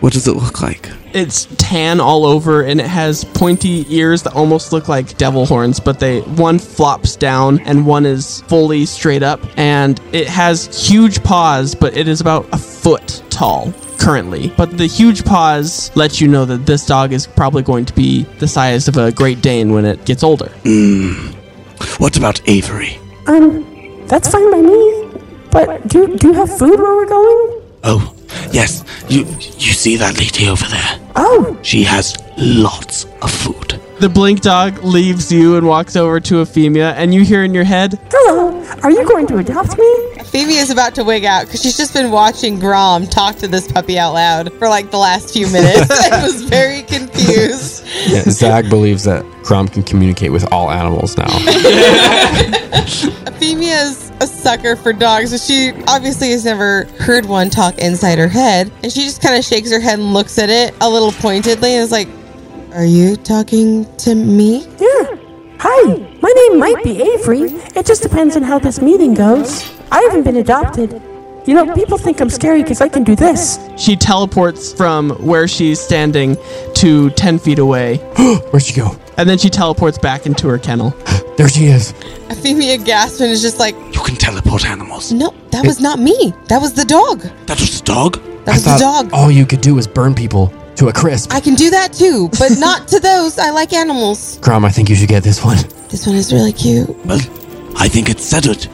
What 0.00 0.12
does 0.12 0.28
it 0.28 0.34
look 0.34 0.60
like? 0.60 0.90
it's 1.14 1.46
tan 1.58 2.00
all 2.00 2.26
over 2.26 2.64
and 2.64 2.80
it 2.80 2.86
has 2.88 3.24
pointy 3.24 3.86
ears 3.88 4.24
that 4.24 4.34
almost 4.34 4.72
look 4.72 4.88
like 4.88 5.16
devil 5.16 5.46
horns 5.46 5.78
but 5.78 6.00
they 6.00 6.22
one 6.22 6.58
flops 6.58 7.14
down 7.14 7.60
and 7.60 7.86
one 7.86 8.04
is 8.04 8.40
fully 8.48 8.84
straight 8.84 9.22
up 9.22 9.40
and 9.56 10.00
it 10.12 10.26
has 10.26 10.66
huge 10.88 11.22
paws 11.22 11.72
but 11.72 11.96
it 11.96 12.08
is 12.08 12.20
about 12.20 12.44
a 12.52 12.58
foot 12.58 13.22
tall 13.30 13.72
currently 13.96 14.52
but 14.56 14.76
the 14.76 14.86
huge 14.86 15.24
paws 15.24 15.94
let 15.94 16.20
you 16.20 16.26
know 16.26 16.44
that 16.44 16.66
this 16.66 16.84
dog 16.84 17.12
is 17.12 17.28
probably 17.28 17.62
going 17.62 17.84
to 17.84 17.92
be 17.94 18.24
the 18.40 18.48
size 18.48 18.88
of 18.88 18.96
a 18.96 19.12
great 19.12 19.40
dane 19.40 19.70
when 19.70 19.84
it 19.84 20.04
gets 20.04 20.24
older 20.24 20.48
Hmm. 20.64 21.28
What 21.98 22.16
about 22.16 22.40
Avery? 22.48 22.98
Um, 23.28 23.64
that's 24.08 24.28
fine 24.30 24.50
by 24.50 24.60
me. 24.60 25.10
But 25.50 25.86
do, 25.88 26.16
do 26.16 26.28
you 26.28 26.32
have 26.34 26.58
food 26.58 26.78
where 26.80 26.94
we're 26.96 27.06
going? 27.06 27.62
Oh, 27.84 28.14
yes. 28.52 28.84
You 29.08 29.20
you 29.24 29.72
see 29.72 29.96
that 29.96 30.18
lady 30.18 30.48
over 30.48 30.66
there? 30.66 31.00
Oh, 31.16 31.56
She 31.62 31.84
has 31.84 32.16
lots 32.36 33.04
of 33.22 33.30
food. 33.30 33.73
The 34.04 34.10
blink 34.10 34.42
dog 34.42 34.84
leaves 34.84 35.32
you 35.32 35.56
and 35.56 35.66
walks 35.66 35.96
over 35.96 36.20
to 36.20 36.34
Efimia 36.42 36.92
and 36.92 37.14
you 37.14 37.24
hear 37.24 37.42
in 37.42 37.54
your 37.54 37.64
head 37.64 37.98
hello. 38.10 38.62
Are 38.82 38.90
you 38.90 39.02
going 39.08 39.26
to 39.28 39.38
adopt 39.38 39.78
me? 39.78 40.08
Phoebe 40.24 40.56
is 40.56 40.68
about 40.68 40.94
to 40.96 41.04
wig 41.04 41.24
out 41.24 41.46
because 41.46 41.62
she's 41.62 41.78
just 41.78 41.94
been 41.94 42.10
watching 42.10 42.60
Grom 42.60 43.06
talk 43.06 43.36
to 43.36 43.48
this 43.48 43.66
puppy 43.72 43.98
out 43.98 44.12
loud 44.12 44.52
for 44.58 44.68
like 44.68 44.90
the 44.90 44.98
last 44.98 45.32
few 45.32 45.50
minutes. 45.50 45.90
I 46.12 46.22
was 46.22 46.42
very 46.42 46.82
confused. 46.82 47.86
Yeah, 48.06 48.24
Zag 48.24 48.68
believes 48.68 49.04
that 49.04 49.24
Grom 49.42 49.68
can 49.68 49.82
communicate 49.82 50.32
with 50.32 50.52
all 50.52 50.70
animals 50.70 51.16
now. 51.16 51.24
Efimia's 53.24 54.12
a 54.20 54.26
sucker 54.26 54.76
for 54.76 54.92
dogs, 54.92 55.30
so 55.30 55.38
she 55.38 55.72
obviously 55.88 56.28
has 56.32 56.44
never 56.44 56.84
heard 56.98 57.24
one 57.24 57.48
talk 57.48 57.78
inside 57.78 58.18
her 58.18 58.28
head. 58.28 58.70
And 58.82 58.92
she 58.92 59.04
just 59.04 59.22
kind 59.22 59.34
of 59.34 59.42
shakes 59.46 59.70
her 59.70 59.80
head 59.80 59.98
and 59.98 60.12
looks 60.12 60.38
at 60.38 60.50
it 60.50 60.74
a 60.82 60.90
little 60.90 61.12
pointedly 61.12 61.72
and 61.72 61.82
is 61.82 61.90
like, 61.90 62.08
Are 62.74 62.84
you 62.84 63.16
talking 63.16 63.84
to 63.98 64.14
me? 64.14 64.66
Yeah. 64.78 65.16
Hi, 65.60 65.96
my 66.20 66.32
name 66.48 66.58
might 66.58 66.82
be 66.82 67.00
Avery. 67.02 67.42
It 67.76 67.86
just 67.86 68.02
depends 68.02 68.36
on 68.36 68.42
how 68.42 68.58
this 68.58 68.80
meeting 68.80 69.14
goes. 69.14 69.62
I 69.92 70.00
haven't 70.02 70.24
been 70.24 70.36
adopted. 70.36 71.00
You 71.46 71.54
know, 71.54 71.72
people 71.74 71.98
think 71.98 72.20
I'm 72.20 72.30
scary 72.30 72.62
because 72.62 72.80
I 72.80 72.88
can 72.88 73.04
do 73.04 73.14
this. 73.14 73.58
she 73.76 73.96
teleports 73.96 74.72
from 74.72 75.10
where 75.24 75.46
she's 75.46 75.78
standing 75.78 76.36
to 76.76 77.10
10 77.10 77.38
feet 77.38 77.58
away 77.58 77.98
Where'd 78.50 78.62
she 78.62 78.74
go? 78.74 78.96
and 79.18 79.28
then 79.28 79.36
she 79.38 79.50
teleports 79.50 79.98
back 79.98 80.24
into 80.26 80.48
her 80.48 80.58
kennel 80.58 80.90
There 81.36 81.48
she 81.48 81.66
is. 81.66 81.92
Efimia 82.28 82.82
gasps 82.84 83.20
and 83.20 83.30
is 83.30 83.42
just 83.42 83.58
like, 83.60 83.74
You 83.94 84.00
can 84.02 84.16
teleport 84.16 84.64
animals. 84.64 85.12
no, 85.12 85.34
that 85.50 85.66
was 85.66 85.80
not 85.80 85.98
me. 85.98 86.32
That 86.48 86.60
was 86.62 86.72
the 86.72 86.84
dog. 86.84 87.20
That 87.46 87.60
was 87.60 87.78
the 87.80 87.84
dog? 87.84 88.14
That 88.46 88.48
I 88.48 88.52
was 88.54 88.64
the 88.64 88.70
thought 88.70 89.04
dog. 89.04 89.10
all 89.12 89.30
you 89.30 89.44
could 89.46 89.60
do 89.60 89.74
was 89.74 89.86
burn 89.86 90.14
people 90.14 90.46
to 90.76 90.88
a 90.88 90.92
crisp. 90.92 91.32
I 91.32 91.40
can 91.40 91.54
do 91.54 91.70
that 91.70 91.92
too, 91.92 92.28
but 92.38 92.52
not 92.58 92.88
to 92.88 93.00
those. 93.00 93.38
I 93.38 93.50
like 93.50 93.72
animals. 93.72 94.38
Grom, 94.38 94.64
I 94.64 94.70
think 94.70 94.88
you 94.88 94.96
should 94.96 95.08
get 95.08 95.22
this 95.22 95.44
one. 95.44 95.58
This 95.88 96.06
one 96.06 96.16
is 96.16 96.32
really 96.32 96.52
cute. 96.52 96.88
Well, 97.06 97.20
I 97.76 97.88
think 97.88 98.08
it's 98.08 98.24
settled. 98.24 98.68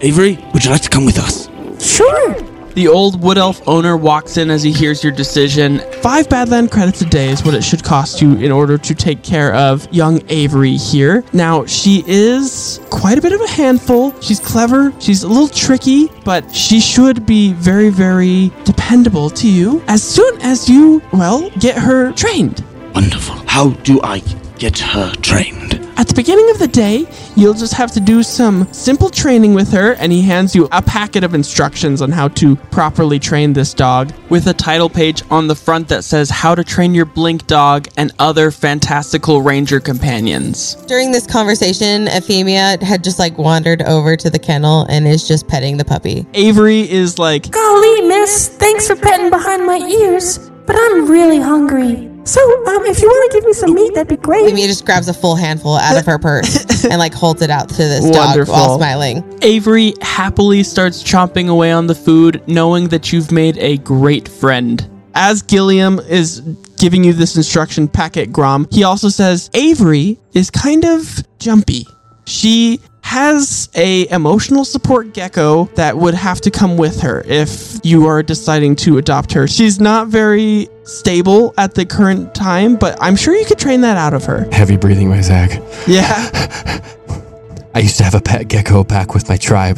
Avery, 0.00 0.38
would 0.52 0.64
you 0.64 0.70
like 0.70 0.82
to 0.82 0.90
come 0.90 1.04
with 1.04 1.18
us? 1.18 1.48
Sure. 1.80 2.34
The 2.74 2.88
old 2.88 3.22
wood 3.22 3.36
elf 3.36 3.60
owner 3.68 3.98
walks 3.98 4.38
in 4.38 4.50
as 4.50 4.62
he 4.62 4.72
hears 4.72 5.04
your 5.04 5.12
decision. 5.12 5.80
Five 6.00 6.28
Badland 6.28 6.70
credits 6.70 7.02
a 7.02 7.04
day 7.04 7.28
is 7.28 7.44
what 7.44 7.54
it 7.54 7.62
should 7.62 7.84
cost 7.84 8.22
you 8.22 8.34
in 8.36 8.50
order 8.50 8.78
to 8.78 8.94
take 8.94 9.22
care 9.22 9.54
of 9.54 9.86
young 9.92 10.22
Avery 10.30 10.76
here. 10.76 11.22
Now, 11.34 11.66
she 11.66 12.02
is 12.06 12.80
quite 12.88 13.18
a 13.18 13.20
bit 13.20 13.32
of 13.32 13.42
a 13.42 13.48
handful. 13.48 14.18
She's 14.22 14.40
clever, 14.40 14.92
she's 15.00 15.22
a 15.22 15.28
little 15.28 15.48
tricky, 15.48 16.08
but 16.24 16.54
she 16.54 16.80
should 16.80 17.26
be 17.26 17.52
very, 17.52 17.90
very 17.90 18.50
dependable 18.64 19.28
to 19.30 19.48
you 19.50 19.82
as 19.86 20.02
soon 20.02 20.40
as 20.40 20.66
you, 20.68 21.02
well, 21.12 21.50
get 21.58 21.76
her 21.76 22.12
trained. 22.12 22.64
Wonderful. 22.94 23.34
How 23.46 23.70
do 23.70 24.00
I 24.02 24.20
get 24.58 24.78
her 24.78 25.12
trained? 25.16 25.91
At 26.02 26.08
the 26.08 26.14
beginning 26.14 26.50
of 26.50 26.58
the 26.58 26.66
day, 26.66 27.06
you'll 27.36 27.54
just 27.54 27.74
have 27.74 27.92
to 27.92 28.00
do 28.00 28.24
some 28.24 28.66
simple 28.72 29.08
training 29.08 29.54
with 29.54 29.70
her, 29.70 29.92
and 29.92 30.10
he 30.10 30.20
hands 30.20 30.52
you 30.52 30.68
a 30.72 30.82
packet 30.82 31.22
of 31.22 31.32
instructions 31.32 32.02
on 32.02 32.10
how 32.10 32.26
to 32.26 32.56
properly 32.56 33.20
train 33.20 33.52
this 33.52 33.72
dog. 33.72 34.12
with 34.28 34.48
a 34.48 34.52
title 34.52 34.90
page 34.90 35.22
on 35.30 35.46
the 35.46 35.54
front 35.54 35.86
that 35.86 36.02
says 36.02 36.28
How 36.28 36.56
to 36.56 36.64
Train 36.64 36.92
Your 36.92 37.04
Blink 37.04 37.46
Dog 37.46 37.86
and 37.96 38.10
Other 38.18 38.50
Fantastical 38.50 39.42
Ranger 39.42 39.78
Companions. 39.78 40.74
During 40.86 41.12
this 41.12 41.24
conversation, 41.24 42.06
Efimia 42.06 42.82
had 42.82 43.04
just 43.04 43.20
like 43.20 43.38
wandered 43.38 43.82
over 43.82 44.16
to 44.16 44.28
the 44.28 44.40
kennel 44.40 44.86
and 44.88 45.06
is 45.06 45.28
just 45.28 45.46
petting 45.46 45.76
the 45.76 45.84
puppy. 45.84 46.26
Avery 46.34 46.80
is 46.90 47.16
like, 47.20 47.48
Golly, 47.52 48.00
miss, 48.08 48.48
thanks 48.48 48.88
for 48.88 48.96
petting 48.96 49.30
behind 49.30 49.64
my 49.64 49.78
ears, 49.78 50.50
but 50.66 50.74
I'm 50.74 51.08
really 51.08 51.40
hungry. 51.40 52.11
So, 52.24 52.40
um, 52.66 52.84
if 52.84 53.00
you 53.02 53.08
want 53.08 53.32
to 53.32 53.38
give 53.38 53.44
me 53.44 53.52
some 53.52 53.74
meat, 53.74 53.94
that'd 53.94 54.08
be 54.08 54.16
great. 54.16 54.44
Efimia 54.44 54.66
just 54.66 54.86
grabs 54.86 55.08
a 55.08 55.14
full 55.14 55.34
handful 55.34 55.76
out 55.76 55.96
of 55.96 56.06
her 56.06 56.18
purse 56.18 56.84
and 56.84 56.98
like 56.98 57.12
holds 57.12 57.42
it 57.42 57.50
out 57.50 57.68
to 57.70 57.76
this 57.76 58.04
dog 58.04 58.14
Wonderful. 58.14 58.54
while 58.54 58.78
smiling. 58.78 59.38
Avery 59.42 59.94
happily 60.00 60.62
starts 60.62 61.02
chomping 61.02 61.48
away 61.48 61.72
on 61.72 61.88
the 61.88 61.94
food, 61.94 62.42
knowing 62.46 62.88
that 62.88 63.12
you've 63.12 63.32
made 63.32 63.58
a 63.58 63.78
great 63.78 64.28
friend. 64.28 64.88
As 65.14 65.42
Gilliam 65.42 65.98
is 65.98 66.40
giving 66.78 67.04
you 67.04 67.12
this 67.12 67.36
instruction 67.36 67.88
packet, 67.88 68.32
Grom, 68.32 68.66
he 68.70 68.84
also 68.84 69.08
says 69.08 69.50
Avery 69.54 70.18
is 70.32 70.50
kind 70.50 70.84
of 70.84 71.22
jumpy. 71.38 71.86
She 72.26 72.80
has 73.12 73.68
a 73.74 74.08
emotional 74.08 74.64
support 74.64 75.12
gecko 75.12 75.66
that 75.74 75.94
would 75.94 76.14
have 76.14 76.40
to 76.40 76.50
come 76.50 76.78
with 76.78 76.98
her 77.02 77.22
if 77.26 77.78
you 77.84 78.06
are 78.06 78.22
deciding 78.22 78.74
to 78.74 78.96
adopt 78.96 79.32
her. 79.32 79.46
She's 79.46 79.78
not 79.78 80.08
very 80.08 80.66
stable 80.84 81.52
at 81.58 81.74
the 81.74 81.84
current 81.84 82.34
time, 82.34 82.76
but 82.76 82.96
I'm 83.02 83.14
sure 83.14 83.36
you 83.36 83.44
could 83.44 83.58
train 83.58 83.82
that 83.82 83.98
out 83.98 84.14
of 84.14 84.24
her. 84.24 84.48
Heavy 84.50 84.78
breathing 84.78 85.10
by 85.10 85.20
Zag. 85.20 85.62
Yeah. 85.86 86.06
I 87.74 87.80
used 87.80 87.98
to 87.98 88.04
have 88.04 88.14
a 88.14 88.20
pet 88.22 88.48
gecko 88.48 88.82
back 88.82 89.12
with 89.12 89.28
my 89.28 89.36
tribe. 89.36 89.76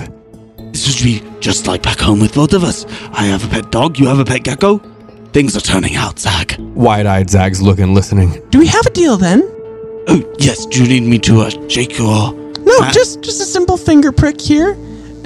This 0.71 0.95
should 0.95 1.05
be 1.05 1.21
just 1.41 1.67
like 1.67 1.83
back 1.83 1.99
home 1.99 2.21
with 2.21 2.35
both 2.37 2.53
of 2.53 2.63
us. 2.63 2.87
I 3.11 3.25
have 3.25 3.45
a 3.45 3.49
pet 3.49 3.73
dog, 3.73 3.99
you 3.99 4.07
have 4.07 4.21
a 4.21 4.25
pet 4.25 4.45
gecko. 4.45 4.79
Things 5.33 5.57
are 5.57 5.61
turning 5.61 5.97
out, 5.97 6.21
Zag. 6.21 6.57
Wide 6.61 7.07
eyed 7.07 7.31
Zag's 7.31 7.61
looking, 7.61 7.95
listening. 7.95 8.41
Do 8.51 8.61
we 8.61 8.69
have 8.69 8.87
a 8.87 8.91
deal 8.91 9.17
then? 9.17 9.43
Oh, 10.07 10.37
yes, 10.39 10.67
do 10.67 10.85
you 10.85 10.89
need 10.89 11.09
me 11.09 11.19
to 11.19 11.41
uh, 11.41 11.69
shake 11.69 11.99
your. 11.99 12.44
No, 12.65 12.79
Ma- 12.81 12.91
just 12.91 13.23
just 13.23 13.41
a 13.41 13.45
simple 13.45 13.77
finger 13.77 14.13
prick 14.13 14.41
here. 14.41 14.77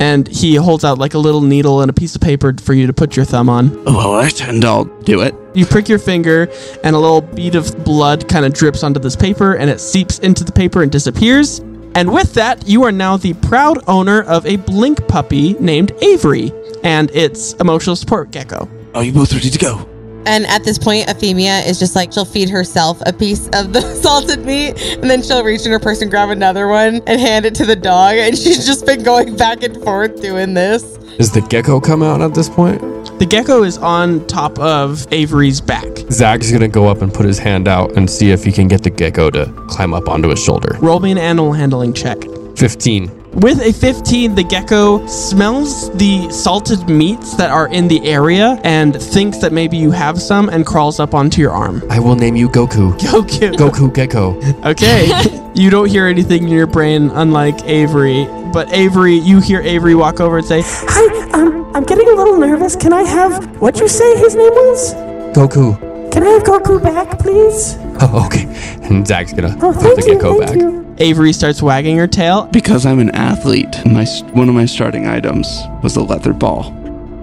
And 0.01 0.28
he 0.28 0.55
holds 0.55 0.84
out 0.84 0.99
like 0.99 1.14
a 1.14 1.18
little 1.18 1.41
needle 1.41 1.80
and 1.80 1.91
a 1.91 1.93
piece 1.93 2.14
of 2.14 2.20
paper 2.20 2.55
for 2.62 2.72
you 2.72 2.86
to 2.86 2.93
put 2.93 3.16
your 3.16 3.24
thumb 3.24 3.49
on. 3.49 3.76
Oh, 3.84 3.97
alright, 4.12 4.41
and 4.43 4.64
I'll 4.64 4.84
do 4.84 5.22
it. 5.22 5.34
You 5.55 5.66
prick 5.66 5.89
your 5.89 5.99
finger, 5.99 6.49
and 6.84 6.95
a 6.95 6.99
little 7.01 7.20
bead 7.20 7.57
of 7.57 7.84
blood 7.84 8.28
kind 8.28 8.47
of 8.47 8.53
drips 8.55 8.84
onto 8.84 9.01
this 9.01 9.16
paper, 9.16 9.55
and 9.55 9.68
it 9.68 9.80
seeps 9.80 10.20
into 10.20 10.45
the 10.45 10.53
paper 10.53 10.84
and 10.84 10.93
disappears. 10.93 11.59
And 11.97 12.12
with 12.12 12.34
that, 12.34 12.68
you 12.68 12.84
are 12.84 12.93
now 12.93 13.16
the 13.16 13.34
proud 13.34 13.78
owner 13.89 14.22
of 14.22 14.47
a 14.47 14.55
blink 14.57 15.09
puppy 15.09 15.55
named 15.55 15.91
Avery 16.01 16.53
and 16.84 17.11
its 17.11 17.55
emotional 17.55 17.97
support 17.97 18.30
gecko. 18.30 18.68
Are 18.95 19.03
you 19.03 19.12
both 19.12 19.32
ready 19.32 19.51
to 19.51 19.59
go? 19.59 19.89
And 20.28 20.46
at 20.46 20.62
this 20.62 20.78
point, 20.78 21.06
Efimia 21.06 21.66
is 21.66 21.78
just 21.78 21.96
like, 21.96 22.12
she'll 22.12 22.26
feed 22.26 22.50
herself 22.50 23.00
a 23.06 23.14
piece 23.14 23.46
of 23.54 23.72
the 23.72 23.80
salted 24.02 24.44
meat, 24.44 24.78
and 24.96 25.08
then 25.10 25.22
she'll 25.22 25.42
reach 25.42 25.64
in 25.64 25.72
her 25.72 25.78
purse 25.78 26.02
and 26.02 26.10
grab 26.10 26.28
another 26.28 26.68
one 26.68 27.00
and 27.06 27.18
hand 27.18 27.46
it 27.46 27.54
to 27.54 27.64
the 27.64 27.74
dog. 27.74 28.16
And 28.16 28.36
she's 28.36 28.66
just 28.66 28.84
been 28.84 29.02
going 29.02 29.36
back 29.36 29.62
and 29.62 29.82
forth 29.82 30.20
doing 30.20 30.52
this. 30.52 30.82
Does 31.16 31.32
the 31.32 31.40
gecko 31.40 31.80
come 31.80 32.02
out 32.02 32.20
at 32.20 32.34
this 32.34 32.50
point? 32.50 32.78
The 33.18 33.26
gecko 33.26 33.62
is 33.62 33.78
on 33.78 34.26
top 34.26 34.58
of 34.58 35.10
Avery's 35.12 35.62
back. 35.62 35.88
Zag's 36.10 36.52
gonna 36.52 36.68
go 36.68 36.86
up 36.86 37.00
and 37.00 37.12
put 37.12 37.24
his 37.24 37.38
hand 37.38 37.66
out 37.66 37.96
and 37.96 38.08
see 38.08 38.30
if 38.30 38.44
he 38.44 38.52
can 38.52 38.68
get 38.68 38.82
the 38.82 38.90
gecko 38.90 39.30
to 39.30 39.46
climb 39.68 39.94
up 39.94 40.10
onto 40.10 40.28
his 40.28 40.44
shoulder. 40.44 40.76
Roll 40.80 41.00
me 41.00 41.10
an 41.10 41.18
animal 41.18 41.54
handling 41.54 41.94
check. 41.94 42.18
15. 42.56 43.08
With 43.41 43.61
a 43.62 43.72
15, 43.72 44.34
the 44.34 44.43
gecko 44.43 45.07
smells 45.07 45.91
the 45.97 46.28
salted 46.30 46.89
meats 46.89 47.36
that 47.36 47.51
are 47.53 47.68
in 47.68 47.86
the 47.86 48.05
area 48.05 48.61
and 48.64 49.01
thinks 49.01 49.39
that 49.39 49.53
maybe 49.53 49.76
you 49.76 49.93
have 49.93 50.20
some 50.20 50.49
and 50.49 50.66
crawls 50.66 50.99
up 50.99 51.14
onto 51.14 51.41
your 51.41 51.53
arm. 51.53 51.84
I 51.89 52.01
will 52.01 52.16
name 52.16 52.34
you 52.34 52.49
Goku. 52.49 52.93
Goku. 52.99 53.53
Goku 53.53 53.95
Gecko. 53.95 54.34
Okay. 54.68 55.09
you 55.55 55.70
don't 55.70 55.89
hear 55.89 56.07
anything 56.07 56.43
in 56.45 56.49
your 56.49 56.66
brain, 56.66 57.11
unlike 57.11 57.62
Avery. 57.64 58.26
But 58.53 58.72
Avery, 58.72 59.14
you 59.14 59.41
hear 59.41 59.61
Avery 59.61 59.95
walk 59.95 60.18
over 60.20 60.39
and 60.39 60.47
say, 60.47 60.62
Hi, 60.64 61.30
um, 61.41 61.70
I'm 61.76 61.84
getting 61.84 62.09
a 62.09 62.14
little 62.14 62.39
nervous. 62.39 62.74
Can 62.74 62.93
I 62.93 63.03
have 63.03 63.61
what 63.61 63.78
you 63.78 63.86
say 63.86 64.16
his 64.18 64.34
name 64.34 64.51
was? 64.53 64.95
Goku. 65.36 65.78
Can 66.11 66.24
I 66.24 66.30
have 66.30 66.43
Goku 66.43 66.82
back, 66.82 67.18
please? 67.20 67.76
Oh, 68.01 68.26
okay. 68.26 68.45
And 68.89 69.05
Zag's 69.05 69.32
gonna 69.32 69.57
Oh, 69.61 69.72
put 69.72 69.82
thank 69.82 69.97
the 70.03 70.07
you, 70.07 70.14
gecko 70.14 70.39
thank 70.39 70.47
back. 70.53 70.57
you. 70.57 70.88
Avery 71.01 71.32
starts 71.32 71.62
wagging 71.62 71.96
her 71.96 72.07
tail. 72.07 72.46
Because 72.46 72.84
I'm 72.84 72.99
an 72.99 73.11
athlete, 73.11 73.74
my 73.86 74.05
one 74.32 74.49
of 74.49 74.55
my 74.55 74.66
starting 74.66 75.07
items 75.07 75.46
was 75.82 75.96
a 75.96 76.03
leather 76.03 76.32
ball. 76.32 76.74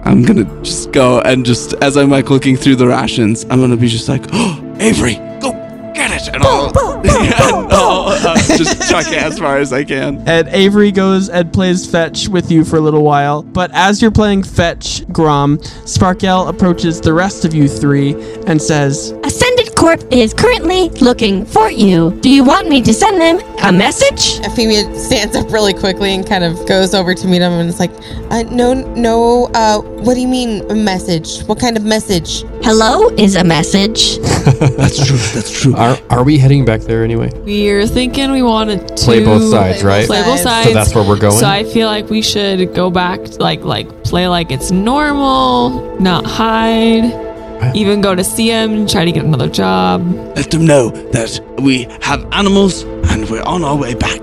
I'm 0.04 0.22
gonna 0.22 0.44
just 0.62 0.92
go 0.92 1.20
and 1.20 1.44
just 1.44 1.74
as 1.82 1.96
I'm 1.96 2.10
like 2.10 2.30
looking 2.30 2.56
through 2.56 2.76
the 2.76 2.86
rations, 2.86 3.44
I'm 3.44 3.60
gonna 3.60 3.76
be 3.76 3.88
just 3.88 4.08
like, 4.08 4.24
oh, 4.32 4.76
Avery, 4.78 5.16
go 5.40 5.52
get 5.94 6.10
it, 6.12 6.34
and 6.34 6.42
I'll, 6.42 6.66
and 7.00 7.34
I'll 7.72 8.08
uh, 8.08 8.36
just 8.56 8.88
chuck 8.88 9.06
it 9.08 9.18
as 9.18 9.38
far 9.38 9.58
as 9.58 9.72
I 9.72 9.84
can. 9.84 10.22
And 10.28 10.48
Avery 10.48 10.92
goes 10.92 11.28
and 11.28 11.52
plays 11.52 11.90
fetch 11.90 12.28
with 12.28 12.50
you 12.50 12.64
for 12.64 12.76
a 12.76 12.80
little 12.80 13.02
while. 13.02 13.42
But 13.42 13.70
as 13.74 14.00
you're 14.00 14.10
playing 14.10 14.44
fetch, 14.44 15.06
Grom, 15.12 15.60
Sparkle 15.84 16.48
approaches 16.48 17.00
the 17.00 17.12
rest 17.12 17.44
of 17.44 17.54
you 17.54 17.68
three 17.68 18.12
and 18.46 18.60
says, 18.60 19.10
Ascended 19.24 19.65
Corp 19.76 20.02
is 20.10 20.32
currently 20.32 20.88
looking 21.00 21.44
for 21.44 21.70
you. 21.70 22.18
Do 22.22 22.30
you 22.30 22.42
want 22.42 22.68
me 22.68 22.80
to 22.80 22.94
send 22.94 23.20
them 23.20 23.38
a 23.62 23.70
message? 23.70 24.40
Efimia 24.40 24.96
stands 24.96 25.36
up 25.36 25.52
really 25.52 25.74
quickly 25.74 26.14
and 26.14 26.26
kind 26.26 26.44
of 26.44 26.66
goes 26.66 26.94
over 26.94 27.14
to 27.14 27.26
meet 27.28 27.42
him 27.42 27.52
and 27.52 27.68
is 27.68 27.78
like, 27.78 27.90
uh, 28.30 28.42
no, 28.44 28.72
no, 28.72 29.50
uh, 29.54 29.80
what 29.80 30.14
do 30.14 30.20
you 30.20 30.28
mean 30.28 30.68
a 30.70 30.74
message? 30.74 31.42
What 31.42 31.60
kind 31.60 31.76
of 31.76 31.84
message? 31.84 32.42
Hello 32.62 33.10
is 33.10 33.36
a 33.36 33.44
message. 33.44 34.18
That's 34.46 35.06
true, 35.06 35.16
that's 35.16 35.60
true. 35.60 35.74
Are, 35.74 35.98
are 36.08 36.22
we 36.22 36.38
heading 36.38 36.64
back 36.64 36.82
there 36.82 37.02
anyway? 37.02 37.32
We're 37.44 37.86
thinking 37.86 38.30
we 38.30 38.42
wanted 38.42 38.86
to 38.88 39.04
Play 39.04 39.24
both 39.24 39.50
sides, 39.50 39.82
right? 39.82 40.06
Play 40.06 40.22
both 40.22 40.38
sides. 40.38 40.68
So 40.68 40.74
that's 40.74 40.94
where 40.94 41.02
we're 41.06 41.18
going? 41.18 41.36
So 41.36 41.48
I 41.48 41.64
feel 41.64 41.88
like 41.88 42.08
we 42.10 42.22
should 42.22 42.72
go 42.72 42.88
back, 42.88 43.40
like 43.40 43.62
like 43.64 44.04
play 44.04 44.28
like 44.28 44.52
it's 44.52 44.70
normal, 44.70 45.98
not 46.00 46.24
hide. 46.24 47.25
Even 47.74 48.00
go 48.00 48.14
to 48.14 48.24
see 48.24 48.48
him 48.48 48.72
and 48.72 48.88
try 48.90 49.04
to 49.04 49.12
get 49.12 49.24
another 49.24 49.48
job. 49.48 50.04
Let 50.36 50.50
them 50.50 50.66
know 50.66 50.90
that 51.12 51.40
we 51.60 51.84
have 52.02 52.24
animals 52.32 52.82
and 53.10 53.28
we're 53.28 53.42
on 53.42 53.64
our 53.64 53.76
way 53.76 53.94
back. 53.94 54.20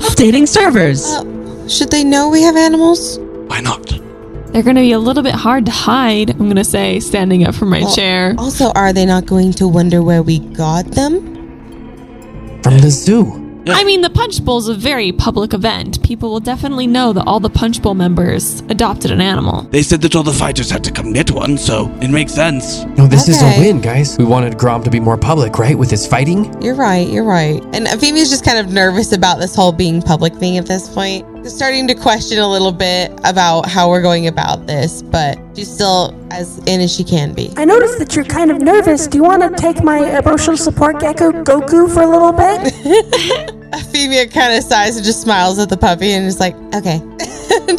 Updating 0.00 0.46
servers. 0.46 1.04
Uh, 1.06 1.68
should 1.68 1.90
they 1.90 2.04
know 2.04 2.28
we 2.28 2.42
have 2.42 2.56
animals? 2.56 3.18
Why 3.48 3.60
not? 3.60 3.86
They're 4.52 4.62
gonna 4.62 4.80
be 4.80 4.92
a 4.92 4.98
little 4.98 5.22
bit 5.22 5.34
hard 5.34 5.66
to 5.66 5.72
hide. 5.72 6.30
I'm 6.30 6.48
gonna 6.48 6.64
say, 6.64 7.00
standing 7.00 7.44
up 7.46 7.54
from 7.54 7.70
my 7.70 7.80
Well, 7.82 7.94
chair. 7.94 8.34
Also, 8.38 8.72
are 8.72 8.92
they 8.92 9.06
not 9.06 9.26
going 9.26 9.52
to 9.54 9.68
wonder 9.68 10.02
where 10.02 10.22
we 10.22 10.40
got 10.40 10.86
them? 10.86 11.20
From 12.62 12.78
the 12.78 12.90
zoo. 12.90 13.36
I 13.68 13.84
mean, 13.84 14.00
the 14.00 14.10
Punch 14.10 14.44
Bowl 14.44 14.58
is 14.58 14.68
a 14.68 14.74
very 14.74 15.12
public 15.12 15.52
event. 15.54 16.02
People 16.02 16.30
will 16.30 16.40
definitely 16.40 16.86
know 16.86 17.12
that 17.12 17.24
all 17.26 17.38
the 17.40 17.50
Punch 17.50 17.80
Bowl 17.80 17.94
members 17.94 18.60
adopted 18.68 19.10
an 19.12 19.20
animal. 19.20 19.62
They 19.70 19.82
said 19.82 20.00
that 20.00 20.16
all 20.16 20.22
the 20.24 20.32
fighters 20.32 20.70
had 20.70 20.82
to 20.84 20.90
come 20.90 21.12
get 21.30 21.38
one, 21.38 21.56
so 21.58 21.90
it 22.00 22.10
makes 22.10 22.32
sense. 22.32 22.84
No, 22.96 23.06
this 23.06 23.28
is 23.28 23.40
a 23.42 23.46
Okay. 23.46 23.60
win, 23.60 23.80
guys. 23.80 24.16
We 24.18 24.24
wanted 24.24 24.58
Grom 24.58 24.82
to 24.84 24.90
be 24.90 25.00
more 25.00 25.16
public, 25.16 25.58
right? 25.58 25.78
With 25.78 25.90
his 25.90 26.06
fighting. 26.06 26.54
You're 26.62 26.74
right, 26.74 27.08
you're 27.08 27.24
right. 27.24 27.62
And 27.72 27.86
Efimia's 27.86 28.30
just 28.30 28.44
kind 28.44 28.58
of 28.58 28.72
nervous 28.72 29.12
about 29.12 29.38
this 29.38 29.54
whole 29.54 29.72
being 29.72 30.02
public 30.02 30.34
thing 30.36 30.58
at 30.58 30.66
this 30.66 30.88
point. 30.88 31.26
She's 31.42 31.54
starting 31.54 31.86
to 31.88 31.94
question 31.94 32.38
a 32.38 32.48
little 32.48 32.72
bit 32.72 33.12
about 33.24 33.66
how 33.66 33.88
we're 33.88 34.02
going 34.02 34.26
about 34.26 34.66
this, 34.66 35.02
but 35.02 35.38
she's 35.54 35.72
still 35.72 36.14
as 36.30 36.58
in 36.66 36.80
as 36.80 36.92
she 36.94 37.04
can 37.04 37.32
be. 37.32 37.52
I 37.56 37.64
noticed 37.64 37.98
that 37.98 38.14
you're 38.14 38.24
kind 38.26 38.50
of 38.50 38.60
nervous. 38.60 39.06
Do 39.06 39.18
you 39.18 39.24
want 39.24 39.42
to 39.42 39.50
take 39.62 39.82
my 39.82 40.18
emotional 40.18 40.56
support 40.56 41.00
gecko 41.00 41.32
Goku 41.32 41.92
for 41.92 42.02
a 42.02 42.06
little 42.06 42.32
bit? 42.32 43.54
Femia 43.72 44.32
kind 44.32 44.56
of 44.56 44.64
sighs 44.64 44.96
and 44.96 45.04
just 45.04 45.22
smiles 45.22 45.58
at 45.58 45.68
the 45.68 45.76
puppy 45.76 46.12
and 46.12 46.26
is 46.26 46.40
like, 46.40 46.54
okay. 46.74 47.00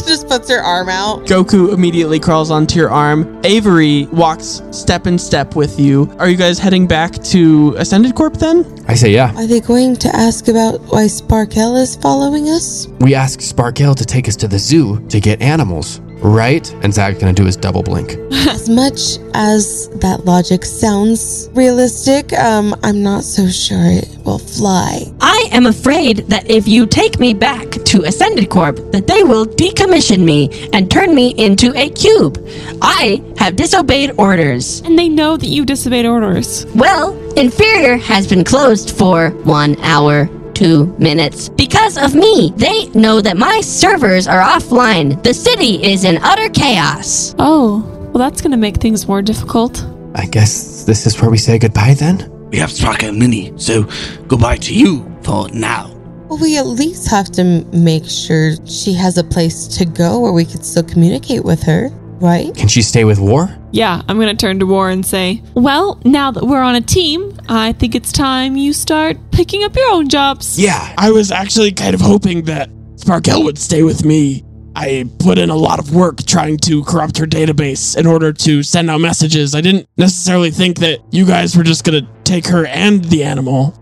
just 0.06 0.28
puts 0.28 0.50
her 0.50 0.58
arm 0.58 0.88
out. 0.88 1.26
Goku 1.26 1.72
immediately 1.72 2.18
crawls 2.18 2.50
onto 2.50 2.78
your 2.78 2.90
arm. 2.90 3.40
Avery 3.44 4.06
walks 4.06 4.62
step 4.70 5.06
in 5.06 5.18
step 5.18 5.54
with 5.56 5.78
you. 5.78 6.14
Are 6.18 6.28
you 6.28 6.36
guys 6.36 6.58
heading 6.58 6.86
back 6.86 7.14
to 7.24 7.74
Ascended 7.78 8.14
Corp 8.14 8.34
then? 8.34 8.64
I 8.88 8.94
say 8.94 9.10
yeah. 9.10 9.34
Are 9.36 9.46
they 9.46 9.60
going 9.60 9.96
to 9.96 10.14
ask 10.14 10.48
about 10.48 10.80
why 10.92 11.06
Sparkle 11.06 11.76
is 11.76 11.96
following 11.96 12.48
us? 12.48 12.86
We 13.00 13.14
asked 13.14 13.42
Sparkle 13.42 13.94
to 13.94 14.04
take 14.04 14.28
us 14.28 14.36
to 14.36 14.48
the 14.48 14.58
zoo 14.58 15.06
to 15.08 15.20
get 15.20 15.40
animals, 15.40 16.00
right? 16.22 16.72
And 16.82 16.92
Zag's 16.92 17.18
gonna 17.18 17.32
do 17.32 17.44
his 17.44 17.56
double 17.56 17.82
blink. 17.82 18.16
as 18.62 18.68
much 18.68 19.18
as 19.34 19.88
that 20.00 20.24
logic 20.24 20.64
sounds 20.64 21.48
realistic, 21.52 22.32
um, 22.34 22.74
I'm 22.82 23.02
not 23.02 23.24
so 23.24 23.48
sure 23.48 23.84
it 23.84 24.08
will 24.24 24.38
fly. 24.38 25.12
I 25.20 25.48
am 25.50 25.66
afraid 25.66 26.18
that 26.28 26.48
if 26.48 26.68
you 26.68 26.86
take 26.86 27.18
me 27.18 27.34
back 27.34 27.70
to 27.70 28.04
Ascended 28.04 28.50
Corp, 28.50 28.76
that 28.92 29.06
they 29.06 29.24
will 29.24 29.46
decommission 29.46 30.24
me 30.24 30.68
and 30.72 30.90
turn 30.90 31.14
me 31.14 31.30
into 31.30 31.76
a 31.76 31.90
cube. 31.90 32.38
I 32.80 33.22
have 33.36 33.56
disobeyed 33.56 34.12
orders. 34.16 34.80
And 34.80 34.98
they 34.98 35.08
know 35.08 35.36
that 35.36 35.48
you 35.48 35.64
disobeyed 35.64 36.06
orders. 36.06 36.66
Well, 36.74 37.18
Inferior 37.34 37.96
has 37.96 38.28
been 38.28 38.44
closed 38.44 38.96
for 38.96 39.30
one 39.44 39.76
hour. 39.80 40.28
Two 40.54 40.86
minutes. 40.98 41.48
Because 41.48 41.96
of 41.96 42.14
me, 42.14 42.52
they 42.56 42.86
know 42.90 43.20
that 43.20 43.36
my 43.36 43.60
servers 43.62 44.26
are 44.28 44.40
offline. 44.40 45.22
The 45.22 45.34
city 45.34 45.82
is 45.84 46.04
in 46.04 46.18
utter 46.22 46.48
chaos. 46.50 47.34
Oh, 47.38 47.80
well, 48.12 48.18
that's 48.18 48.40
gonna 48.40 48.56
make 48.56 48.76
things 48.76 49.08
more 49.08 49.22
difficult. 49.22 49.84
I 50.14 50.26
guess 50.26 50.84
this 50.84 51.06
is 51.06 51.20
where 51.20 51.30
we 51.30 51.38
say 51.38 51.58
goodbye 51.58 51.94
then? 51.94 52.28
We 52.50 52.58
have 52.58 52.70
Sparkle 52.70 53.08
and 53.08 53.18
Minnie, 53.18 53.52
so 53.56 53.88
goodbye 54.28 54.58
to 54.58 54.74
you 54.74 55.10
for 55.22 55.48
now. 55.50 55.88
Well, 56.28 56.38
we 56.38 56.58
at 56.58 56.66
least 56.66 57.10
have 57.10 57.30
to 57.32 57.42
m- 57.42 57.84
make 57.84 58.04
sure 58.04 58.52
she 58.66 58.92
has 58.94 59.16
a 59.18 59.24
place 59.24 59.66
to 59.78 59.84
go 59.86 60.20
where 60.20 60.32
we 60.32 60.44
could 60.44 60.64
still 60.64 60.82
communicate 60.82 61.44
with 61.44 61.62
her, 61.62 61.88
right? 62.22 62.54
Can 62.54 62.68
she 62.68 62.80
stay 62.80 63.04
with 63.04 63.18
War? 63.18 63.54
Yeah, 63.72 64.00
I'm 64.08 64.18
gonna 64.18 64.34
turn 64.34 64.58
to 64.60 64.66
War 64.66 64.88
and 64.88 65.04
say, 65.04 65.42
Well, 65.54 66.00
now 66.04 66.30
that 66.30 66.44
we're 66.44 66.62
on 66.62 66.76
a 66.76 66.80
team, 66.80 67.36
I 67.48 67.72
think 67.72 67.94
it's 67.94 68.12
time 68.12 68.56
you 68.56 68.72
start 68.72 69.18
picking 69.32 69.64
up 69.64 69.76
your 69.76 69.90
own 69.90 70.08
jobs. 70.08 70.58
Yeah, 70.58 70.94
I 70.96 71.10
was 71.10 71.30
actually 71.30 71.72
kind 71.72 71.94
of 71.94 72.00
hoping 72.00 72.44
that 72.44 72.70
Sparkle 72.96 73.42
would 73.42 73.58
stay 73.58 73.82
with 73.82 74.04
me. 74.04 74.44
I 74.74 75.04
put 75.18 75.36
in 75.36 75.50
a 75.50 75.56
lot 75.56 75.78
of 75.78 75.94
work 75.94 76.22
trying 76.22 76.56
to 76.58 76.82
corrupt 76.84 77.18
her 77.18 77.26
database 77.26 77.94
in 77.96 78.06
order 78.06 78.32
to 78.32 78.62
send 78.62 78.88
out 78.90 79.02
messages. 79.02 79.54
I 79.54 79.60
didn't 79.60 79.86
necessarily 79.98 80.50
think 80.50 80.78
that 80.78 81.00
you 81.10 81.26
guys 81.26 81.56
were 81.56 81.64
just 81.64 81.84
gonna 81.84 82.08
take 82.24 82.46
her 82.46 82.64
and 82.64 83.04
the 83.04 83.24
animal. 83.24 83.78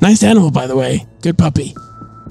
Nice 0.00 0.24
animal, 0.24 0.50
by 0.50 0.66
the 0.66 0.74
way. 0.74 1.06
Good 1.20 1.38
puppy. 1.38 1.74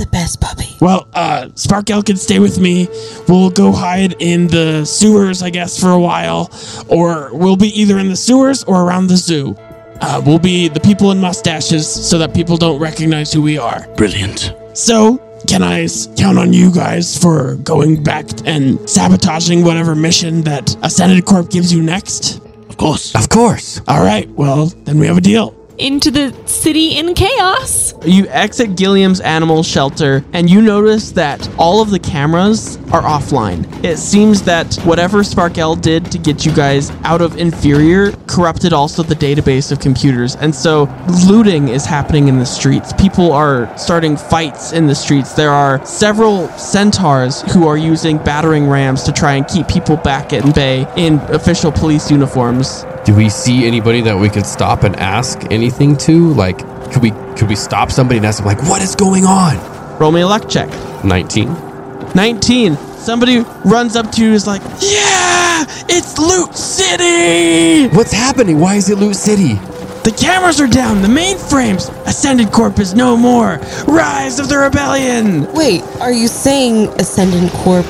The 0.01 0.07
best 0.07 0.41
puppy. 0.41 0.77
Well, 0.81 1.07
uh, 1.13 1.49
Sparkle 1.53 2.01
can 2.01 2.17
stay 2.17 2.39
with 2.39 2.57
me. 2.57 2.87
We'll 3.27 3.51
go 3.51 3.71
hide 3.71 4.15
in 4.19 4.47
the 4.47 4.83
sewers, 4.83 5.43
I 5.43 5.51
guess, 5.51 5.79
for 5.79 5.91
a 5.91 5.99
while. 5.99 6.49
Or 6.87 7.29
we'll 7.31 7.55
be 7.55 7.67
either 7.79 7.99
in 7.99 8.09
the 8.09 8.15
sewers 8.15 8.63
or 8.63 8.81
around 8.81 9.07
the 9.07 9.15
zoo. 9.15 9.55
Uh, 10.01 10.19
we'll 10.25 10.39
be 10.39 10.69
the 10.69 10.79
people 10.79 11.11
in 11.11 11.21
mustaches 11.21 11.87
so 11.87 12.17
that 12.17 12.33
people 12.33 12.57
don't 12.57 12.79
recognize 12.79 13.31
who 13.31 13.43
we 13.43 13.59
are. 13.59 13.87
Brilliant. 13.95 14.55
So, 14.73 15.19
can 15.47 15.61
I 15.61 15.87
count 16.17 16.39
on 16.39 16.51
you 16.51 16.73
guys 16.73 17.15
for 17.15 17.57
going 17.57 18.01
back 18.01 18.25
and 18.47 18.89
sabotaging 18.89 19.63
whatever 19.63 19.93
mission 19.93 20.41
that 20.45 20.75
Ascended 20.81 21.25
Corp 21.25 21.51
gives 21.51 21.71
you 21.71 21.83
next? 21.83 22.39
Of 22.69 22.77
course. 22.77 23.13
Of 23.13 23.29
course. 23.29 23.81
All 23.87 24.03
right, 24.03 24.27
well, 24.29 24.65
then 24.85 24.97
we 24.97 25.05
have 25.05 25.17
a 25.17 25.21
deal. 25.21 25.55
Into 25.81 26.11
the 26.11 26.31
city 26.45 26.99
in 26.99 27.15
chaos. 27.15 27.95
You 28.05 28.27
exit 28.27 28.75
Gilliam's 28.75 29.19
animal 29.19 29.63
shelter 29.63 30.23
and 30.31 30.47
you 30.47 30.61
notice 30.61 31.11
that 31.13 31.49
all 31.57 31.81
of 31.81 31.89
the 31.89 31.97
cameras 31.97 32.77
are 32.93 33.01
offline. 33.01 33.65
It 33.83 33.97
seems 33.97 34.43
that 34.43 34.75
whatever 34.83 35.23
Sparkle 35.23 35.75
did 35.75 36.11
to 36.11 36.19
get 36.19 36.45
you 36.45 36.53
guys 36.53 36.91
out 37.03 37.19
of 37.21 37.35
Inferior 37.37 38.11
corrupted 38.27 38.73
also 38.73 39.01
the 39.01 39.15
database 39.15 39.71
of 39.71 39.79
computers. 39.79 40.35
And 40.35 40.53
so 40.53 40.83
looting 41.27 41.69
is 41.69 41.83
happening 41.83 42.27
in 42.27 42.37
the 42.37 42.45
streets. 42.45 42.93
People 42.93 43.31
are 43.33 43.75
starting 43.75 44.17
fights 44.17 44.73
in 44.73 44.85
the 44.85 44.93
streets. 44.93 45.33
There 45.33 45.49
are 45.49 45.83
several 45.83 46.47
centaurs 46.49 47.41
who 47.53 47.65
are 47.67 47.77
using 47.77 48.19
battering 48.19 48.67
rams 48.67 49.01
to 49.03 49.11
try 49.11 49.33
and 49.33 49.47
keep 49.47 49.67
people 49.67 49.97
back 49.97 50.31
at 50.31 50.53
bay 50.53 50.85
in 50.95 51.15
official 51.31 51.71
police 51.71 52.11
uniforms. 52.11 52.85
Do 53.03 53.15
we 53.15 53.29
see 53.29 53.65
anybody 53.65 54.01
that 54.01 54.15
we 54.15 54.29
could 54.29 54.45
stop 54.45 54.83
and 54.83 54.95
ask 54.97 55.51
anything 55.51 55.97
to? 55.97 56.33
Like, 56.33 56.59
could 56.91 57.01
we 57.01 57.09
could 57.35 57.49
we 57.49 57.55
stop 57.55 57.89
somebody 57.89 58.17
and 58.17 58.25
ask 58.27 58.37
them 58.37 58.45
like, 58.45 58.61
what 58.69 58.83
is 58.83 58.95
going 58.95 59.25
on? 59.25 59.57
Roll 59.97 60.11
me 60.11 60.21
a 60.21 60.27
luck 60.27 60.47
check. 60.47 60.69
19. 61.03 62.13
19. 62.13 62.75
Somebody 62.75 63.39
runs 63.65 63.95
up 63.95 64.11
to 64.11 64.21
you 64.21 64.27
and 64.27 64.35
is 64.35 64.45
like, 64.45 64.61
Yeah! 64.79 65.65
It's 65.89 66.19
Loot 66.19 66.55
City! 66.55 67.87
What's 67.95 68.11
happening? 68.11 68.59
Why 68.59 68.75
is 68.75 68.89
it 68.89 68.99
Loot 68.99 69.15
City? 69.15 69.55
The 70.03 70.15
cameras 70.15 70.61
are 70.61 70.67
down, 70.67 71.01
the 71.01 71.07
mainframes! 71.07 71.89
Ascended 72.05 72.51
Corp 72.51 72.79
is 72.79 72.93
no 72.93 73.17
more! 73.17 73.59
Rise 73.87 74.39
of 74.39 74.49
the 74.49 74.57
Rebellion! 74.57 75.51
Wait, 75.53 75.81
are 75.99 76.11
you 76.11 76.27
saying 76.27 76.87
Ascended 76.99 77.51
Corp 77.51 77.85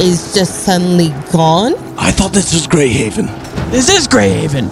is 0.00 0.34
just 0.34 0.64
suddenly 0.64 1.08
gone? 1.32 1.74
I 1.98 2.10
thought 2.10 2.32
this 2.32 2.52
was 2.54 2.66
Greyhaven. 2.66 3.26
This 3.70 3.88
is 3.88 4.06
Greyhaven, 4.08 4.68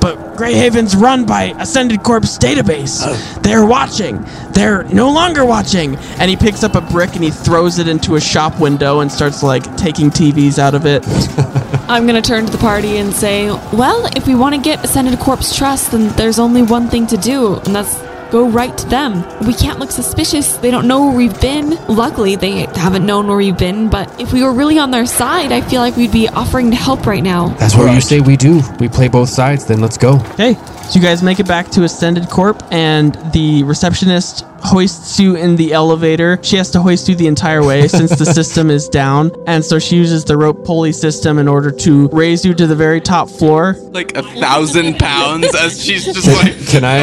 but 0.00 0.16
Greyhaven's 0.36 0.96
run 0.96 1.24
by 1.26 1.54
Ascended 1.58 2.02
Corp's 2.02 2.38
database. 2.38 3.00
Oh. 3.04 3.40
They're 3.42 3.64
watching. 3.66 4.24
They're 4.52 4.84
no 4.84 5.10
longer 5.12 5.44
watching. 5.44 5.96
and 6.18 6.30
he 6.30 6.36
picks 6.36 6.62
up 6.64 6.74
a 6.74 6.80
brick 6.80 7.14
and 7.14 7.22
he 7.24 7.30
throws 7.30 7.78
it 7.78 7.86
into 7.88 8.16
a 8.16 8.20
shop 8.20 8.58
window 8.60 9.00
and 9.00 9.10
starts 9.12 9.42
like 9.42 9.62
taking 9.76 10.10
TVs 10.10 10.58
out 10.58 10.74
of 10.74 10.86
it. 10.86 11.04
I'm 11.88 12.06
gonna 12.06 12.22
turn 12.22 12.46
to 12.46 12.52
the 12.52 12.58
party 12.58 12.98
and 12.98 13.12
say, 13.12 13.50
Well, 13.72 14.06
if 14.16 14.26
we 14.26 14.34
want 14.34 14.54
to 14.54 14.60
get 14.60 14.84
Ascended 14.84 15.18
Corp's 15.18 15.56
trust, 15.56 15.90
then 15.92 16.08
there's 16.16 16.38
only 16.38 16.62
one 16.62 16.88
thing 16.88 17.06
to 17.08 17.16
do, 17.16 17.56
and 17.56 17.74
that's 17.74 17.94
go 18.30 18.48
right 18.48 18.76
to 18.78 18.86
them. 18.88 19.24
We 19.46 19.54
can't 19.54 19.78
look 19.78 19.90
suspicious. 19.90 20.56
They 20.58 20.70
don't 20.70 20.86
know 20.86 21.06
where 21.06 21.16
we've 21.16 21.40
been. 21.40 21.70
Luckily, 21.86 22.36
they 22.36 22.66
haven't 22.74 23.04
known 23.04 23.26
where 23.26 23.36
we've 23.36 23.58
been, 23.58 23.90
but 23.90 24.20
if 24.20 24.32
we 24.32 24.42
were 24.42 24.52
really 24.52 24.78
on 24.78 24.90
their 24.90 25.06
side, 25.06 25.52
I 25.52 25.60
feel 25.60 25.80
like 25.80 25.96
we'd 25.96 26.12
be 26.12 26.28
offering 26.28 26.70
to 26.70 26.76
help 26.76 27.06
right 27.06 27.22
now. 27.22 27.48
That's 27.54 27.76
what 27.76 27.92
you 27.94 28.00
say 28.00 28.20
we 28.20 28.36
do. 28.36 28.60
We 28.78 28.88
play 28.88 29.08
both 29.08 29.28
sides, 29.28 29.66
then 29.66 29.80
let's 29.80 29.98
go. 29.98 30.20
Okay, 30.32 30.56
so 30.90 30.98
you 30.98 31.04
guys 31.04 31.22
make 31.22 31.38
it 31.38 31.46
back 31.46 31.68
to 31.70 31.84
Ascended 31.84 32.28
Corp, 32.28 32.60
and 32.72 33.14
the 33.32 33.62
receptionist 33.62 34.44
hoists 34.62 35.20
you 35.20 35.36
in 35.36 35.54
the 35.54 35.72
elevator. 35.72 36.38
She 36.42 36.56
has 36.56 36.68
to 36.72 36.82
hoist 36.82 37.08
you 37.08 37.14
the 37.14 37.28
entire 37.28 37.64
way 37.64 37.86
since 37.88 38.10
the 38.18 38.26
system 38.26 38.70
is 38.70 38.88
down, 38.88 39.30
and 39.46 39.64
so 39.64 39.78
she 39.78 39.94
uses 39.94 40.24
the 40.24 40.36
rope 40.36 40.64
pulley 40.64 40.90
system 40.90 41.38
in 41.38 41.46
order 41.46 41.70
to 41.70 42.08
raise 42.08 42.44
you 42.44 42.54
to 42.54 42.66
the 42.66 42.74
very 42.74 43.00
top 43.00 43.30
floor. 43.30 43.76
Like 43.92 44.16
a 44.16 44.22
thousand 44.40 44.98
pounds 44.98 45.54
as 45.54 45.80
she's 45.82 46.06
just 46.06 46.26
like. 46.26 46.66
Can 46.66 46.84
I 46.84 46.98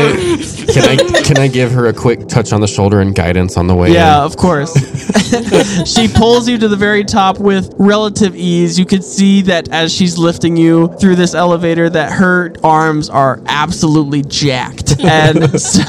can 0.73 0.83
I 0.83 1.21
can 1.23 1.39
I 1.39 1.47
give 1.47 1.71
her 1.71 1.87
a 1.87 1.93
quick 1.93 2.27
touch 2.27 2.51
on 2.51 2.59
the 2.59 2.67
shoulder 2.67 2.99
and 2.99 3.15
guidance 3.15 3.55
on 3.55 3.67
the 3.67 3.75
way? 3.75 3.93
Yeah, 3.93 4.19
in? 4.19 4.25
of 4.25 4.35
course. 4.35 4.73
she 5.89 6.09
pulls 6.09 6.49
you 6.49 6.57
to 6.57 6.67
the 6.67 6.75
very 6.75 7.05
top 7.05 7.39
with 7.39 7.73
relative 7.77 8.35
ease. 8.35 8.77
You 8.77 8.85
could 8.85 9.03
see 9.03 9.43
that 9.43 9.69
as 9.69 9.93
she's 9.93 10.17
lifting 10.17 10.57
you 10.57 10.89
through 10.99 11.15
this 11.15 11.33
elevator 11.33 11.89
that 11.89 12.11
her 12.11 12.53
arms 12.63 13.09
are 13.09 13.41
absolutely 13.45 13.76
jacked. 14.27 14.95
And 15.07 15.59
so 15.73 15.83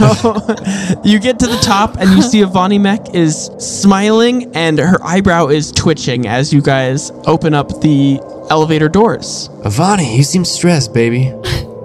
you 1.05 1.18
get 1.18 1.39
to 1.41 1.47
the 1.47 1.59
top 1.62 1.97
and 1.97 2.11
you 2.11 2.22
see 2.22 2.43
Avani 2.43 2.80
Mech 2.80 3.14
is 3.14 3.51
smiling 3.59 4.55
and 4.55 4.78
her 4.78 4.99
eyebrow 5.03 5.49
is 5.49 5.72
twitching 5.72 6.26
as 6.26 6.53
you 6.53 6.61
guys 6.61 7.11
open 7.26 7.55
up 7.55 7.80
the 7.80 8.20
elevator 8.51 8.89
doors. 8.89 9.49
Avani, 9.64 10.16
you 10.16 10.22
seem 10.22 10.45
stressed, 10.45 10.93
baby. 10.95 11.32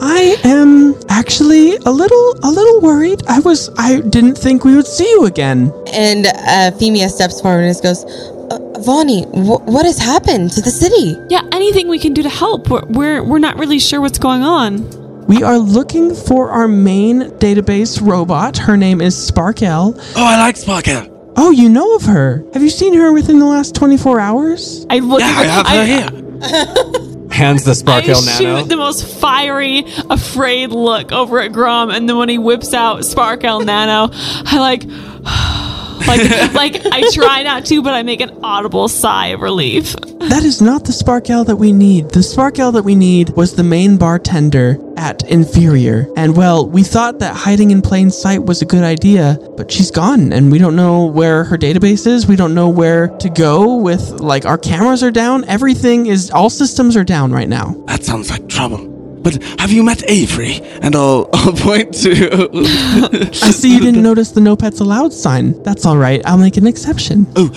I 0.01 0.35
am 0.43 0.95
actually 1.09 1.77
a 1.77 1.91
little 1.91 2.35
a 2.43 2.51
little 2.51 2.81
worried. 2.81 3.23
I 3.27 3.39
was 3.39 3.69
I 3.77 4.01
didn't 4.01 4.35
think 4.35 4.65
we 4.65 4.75
would 4.75 4.87
see 4.87 5.09
you 5.09 5.25
again. 5.25 5.71
And 5.93 6.25
uh, 6.27 6.71
Femia 6.77 7.09
steps 7.09 7.39
forward 7.41 7.61
and 7.63 7.69
just 7.69 7.83
goes, 7.83 8.03
uh, 8.03 8.59
Vani, 8.79 9.25
wh- 9.31 9.65
what 9.65 9.85
has 9.85 9.97
happened 9.97 10.51
to 10.51 10.61
the 10.61 10.71
city? 10.71 11.15
Yeah, 11.29 11.41
anything 11.53 11.87
we 11.87 11.99
can 11.99 12.13
do 12.13 12.21
to 12.23 12.29
help. 12.29 12.69
We're, 12.69 12.85
we're, 12.87 13.23
we're 13.23 13.39
not 13.39 13.57
really 13.57 13.79
sure 13.79 14.01
what's 14.01 14.19
going 14.19 14.43
on. 14.43 15.02
We 15.27 15.41
are 15.41 15.57
looking 15.57 16.13
for 16.13 16.49
our 16.51 16.67
main 16.67 17.21
database 17.39 18.01
robot. 18.05 18.57
Her 18.57 18.75
name 18.75 19.01
is 19.01 19.15
Sparkle. 19.15 19.95
Oh, 19.97 20.13
I 20.15 20.37
like 20.37 20.57
Sparkle. 20.57 21.33
Oh, 21.35 21.51
you 21.51 21.69
know 21.69 21.95
of 21.95 22.03
her. 22.03 22.43
Have 22.53 22.61
you 22.61 22.69
seen 22.69 22.93
her 22.93 23.11
within 23.11 23.39
the 23.39 23.45
last 23.45 23.73
24 23.75 24.19
hours? 24.19 24.85
I 24.89 24.99
look 24.99 25.21
Yeah, 25.21 25.27
I 25.27 25.45
have 25.45 25.67
her 25.67 25.85
here. 25.85 27.29
Hands 27.31 27.63
the 27.63 27.71
I 27.71 27.73
Sparkle 27.73 28.15
shoot 28.15 28.69
the 28.69 28.77
most 28.77 29.07
fiery, 29.07 29.85
afraid 30.09 30.69
look 30.69 31.11
over 31.11 31.39
at 31.39 31.51
Grom, 31.51 31.89
and 31.89 32.07
then 32.07 32.17
when 32.17 32.29
he 32.29 32.37
whips 32.37 32.73
out 32.73 33.05
Sparkle 33.05 33.61
Nano, 33.61 34.09
I 34.13 34.59
like, 34.59 34.83
like, 36.07 36.53
like 36.53 36.85
I 36.85 37.09
try 37.11 37.41
not 37.41 37.65
to, 37.67 37.81
but 37.81 37.93
I 37.95 38.03
make 38.03 38.21
an 38.21 38.41
audible 38.43 38.87
sigh 38.87 39.27
of 39.27 39.41
relief. 39.41 39.95
That 40.29 40.43
is 40.43 40.61
not 40.61 40.85
the 40.85 40.93
Sparkle 40.93 41.43
that 41.43 41.57
we 41.57 41.71
need. 41.71 42.09
The 42.09 42.23
Sparkle 42.23 42.71
that 42.71 42.83
we 42.83 42.95
need 42.95 43.29
was 43.31 43.55
the 43.55 43.63
main 43.63 43.97
bartender 43.97 44.77
at 44.97 45.23
Inferior. 45.29 46.07
And 46.15 46.35
well, 46.35 46.67
we 46.67 46.83
thought 46.83 47.19
that 47.19 47.35
hiding 47.35 47.71
in 47.71 47.81
plain 47.81 48.09
sight 48.09 48.43
was 48.43 48.61
a 48.61 48.65
good 48.65 48.83
idea, 48.83 49.37
but 49.57 49.71
she's 49.71 49.91
gone 49.91 50.31
and 50.31 50.51
we 50.51 50.59
don't 50.59 50.75
know 50.75 51.05
where 51.05 51.43
her 51.43 51.57
database 51.57 52.07
is. 52.07 52.27
We 52.27 52.35
don't 52.35 52.53
know 52.53 52.69
where 52.69 53.09
to 53.19 53.29
go 53.29 53.75
with 53.75 54.09
like 54.19 54.45
our 54.45 54.57
cameras 54.57 55.03
are 55.03 55.11
down. 55.11 55.43
Everything 55.45 56.05
is 56.07 56.31
all 56.31 56.49
systems 56.49 56.95
are 56.95 57.03
down 57.03 57.31
right 57.31 57.49
now. 57.49 57.75
That 57.87 58.03
sounds 58.03 58.29
like 58.29 58.47
trouble. 58.47 58.92
But 59.23 59.41
have 59.59 59.71
you 59.71 59.83
met 59.83 60.03
Avery? 60.09 60.59
And 60.81 60.95
I'll, 60.95 61.29
I'll 61.33 61.53
point 61.53 61.93
to. 62.03 62.49
I 63.31 63.51
see 63.51 63.73
you 63.73 63.79
didn't 63.79 64.03
notice 64.03 64.31
the 64.31 64.41
no 64.41 64.55
pets 64.55 64.79
allowed 64.79 65.13
sign. 65.13 65.61
That's 65.63 65.85
all 65.85 65.97
right. 65.97 66.21
I'll 66.25 66.37
make 66.37 66.57
an 66.57 66.67
exception. 66.67 67.25
Oh, 67.35 67.47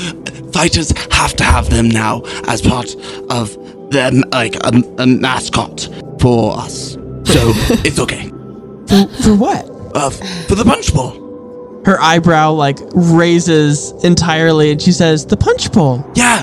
fighters 0.52 0.92
have 1.12 1.34
to 1.36 1.44
have 1.44 1.68
them 1.68 1.88
now 1.88 2.22
as 2.46 2.62
part 2.62 2.94
of 3.28 3.56
them, 3.90 4.22
like 4.32 4.54
a, 4.64 4.82
a 4.98 5.06
mascot 5.06 5.88
for 6.20 6.56
us. 6.58 6.92
So 6.92 7.52
it's 7.84 7.98
okay. 7.98 8.28
For, 8.86 9.08
for 9.22 9.34
what? 9.34 9.68
Uh, 9.94 10.10
for 10.10 10.54
the 10.54 10.64
punch 10.64 10.94
bowl. 10.94 11.24
Her 11.84 12.00
eyebrow 12.00 12.52
like 12.52 12.78
raises 12.94 13.92
entirely 14.04 14.72
and 14.72 14.82
she 14.82 14.90
says, 14.90 15.24
"The 15.24 15.36
punch 15.36 15.70
bowl." 15.72 16.04
Yeah, 16.16 16.42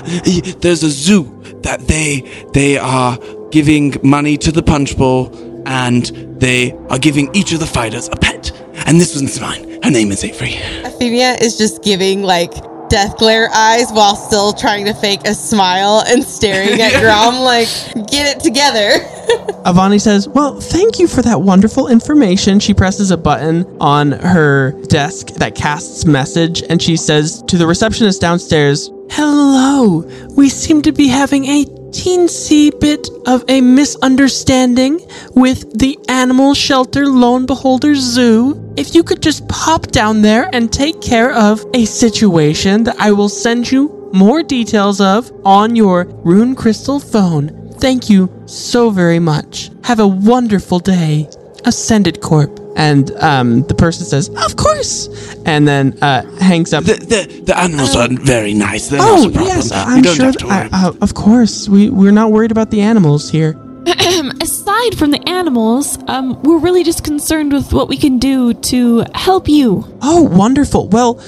there's 0.60 0.82
a 0.82 0.88
zoo 0.88 1.24
that 1.62 1.80
they 1.86 2.22
they 2.54 2.78
are 2.78 3.18
giving 3.54 3.94
money 4.02 4.36
to 4.36 4.50
the 4.50 4.64
punch 4.64 4.98
bowl, 4.98 5.30
and 5.64 6.06
they 6.40 6.72
are 6.90 6.98
giving 6.98 7.32
each 7.36 7.52
of 7.52 7.60
the 7.60 7.66
fighters 7.66 8.08
a 8.08 8.16
pet. 8.16 8.50
And 8.84 9.00
this 9.00 9.14
one's 9.14 9.40
mine. 9.40 9.80
Her 9.80 9.92
name 9.92 10.10
is 10.10 10.24
Avery. 10.24 10.54
Efimia 10.82 11.40
is 11.40 11.56
just 11.56 11.84
giving 11.84 12.24
like 12.24 12.52
death 12.88 13.16
glare 13.16 13.48
eyes 13.54 13.92
while 13.92 14.16
still 14.16 14.52
trying 14.52 14.84
to 14.86 14.92
fake 14.92 15.20
a 15.24 15.34
smile 15.34 16.02
and 16.08 16.24
staring 16.24 16.80
at 16.80 17.00
Grom 17.00 17.36
like, 17.36 17.68
get 18.10 18.36
it 18.36 18.40
together. 18.42 18.98
Avani 19.64 20.00
says, 20.00 20.28
Well, 20.28 20.60
thank 20.60 20.98
you 20.98 21.06
for 21.06 21.22
that 21.22 21.40
wonderful 21.40 21.86
information. 21.86 22.58
She 22.58 22.74
presses 22.74 23.12
a 23.12 23.16
button 23.16 23.64
on 23.80 24.10
her 24.10 24.72
desk 24.88 25.28
that 25.34 25.54
casts 25.54 26.04
message 26.04 26.64
and 26.68 26.82
she 26.82 26.96
says 26.96 27.40
to 27.44 27.56
the 27.56 27.68
receptionist 27.68 28.20
downstairs, 28.20 28.90
Hello. 29.10 30.00
We 30.36 30.48
seem 30.48 30.82
to 30.82 30.90
be 30.90 31.06
having 31.06 31.44
a 31.44 31.83
teensy 31.94 32.72
bit 32.80 33.08
of 33.24 33.44
a 33.48 33.60
misunderstanding 33.60 35.00
with 35.36 35.78
the 35.78 35.96
Animal 36.08 36.52
Shelter 36.52 37.06
Lone 37.06 37.46
Beholder 37.46 37.94
Zoo. 37.94 38.74
If 38.76 38.96
you 38.96 39.04
could 39.04 39.22
just 39.22 39.48
pop 39.48 39.86
down 39.86 40.20
there 40.20 40.50
and 40.52 40.72
take 40.72 41.00
care 41.00 41.32
of 41.32 41.64
a 41.72 41.84
situation 41.84 42.82
that 42.84 42.96
I 42.98 43.12
will 43.12 43.28
send 43.28 43.70
you 43.70 44.10
more 44.12 44.42
details 44.42 45.00
of 45.00 45.30
on 45.44 45.76
your 45.76 46.04
rune 46.24 46.56
crystal 46.56 46.98
phone. 46.98 47.72
Thank 47.78 48.10
you 48.10 48.28
so 48.46 48.90
very 48.90 49.20
much. 49.20 49.70
Have 49.84 50.00
a 50.00 50.08
wonderful 50.08 50.80
day. 50.80 51.28
Ascended 51.64 52.20
Corp. 52.20 52.63
And 52.76 53.10
um, 53.12 53.62
the 53.62 53.74
person 53.74 54.04
says, 54.04 54.28
Of 54.30 54.56
course. 54.56 55.08
And 55.46 55.66
then 55.66 55.96
uh, 56.02 56.22
hangs 56.38 56.72
up. 56.72 56.84
The, 56.84 56.94
the, 56.94 57.42
the 57.42 57.58
animals 57.58 57.94
are 57.94 58.08
very 58.08 58.54
nice. 58.54 58.88
They're 58.88 59.00
oh, 59.00 59.30
not 59.32 59.42
a 59.42 59.44
yes. 59.44 59.72
I'm 59.72 60.02
don't 60.02 60.16
sure. 60.16 60.26
have 60.26 60.36
to 60.38 60.46
worry. 60.46 60.68
I, 60.72 60.88
uh, 60.88 60.92
of 61.00 61.14
course. 61.14 61.68
We, 61.68 61.90
we're 61.90 62.12
not 62.12 62.32
worried 62.32 62.50
about 62.50 62.70
the 62.70 62.80
animals 62.80 63.30
here. 63.30 63.56
Aside 64.40 64.96
from 64.96 65.10
the 65.10 65.22
animals, 65.28 65.98
um, 66.08 66.42
we're 66.42 66.58
really 66.58 66.84
just 66.84 67.04
concerned 67.04 67.52
with 67.52 67.72
what 67.72 67.88
we 67.88 67.96
can 67.96 68.18
do 68.18 68.54
to 68.54 69.04
help 69.14 69.48
you. 69.48 69.84
Oh, 70.02 70.22
wonderful. 70.22 70.88
Well, 70.88 71.22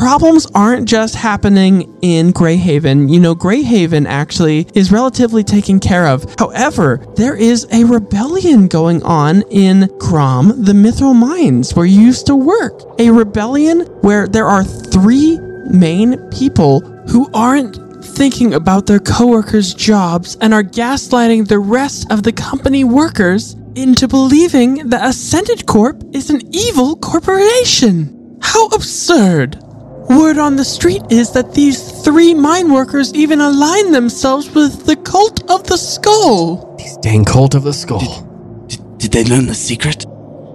problems 0.00 0.46
aren't 0.54 0.88
just 0.88 1.14
happening 1.14 1.94
in 2.00 2.32
Greyhaven. 2.32 3.12
You 3.12 3.20
know, 3.20 3.34
Greyhaven 3.34 4.06
actually 4.06 4.66
is 4.72 4.90
relatively 4.90 5.44
taken 5.44 5.78
care 5.78 6.06
of. 6.06 6.24
However, 6.38 7.04
there 7.16 7.36
is 7.36 7.66
a 7.70 7.84
rebellion 7.84 8.66
going 8.66 9.02
on 9.02 9.42
in 9.50 9.90
Grom, 9.98 10.64
the 10.64 10.72
Mithril 10.72 11.14
Mines, 11.14 11.74
where 11.74 11.84
you 11.84 12.00
used 12.00 12.24
to 12.28 12.34
work. 12.34 12.80
A 12.98 13.10
rebellion 13.10 13.80
where 14.00 14.26
there 14.26 14.46
are 14.46 14.64
three 14.64 15.38
main 15.68 16.16
people 16.30 16.80
who 17.10 17.30
aren't 17.34 17.76
thinking 18.02 18.54
about 18.54 18.86
their 18.86 19.00
coworkers' 19.00 19.74
jobs 19.74 20.34
and 20.40 20.54
are 20.54 20.62
gaslighting 20.62 21.46
the 21.46 21.58
rest 21.58 22.10
of 22.10 22.22
the 22.22 22.32
company 22.32 22.84
workers 22.84 23.54
into 23.74 24.08
believing 24.08 24.88
that 24.88 25.06
Ascended 25.06 25.66
Corp 25.66 26.02
is 26.14 26.30
an 26.30 26.40
evil 26.54 26.96
corporation. 26.96 28.38
How 28.40 28.68
absurd! 28.68 29.62
Word 30.10 30.38
on 30.38 30.56
the 30.56 30.64
street 30.64 31.02
is 31.08 31.30
that 31.34 31.54
these 31.54 32.02
three 32.02 32.34
mine 32.34 32.72
workers 32.72 33.14
even 33.14 33.40
align 33.40 33.92
themselves 33.92 34.52
with 34.52 34.84
the 34.84 34.96
cult 34.96 35.48
of 35.48 35.62
the 35.68 35.78
skull. 35.78 36.74
These 36.76 36.96
Dang 36.96 37.24
cult 37.24 37.54
of 37.54 37.62
the 37.62 37.72
skull. 37.72 38.26
Did 38.96 39.12
they 39.12 39.22
learn 39.22 39.46
the 39.46 39.54
secret? 39.54 40.04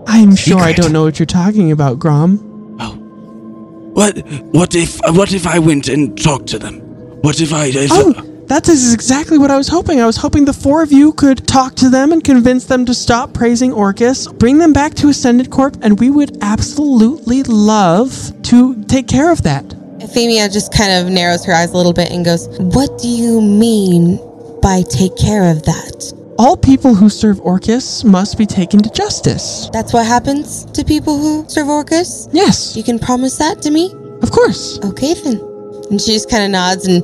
I'm 0.08 0.36
sure 0.36 0.60
I 0.60 0.74
don't 0.74 0.92
know 0.92 1.04
what 1.04 1.20
you're 1.20 1.26
talking 1.26 1.72
about, 1.72 2.00
Grom. 2.00 2.78
Oh. 2.82 2.96
What 3.94 4.18
what 4.54 4.76
if 4.76 5.00
what 5.08 5.32
if 5.32 5.48
I 5.48 5.60
went 5.60 5.88
and 5.88 6.22
talked 6.22 6.48
to 6.48 6.60
them? 6.60 6.82
What 7.22 7.40
if 7.40 7.54
I 7.54 7.68
if 7.68 7.92
Oh, 7.94 8.14
that 8.48 8.70
is 8.70 8.94
exactly 8.94 9.38
what 9.38 9.50
I 9.50 9.58
was 9.58 9.68
hoping. 9.68 10.00
I 10.00 10.06
was 10.06 10.18
hoping 10.18 10.46
the 10.46 10.54
four 10.54 10.84
of 10.84 10.92
you 10.92 11.14
could 11.14 11.48
talk 11.48 11.76
to 11.76 11.90
them 11.90 12.12
and 12.12 12.24
convince 12.24 12.66
them 12.66 12.86
to 12.86 12.94
stop 12.94 13.34
praising 13.34 13.74
Orcus, 13.74 14.28
bring 14.28 14.60
them 14.60 14.72
back 14.72 14.94
to 14.96 15.10
Ascended 15.10 15.50
Corp, 15.50 15.78
and 15.82 16.00
we 16.00 16.12
would 16.12 16.38
absolutely 16.42 17.44
love 17.44 18.32
to 18.44 18.84
take 18.86 19.08
care 19.08 19.32
of 19.32 19.42
that. 19.44 19.66
Efimia 20.00 20.52
just 20.52 20.72
kind 20.74 20.92
of 20.92 21.12
narrows 21.12 21.44
her 21.46 21.54
eyes 21.54 21.72
a 21.72 21.78
little 21.78 21.94
bit 21.94 22.12
and 22.12 22.24
goes, 22.24 22.48
What 22.60 23.00
do 23.00 23.08
you 23.08 23.42
mean 23.42 24.18
by 24.62 24.84
take 24.84 25.18
care 25.18 25.50
of 25.50 25.64
that? 25.64 26.14
All 26.38 26.58
people 26.58 26.94
who 26.94 27.10
serve 27.10 27.40
Orcus 27.40 28.04
must 28.04 28.38
be 28.38 28.46
taken 28.46 28.82
to 28.84 28.90
justice. 28.92 29.70
That's 29.72 29.94
what 29.94 30.06
happens 30.06 30.66
to 30.66 30.84
people 30.84 31.18
who 31.18 31.50
serve 31.50 31.70
Orcus? 31.70 32.28
Yes. 32.32 32.76
You 32.76 32.84
can 32.84 33.00
promise 33.00 33.38
that 33.38 33.62
to 33.64 33.72
me? 33.72 33.92
Of 34.22 34.32
course. 34.32 34.80
Okay 34.84 35.14
then. 35.14 35.40
And 35.90 36.02
she 36.02 36.12
just 36.12 36.30
kind 36.30 36.44
of 36.44 36.52
nods 36.52 36.88
and 36.88 37.04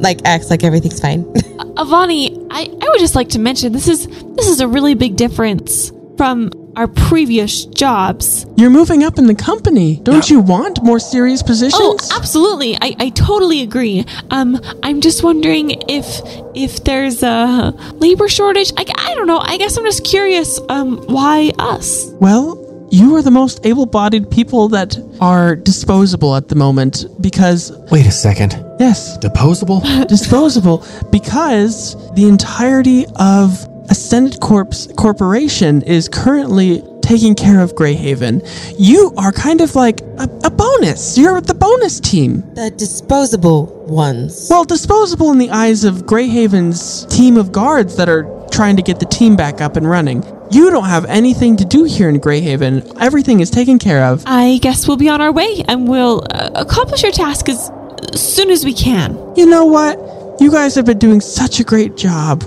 like 0.00 0.20
acts 0.24 0.50
like 0.50 0.64
everything's 0.64 1.00
fine. 1.00 1.24
Avani, 1.76 2.46
I, 2.50 2.62
I 2.62 2.88
would 2.88 2.98
just 2.98 3.14
like 3.14 3.30
to 3.30 3.38
mention 3.38 3.72
this 3.72 3.88
is 3.88 4.06
this 4.06 4.48
is 4.48 4.60
a 4.60 4.68
really 4.68 4.94
big 4.94 5.16
difference 5.16 5.92
from 6.16 6.50
our 6.76 6.88
previous 6.88 7.64
jobs. 7.66 8.46
You're 8.56 8.70
moving 8.70 9.02
up 9.02 9.18
in 9.18 9.26
the 9.26 9.34
company. 9.34 10.00
Don't 10.02 10.28
you 10.28 10.40
want 10.40 10.82
more 10.82 11.00
serious 11.00 11.42
positions? 11.42 11.80
Oh, 11.82 11.98
absolutely. 12.16 12.76
I, 12.76 12.94
I 12.98 13.08
totally 13.10 13.62
agree. 13.62 14.04
Um, 14.30 14.60
I'm 14.82 15.00
just 15.00 15.24
wondering 15.24 15.82
if 15.88 16.20
if 16.54 16.84
there's 16.84 17.22
a 17.22 17.72
labor 17.94 18.28
shortage. 18.28 18.72
I, 18.76 18.84
I 18.96 19.14
don't 19.14 19.26
know. 19.26 19.38
I 19.38 19.56
guess 19.56 19.76
I'm 19.76 19.84
just 19.84 20.04
curious. 20.04 20.60
Um, 20.68 20.98
why 21.06 21.52
us? 21.58 22.06
Well, 22.20 22.67
you 22.90 23.16
are 23.16 23.22
the 23.22 23.30
most 23.30 23.64
able 23.66 23.86
bodied 23.86 24.30
people 24.30 24.68
that 24.68 24.96
are 25.20 25.56
disposable 25.56 26.34
at 26.36 26.48
the 26.48 26.54
moment 26.54 27.06
because. 27.20 27.72
Wait 27.90 28.06
a 28.06 28.10
second. 28.10 28.52
Yes. 28.80 29.18
Deposable? 29.18 29.80
disposable 30.08 30.84
because 31.10 31.94
the 32.14 32.26
entirety 32.28 33.06
of 33.16 33.66
Ascended 33.90 34.40
Corp's 34.40 34.88
corporation 34.98 35.82
is 35.82 36.08
currently 36.08 36.82
taking 37.00 37.34
care 37.34 37.60
of 37.60 37.74
Greyhaven. 37.74 38.42
You 38.78 39.14
are 39.16 39.32
kind 39.32 39.62
of 39.62 39.74
like 39.74 40.02
a, 40.18 40.28
a 40.44 40.50
bonus. 40.50 41.16
You're 41.16 41.40
the 41.40 41.54
bonus 41.54 41.98
team. 42.00 42.42
the 42.54 42.70
disposable 42.70 43.66
ones. 43.86 44.48
Well, 44.50 44.64
disposable 44.64 45.30
in 45.32 45.38
the 45.38 45.50
eyes 45.50 45.84
of 45.84 46.02
Greyhaven's 46.04 47.06
team 47.06 47.38
of 47.38 47.50
guards 47.50 47.96
that 47.96 48.10
are 48.10 48.24
trying 48.50 48.76
to 48.76 48.82
get 48.82 49.00
the 49.00 49.06
team 49.06 49.36
back 49.36 49.60
up 49.60 49.76
and 49.76 49.88
running. 49.88 50.24
You 50.50 50.70
don't 50.70 50.86
have 50.86 51.04
anything 51.06 51.56
to 51.58 51.64
do 51.64 51.84
here 51.84 52.08
in 52.08 52.20
Greyhaven. 52.20 52.96
Everything 53.00 53.40
is 53.40 53.50
taken 53.50 53.78
care 53.78 54.04
of. 54.04 54.22
I 54.26 54.58
guess 54.62 54.88
we'll 54.88 54.96
be 54.96 55.08
on 55.08 55.20
our 55.20 55.32
way 55.32 55.62
and 55.68 55.86
we'll 55.88 56.24
uh, 56.30 56.50
accomplish 56.54 57.04
our 57.04 57.10
task 57.10 57.48
as 57.48 57.70
soon 58.14 58.50
as 58.50 58.64
we 58.64 58.72
can. 58.72 59.18
You 59.36 59.46
know 59.46 59.64
what? 59.64 60.40
You 60.40 60.50
guys 60.50 60.74
have 60.76 60.86
been 60.86 60.98
doing 60.98 61.20
such 61.20 61.60
a 61.60 61.64
great 61.64 61.96
job. 61.96 62.44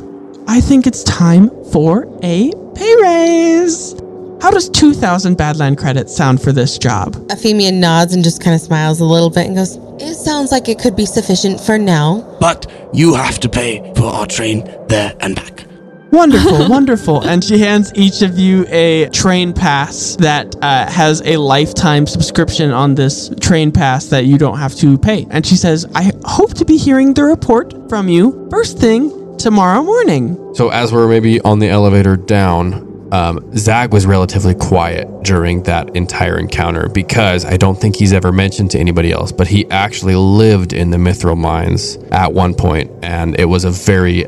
I 0.47 0.62
think 0.62 0.88
it's 0.88 1.04
time 1.04 1.49
for 1.72 2.06
a 2.24 2.52
pay 2.76 2.95
raise. 3.02 3.93
How 4.41 4.49
does 4.49 4.70
2,000 4.70 5.38
Badland 5.38 5.78
credits 5.78 6.16
sound 6.16 6.41
for 6.41 6.52
this 6.52 6.80
job? 6.80 7.14
Efimia 7.28 7.72
nods 7.72 8.16
and 8.16 8.24
just 8.24 8.41
kind 8.41 8.56
of 8.56 8.62
smiles 8.62 8.99
a 8.99 9.06
little 9.06 9.30
bit 9.30 9.45
and 9.45 9.56
goes, 9.56 9.76
It 10.02 10.16
sounds 10.16 10.52
like 10.52 10.68
it 10.68 10.80
could 10.80 10.95
be 10.95 11.06
sufficient 11.06 11.60
for 11.60 11.78
now. 11.78 12.38
But 12.39 12.66
you 12.91 13.14
have 13.14 13.39
to 13.41 13.49
pay 13.49 13.93
for 13.95 14.06
our 14.06 14.26
train 14.26 14.64
there 14.88 15.16
and 15.20 15.36
back. 15.36 15.66
Wonderful, 16.12 16.70
wonderful. 16.78 17.22
And 17.22 17.43
she 17.43 17.57
hands 17.59 17.91
each 17.95 18.22
of 18.22 18.38
you 18.38 18.66
a 18.70 19.09
train 19.09 19.53
pass 19.53 20.16
that 20.18 20.55
uh, 20.62 20.89
has 20.89 21.22
a 21.26 21.38
lifetime 21.38 22.05
subscription 22.05 22.72
on 22.72 22.95
this 22.95 23.30
train 23.39 23.72
pass 23.72 24.07
that 24.07 24.26
you 24.26 24.38
don't 24.38 24.57
have 24.57 24.76
to 24.76 24.97
pay. 24.97 25.26
And 25.30 25.45
she 25.45 25.55
says, 25.55 25.86
I 25.95 26.12
hope 26.26 26.53
to 26.55 26.66
be 26.66 26.78
hearing 26.78 27.14
the 27.14 27.24
report 27.24 27.74
from 27.89 28.09
you 28.09 28.47
first 28.51 28.78
thing 28.78 29.38
tomorrow 29.38 29.84
morning. 29.84 30.53
So 30.53 30.70
as 30.70 30.91
we're 30.91 31.07
maybe 31.07 31.39
on 31.41 31.59
the 31.59 31.70
elevator 31.70 32.16
down, 32.18 32.89
Um, 33.12 33.39
Zag 33.57 33.91
was 33.91 34.05
relatively 34.05 34.55
quiet 34.55 35.05
during 35.24 35.64
that 35.64 35.93
entire 35.97 36.38
encounter 36.39 36.88
because 36.88 37.43
I 37.43 37.57
don't 37.57 37.78
think 37.78 37.97
he's 37.97 38.14
ever 38.14 38.32
mentioned 38.32 38.72
to 38.72 38.80
anybody 38.80 39.12
else, 39.12 39.34
but 39.34 39.47
he 39.47 39.70
actually 39.70 40.16
lived 40.16 40.72
in 40.72 40.91
the 40.91 40.97
Mithril 40.97 41.36
mines 41.36 41.97
at 42.14 42.32
one 42.32 42.53
point, 42.53 42.89
and 43.03 43.38
it 43.38 43.49
was 43.49 43.66
a 43.66 43.70
very 43.72 44.28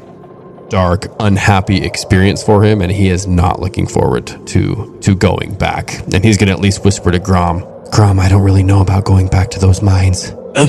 dark, 0.70 1.08
unhappy 1.20 1.78
experience 1.84 2.44
for 2.44 2.64
him, 2.64 2.82
and 2.82 2.92
he 2.92 3.10
is 3.10 3.28
not 3.28 3.60
looking 3.60 3.88
forward 3.88 4.28
to 4.48 4.98
to 5.02 5.16
going 5.16 5.56
back. 5.56 6.00
And 6.14 6.24
he's 6.24 6.38
gonna 6.38 6.52
at 6.52 6.60
least 6.60 6.84
whisper 6.84 7.12
to 7.12 7.20
Grom, 7.20 7.64
Grom, 7.94 8.20
I 8.20 8.28
don't 8.28 8.42
really 8.42 8.64
know 8.64 8.82
about 8.82 9.06
going 9.06 9.28
back 9.28 9.52
to 9.52 9.60
those 9.60 9.84
mines. 9.84 10.32
Uh, 10.56 10.66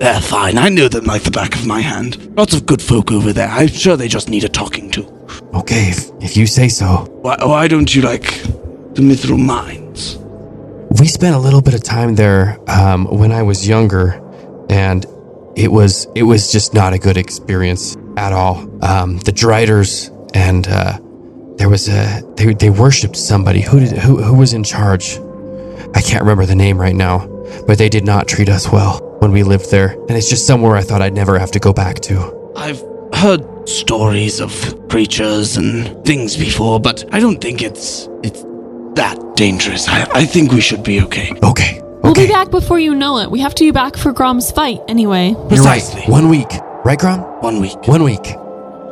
they're 0.00 0.20
fine. 0.20 0.58
I 0.58 0.68
know 0.68 0.88
them 0.88 1.04
like 1.04 1.22
the 1.22 1.30
back 1.30 1.54
of 1.54 1.64
my 1.64 1.80
hand. 1.80 2.36
Lots 2.36 2.52
of 2.52 2.66
good 2.66 2.82
folk 2.82 3.12
over 3.12 3.32
there. 3.32 3.46
I'm 3.46 3.68
sure 3.68 3.96
they 3.96 4.08
just 4.08 4.28
need 4.28 4.42
a 4.42 4.48
talking 4.48 4.90
to. 4.90 5.06
Okay, 5.54 5.90
if, 5.90 6.10
if 6.20 6.36
you 6.36 6.48
say 6.48 6.68
so. 6.68 7.06
Why, 7.22 7.36
why 7.44 7.68
don't 7.68 7.94
you 7.94 8.02
like 8.02 8.42
the 8.94 9.02
Mithril 9.02 9.38
Mines? 9.38 10.16
We 11.00 11.06
spent 11.06 11.36
a 11.36 11.38
little 11.38 11.62
bit 11.62 11.74
of 11.74 11.84
time 11.84 12.16
there 12.16 12.58
um, 12.68 13.04
when 13.04 13.30
I 13.30 13.42
was 13.42 13.68
younger, 13.68 14.20
and 14.68 15.06
it 15.54 15.70
was 15.70 16.08
it 16.16 16.24
was 16.24 16.50
just 16.50 16.74
not 16.74 16.92
a 16.92 16.98
good 16.98 17.16
experience 17.16 17.96
at 18.18 18.32
all. 18.32 18.56
Um, 18.84 19.18
the 19.18 19.32
Driders 19.32 20.10
and 20.34 20.66
uh, 20.68 20.98
there 21.56 21.68
was 21.68 21.88
a 21.88 22.22
they 22.36 22.54
they 22.54 22.70
worshipped 22.70 23.16
somebody 23.16 23.60
who 23.60 23.80
did 23.80 23.98
who 23.98 24.22
who 24.22 24.34
was 24.36 24.52
in 24.52 24.64
charge. 24.64 25.18
I 25.94 26.02
can't 26.02 26.22
remember 26.22 26.44
the 26.44 26.54
name 26.54 26.78
right 26.80 26.94
now, 26.94 27.26
but 27.66 27.78
they 27.78 27.88
did 27.88 28.04
not 28.04 28.28
treat 28.28 28.48
us 28.48 28.70
well 28.70 29.00
when 29.20 29.32
we 29.32 29.42
lived 29.42 29.70
there, 29.70 29.92
and 30.08 30.10
it's 30.10 30.28
just 30.28 30.46
somewhere 30.46 30.76
I 30.76 30.82
thought 30.82 31.02
I'd 31.02 31.14
never 31.14 31.38
have 31.38 31.50
to 31.52 31.58
go 31.58 31.72
back 31.72 32.00
to. 32.00 32.52
I've 32.56 32.82
heard 33.14 33.68
stories 33.68 34.40
of 34.40 34.52
creatures 34.88 35.56
and 35.56 36.04
things 36.04 36.36
before, 36.36 36.80
but 36.80 37.04
I 37.12 37.20
don't 37.20 37.40
think 37.40 37.62
it's 37.62 38.08
it's 38.22 38.42
that 38.94 39.18
dangerous. 39.36 39.88
I, 39.88 40.08
I 40.12 40.24
think 40.24 40.52
we 40.52 40.60
should 40.60 40.82
be 40.82 41.00
okay. 41.02 41.32
Okay. 41.42 41.82
We'll 42.02 42.14
be 42.14 42.26
back 42.26 42.50
before 42.50 42.78
you 42.78 42.94
know 42.94 43.18
it. 43.18 43.30
We 43.30 43.40
have 43.40 43.54
to 43.56 43.64
be 43.64 43.70
back 43.70 43.96
for 43.96 44.12
Grom's 44.12 44.50
fight 44.50 44.80
anyway. 44.88 45.34
You're 45.50 45.62
right. 45.64 45.82
One 46.06 46.28
week, 46.28 46.48
right, 46.88 46.98
Grom? 46.98 47.20
One 47.42 47.60
week. 47.60 47.86
One 47.86 48.02
week. 48.02 48.34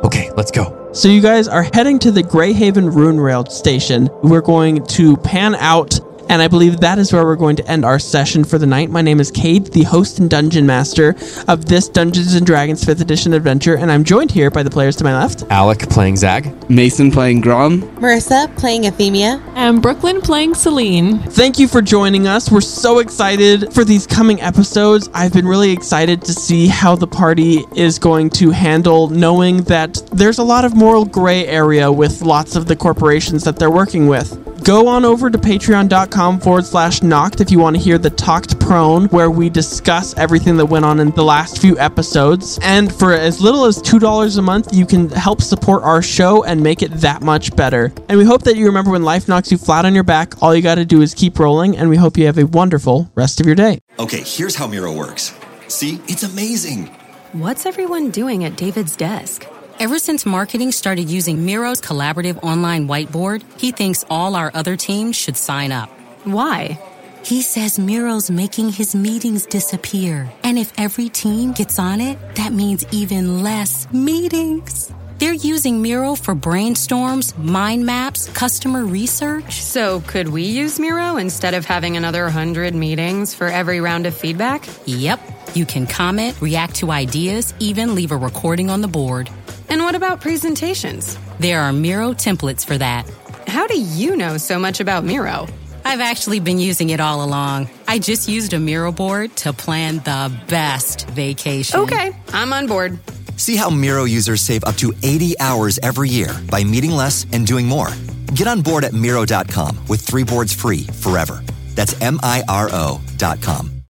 Okay, 0.03 0.29
let's 0.37 0.51
go. 0.51 0.91
So 0.93 1.07
you 1.07 1.19
guys 1.19 1.47
are 1.47 1.63
heading 1.63 1.97
to 1.99 2.11
the 2.11 2.21
Greyhaven 2.21 2.93
Rune 2.93 3.19
Rail 3.19 3.43
station. 3.45 4.07
We're 4.21 4.41
going 4.41 4.85
to 4.85 5.17
pan 5.17 5.55
out, 5.55 5.99
and 6.29 6.41
I 6.41 6.47
believe 6.47 6.79
that 6.79 6.99
is 6.99 7.13
where 7.13 7.25
we're 7.25 7.35
going 7.35 7.55
to 7.57 7.67
end 7.67 7.85
our 7.85 7.99
session 7.99 8.43
for 8.43 8.57
the 8.57 8.65
night. 8.65 8.89
My 8.89 9.01
name 9.01 9.19
is 9.19 9.31
Cade, 9.31 9.67
the 9.67 9.83
host 9.83 10.19
and 10.19 10.29
dungeon 10.29 10.65
master 10.65 11.15
of 11.47 11.65
this 11.65 11.87
Dungeons 11.87 12.35
and 12.35 12.45
Dragons 12.45 12.83
5th 12.83 13.01
edition 13.01 13.33
adventure, 13.33 13.75
and 13.75 13.91
I'm 13.91 14.03
joined 14.03 14.31
here 14.31 14.49
by 14.49 14.63
the 14.63 14.69
players 14.69 14.95
to 14.97 15.03
my 15.03 15.17
left. 15.17 15.43
Alec 15.49 15.89
playing 15.89 16.17
Zag. 16.17 16.69
Mason 16.69 17.11
playing 17.11 17.41
Grom. 17.41 17.81
Marissa 17.99 18.55
playing 18.57 18.83
Efimia. 18.83 19.41
And 19.55 19.81
Brooklyn 19.81 20.21
playing 20.21 20.55
Selene. 20.55 21.19
Thank 21.19 21.59
you 21.59 21.67
for 21.67 21.81
joining 21.81 22.27
us. 22.27 22.51
We're 22.51 22.61
so 22.61 22.99
excited 22.99 23.73
for 23.73 23.83
these 23.83 24.05
coming 24.05 24.41
episodes. 24.41 25.09
I've 25.13 25.33
been 25.33 25.47
really 25.47 25.71
excited 25.71 26.21
to 26.23 26.33
see 26.33 26.67
how 26.67 26.95
the 26.95 27.07
party 27.07 27.65
is 27.75 27.99
going 27.99 28.29
to 28.31 28.51
handle 28.51 29.09
knowing 29.09 29.63
that 29.63 30.01
there's 30.11 30.37
a 30.37 30.43
lot 30.43 30.65
of 30.65 30.75
moral 30.75 31.05
gray 31.05 31.45
area 31.47 31.91
with 31.91 32.21
lots 32.21 32.55
of 32.55 32.67
the 32.67 32.75
corporations 32.75 33.43
that 33.43 33.57
they're 33.57 33.71
working 33.71 34.07
with. 34.07 34.37
Go 34.67 34.89
on 34.89 35.05
over 35.05 35.29
to 35.29 35.37
patreon.com 35.37 36.41
forward 36.41 36.65
slash 36.65 37.01
knocked 37.01 37.39
if 37.39 37.49
you 37.49 37.57
want 37.57 37.77
to 37.77 37.81
hear 37.81 37.97
the 37.97 38.09
talked 38.09 38.59
prone 38.59 39.05
where 39.05 39.31
we 39.31 39.49
discuss 39.49 40.13
everything 40.17 40.57
that 40.57 40.65
went 40.65 40.83
on 40.83 40.99
in 40.99 41.11
the 41.11 41.23
last 41.23 41.61
few 41.61 41.79
episodes. 41.79 42.59
And 42.61 42.93
for 42.93 43.13
as 43.13 43.39
little 43.39 43.63
as 43.63 43.81
$2 43.81 44.37
a 44.37 44.41
month, 44.41 44.75
you 44.75 44.85
can 44.85 45.09
help 45.11 45.41
support 45.41 45.83
our 45.83 46.01
show 46.01 46.43
and 46.43 46.61
make 46.61 46.81
it 46.81 46.91
that 46.95 47.21
much 47.21 47.55
better. 47.55 47.93
And 48.09 48.19
we 48.19 48.25
hope 48.25 48.43
that 48.43 48.57
you 48.57 48.65
remember 48.65 48.91
when 48.91 49.03
life 49.03 49.29
knocks 49.29 49.53
you 49.53 49.57
flat 49.57 49.85
on 49.85 49.95
your 49.95 50.03
back, 50.03 50.43
all 50.43 50.53
you 50.53 50.61
got 50.61 50.75
to 50.75 50.83
do 50.83 51.01
is 51.01 51.13
keep 51.13 51.39
rolling. 51.39 51.77
And 51.77 51.89
we 51.89 51.95
hope 51.95 52.17
you 52.17 52.25
have 52.25 52.37
a 52.37 52.45
wonderful 52.45 53.09
rest 53.15 53.39
of 53.39 53.45
your 53.45 53.55
day. 53.55 53.79
Okay, 53.99 54.19
here's 54.25 54.55
how 54.55 54.67
Miro 54.67 54.93
works. 54.93 55.33
See, 55.69 56.01
it's 56.09 56.23
amazing. 56.23 56.87
What's 57.31 57.65
everyone 57.65 58.11
doing 58.11 58.43
at 58.43 58.57
David's 58.57 58.97
desk? 58.97 59.47
Ever 59.79 59.99
since 59.99 60.25
marketing 60.25 60.71
started 60.71 61.07
using 61.07 61.45
Miro's 61.45 61.79
collaborative 61.79 62.43
online 62.43 62.87
whiteboard, 62.87 63.43
he 63.59 63.71
thinks 63.71 64.03
all 64.09 64.35
our 64.35 64.49
other 64.55 64.75
teams 64.75 65.15
should 65.15 65.37
sign 65.37 65.71
up. 65.71 65.89
Why? 66.23 66.79
He 67.23 67.43
says 67.43 67.77
Miro's 67.77 68.31
making 68.31 68.69
his 68.69 68.95
meetings 68.95 69.45
disappear. 69.45 70.33
And 70.41 70.57
if 70.57 70.73
every 70.79 71.09
team 71.09 71.51
gets 71.51 71.77
on 71.77 72.01
it, 72.01 72.17
that 72.37 72.53
means 72.53 72.85
even 72.91 73.43
less 73.43 73.87
meetings. 73.93 74.91
They're 75.19 75.33
using 75.33 75.79
Miro 75.79 76.15
for 76.15 76.33
brainstorms, 76.33 77.37
mind 77.37 77.85
maps, 77.85 78.29
customer 78.29 78.83
research. 78.83 79.61
So, 79.61 80.01
could 80.01 80.29
we 80.29 80.43
use 80.43 80.79
Miro 80.79 81.17
instead 81.17 81.53
of 81.53 81.65
having 81.65 81.97
another 81.97 82.23
100 82.23 82.73
meetings 82.73 83.35
for 83.35 83.47
every 83.47 83.79
round 83.79 84.07
of 84.07 84.15
feedback? 84.15 84.67
Yep. 84.85 85.19
You 85.55 85.65
can 85.65 85.85
comment, 85.85 86.39
react 86.41 86.75
to 86.77 86.91
ideas, 86.91 87.53
even 87.59 87.93
leave 87.95 88.11
a 88.11 88.17
recording 88.17 88.69
on 88.69 88.81
the 88.81 88.87
board. 88.87 89.29
And 89.69 89.81
what 89.81 89.95
about 89.95 90.21
presentations? 90.21 91.17
There 91.39 91.61
are 91.61 91.73
Miro 91.73 92.13
templates 92.13 92.65
for 92.65 92.77
that. 92.77 93.09
How 93.47 93.67
do 93.67 93.79
you 93.79 94.15
know 94.15 94.37
so 94.37 94.59
much 94.59 94.79
about 94.79 95.03
Miro? 95.03 95.47
I've 95.85 96.01
actually 96.01 96.39
been 96.39 96.59
using 96.59 96.89
it 96.89 96.99
all 96.99 97.23
along. 97.23 97.69
I 97.87 97.99
just 97.99 98.27
used 98.27 98.53
a 98.53 98.59
Miro 98.59 98.91
board 98.91 99.35
to 99.37 99.53
plan 99.53 99.97
the 99.97 100.31
best 100.47 101.09
vacation. 101.09 101.79
Okay, 101.81 102.15
I'm 102.29 102.51
on 102.53 102.67
board. 102.67 102.99
See 103.37 103.55
how 103.55 103.69
Miro 103.69 104.05
users 104.05 104.41
save 104.41 104.63
up 104.63 104.75
to 104.77 104.93
80 105.03 105.39
hours 105.39 105.79
every 105.83 106.09
year 106.09 106.35
by 106.49 106.63
meeting 106.63 106.91
less 106.91 107.25
and 107.31 107.45
doing 107.45 107.67
more. 107.67 107.89
Get 108.35 108.47
on 108.47 108.61
board 108.61 108.83
at 108.83 108.93
Miro.com 108.93 109.77
with 109.87 110.01
three 110.01 110.23
boards 110.23 110.53
free 110.53 110.83
forever. 110.83 111.41
That's 111.75 111.99
M 112.01 112.19
I 112.23 112.43
R 112.49 112.69
O.com. 112.71 113.76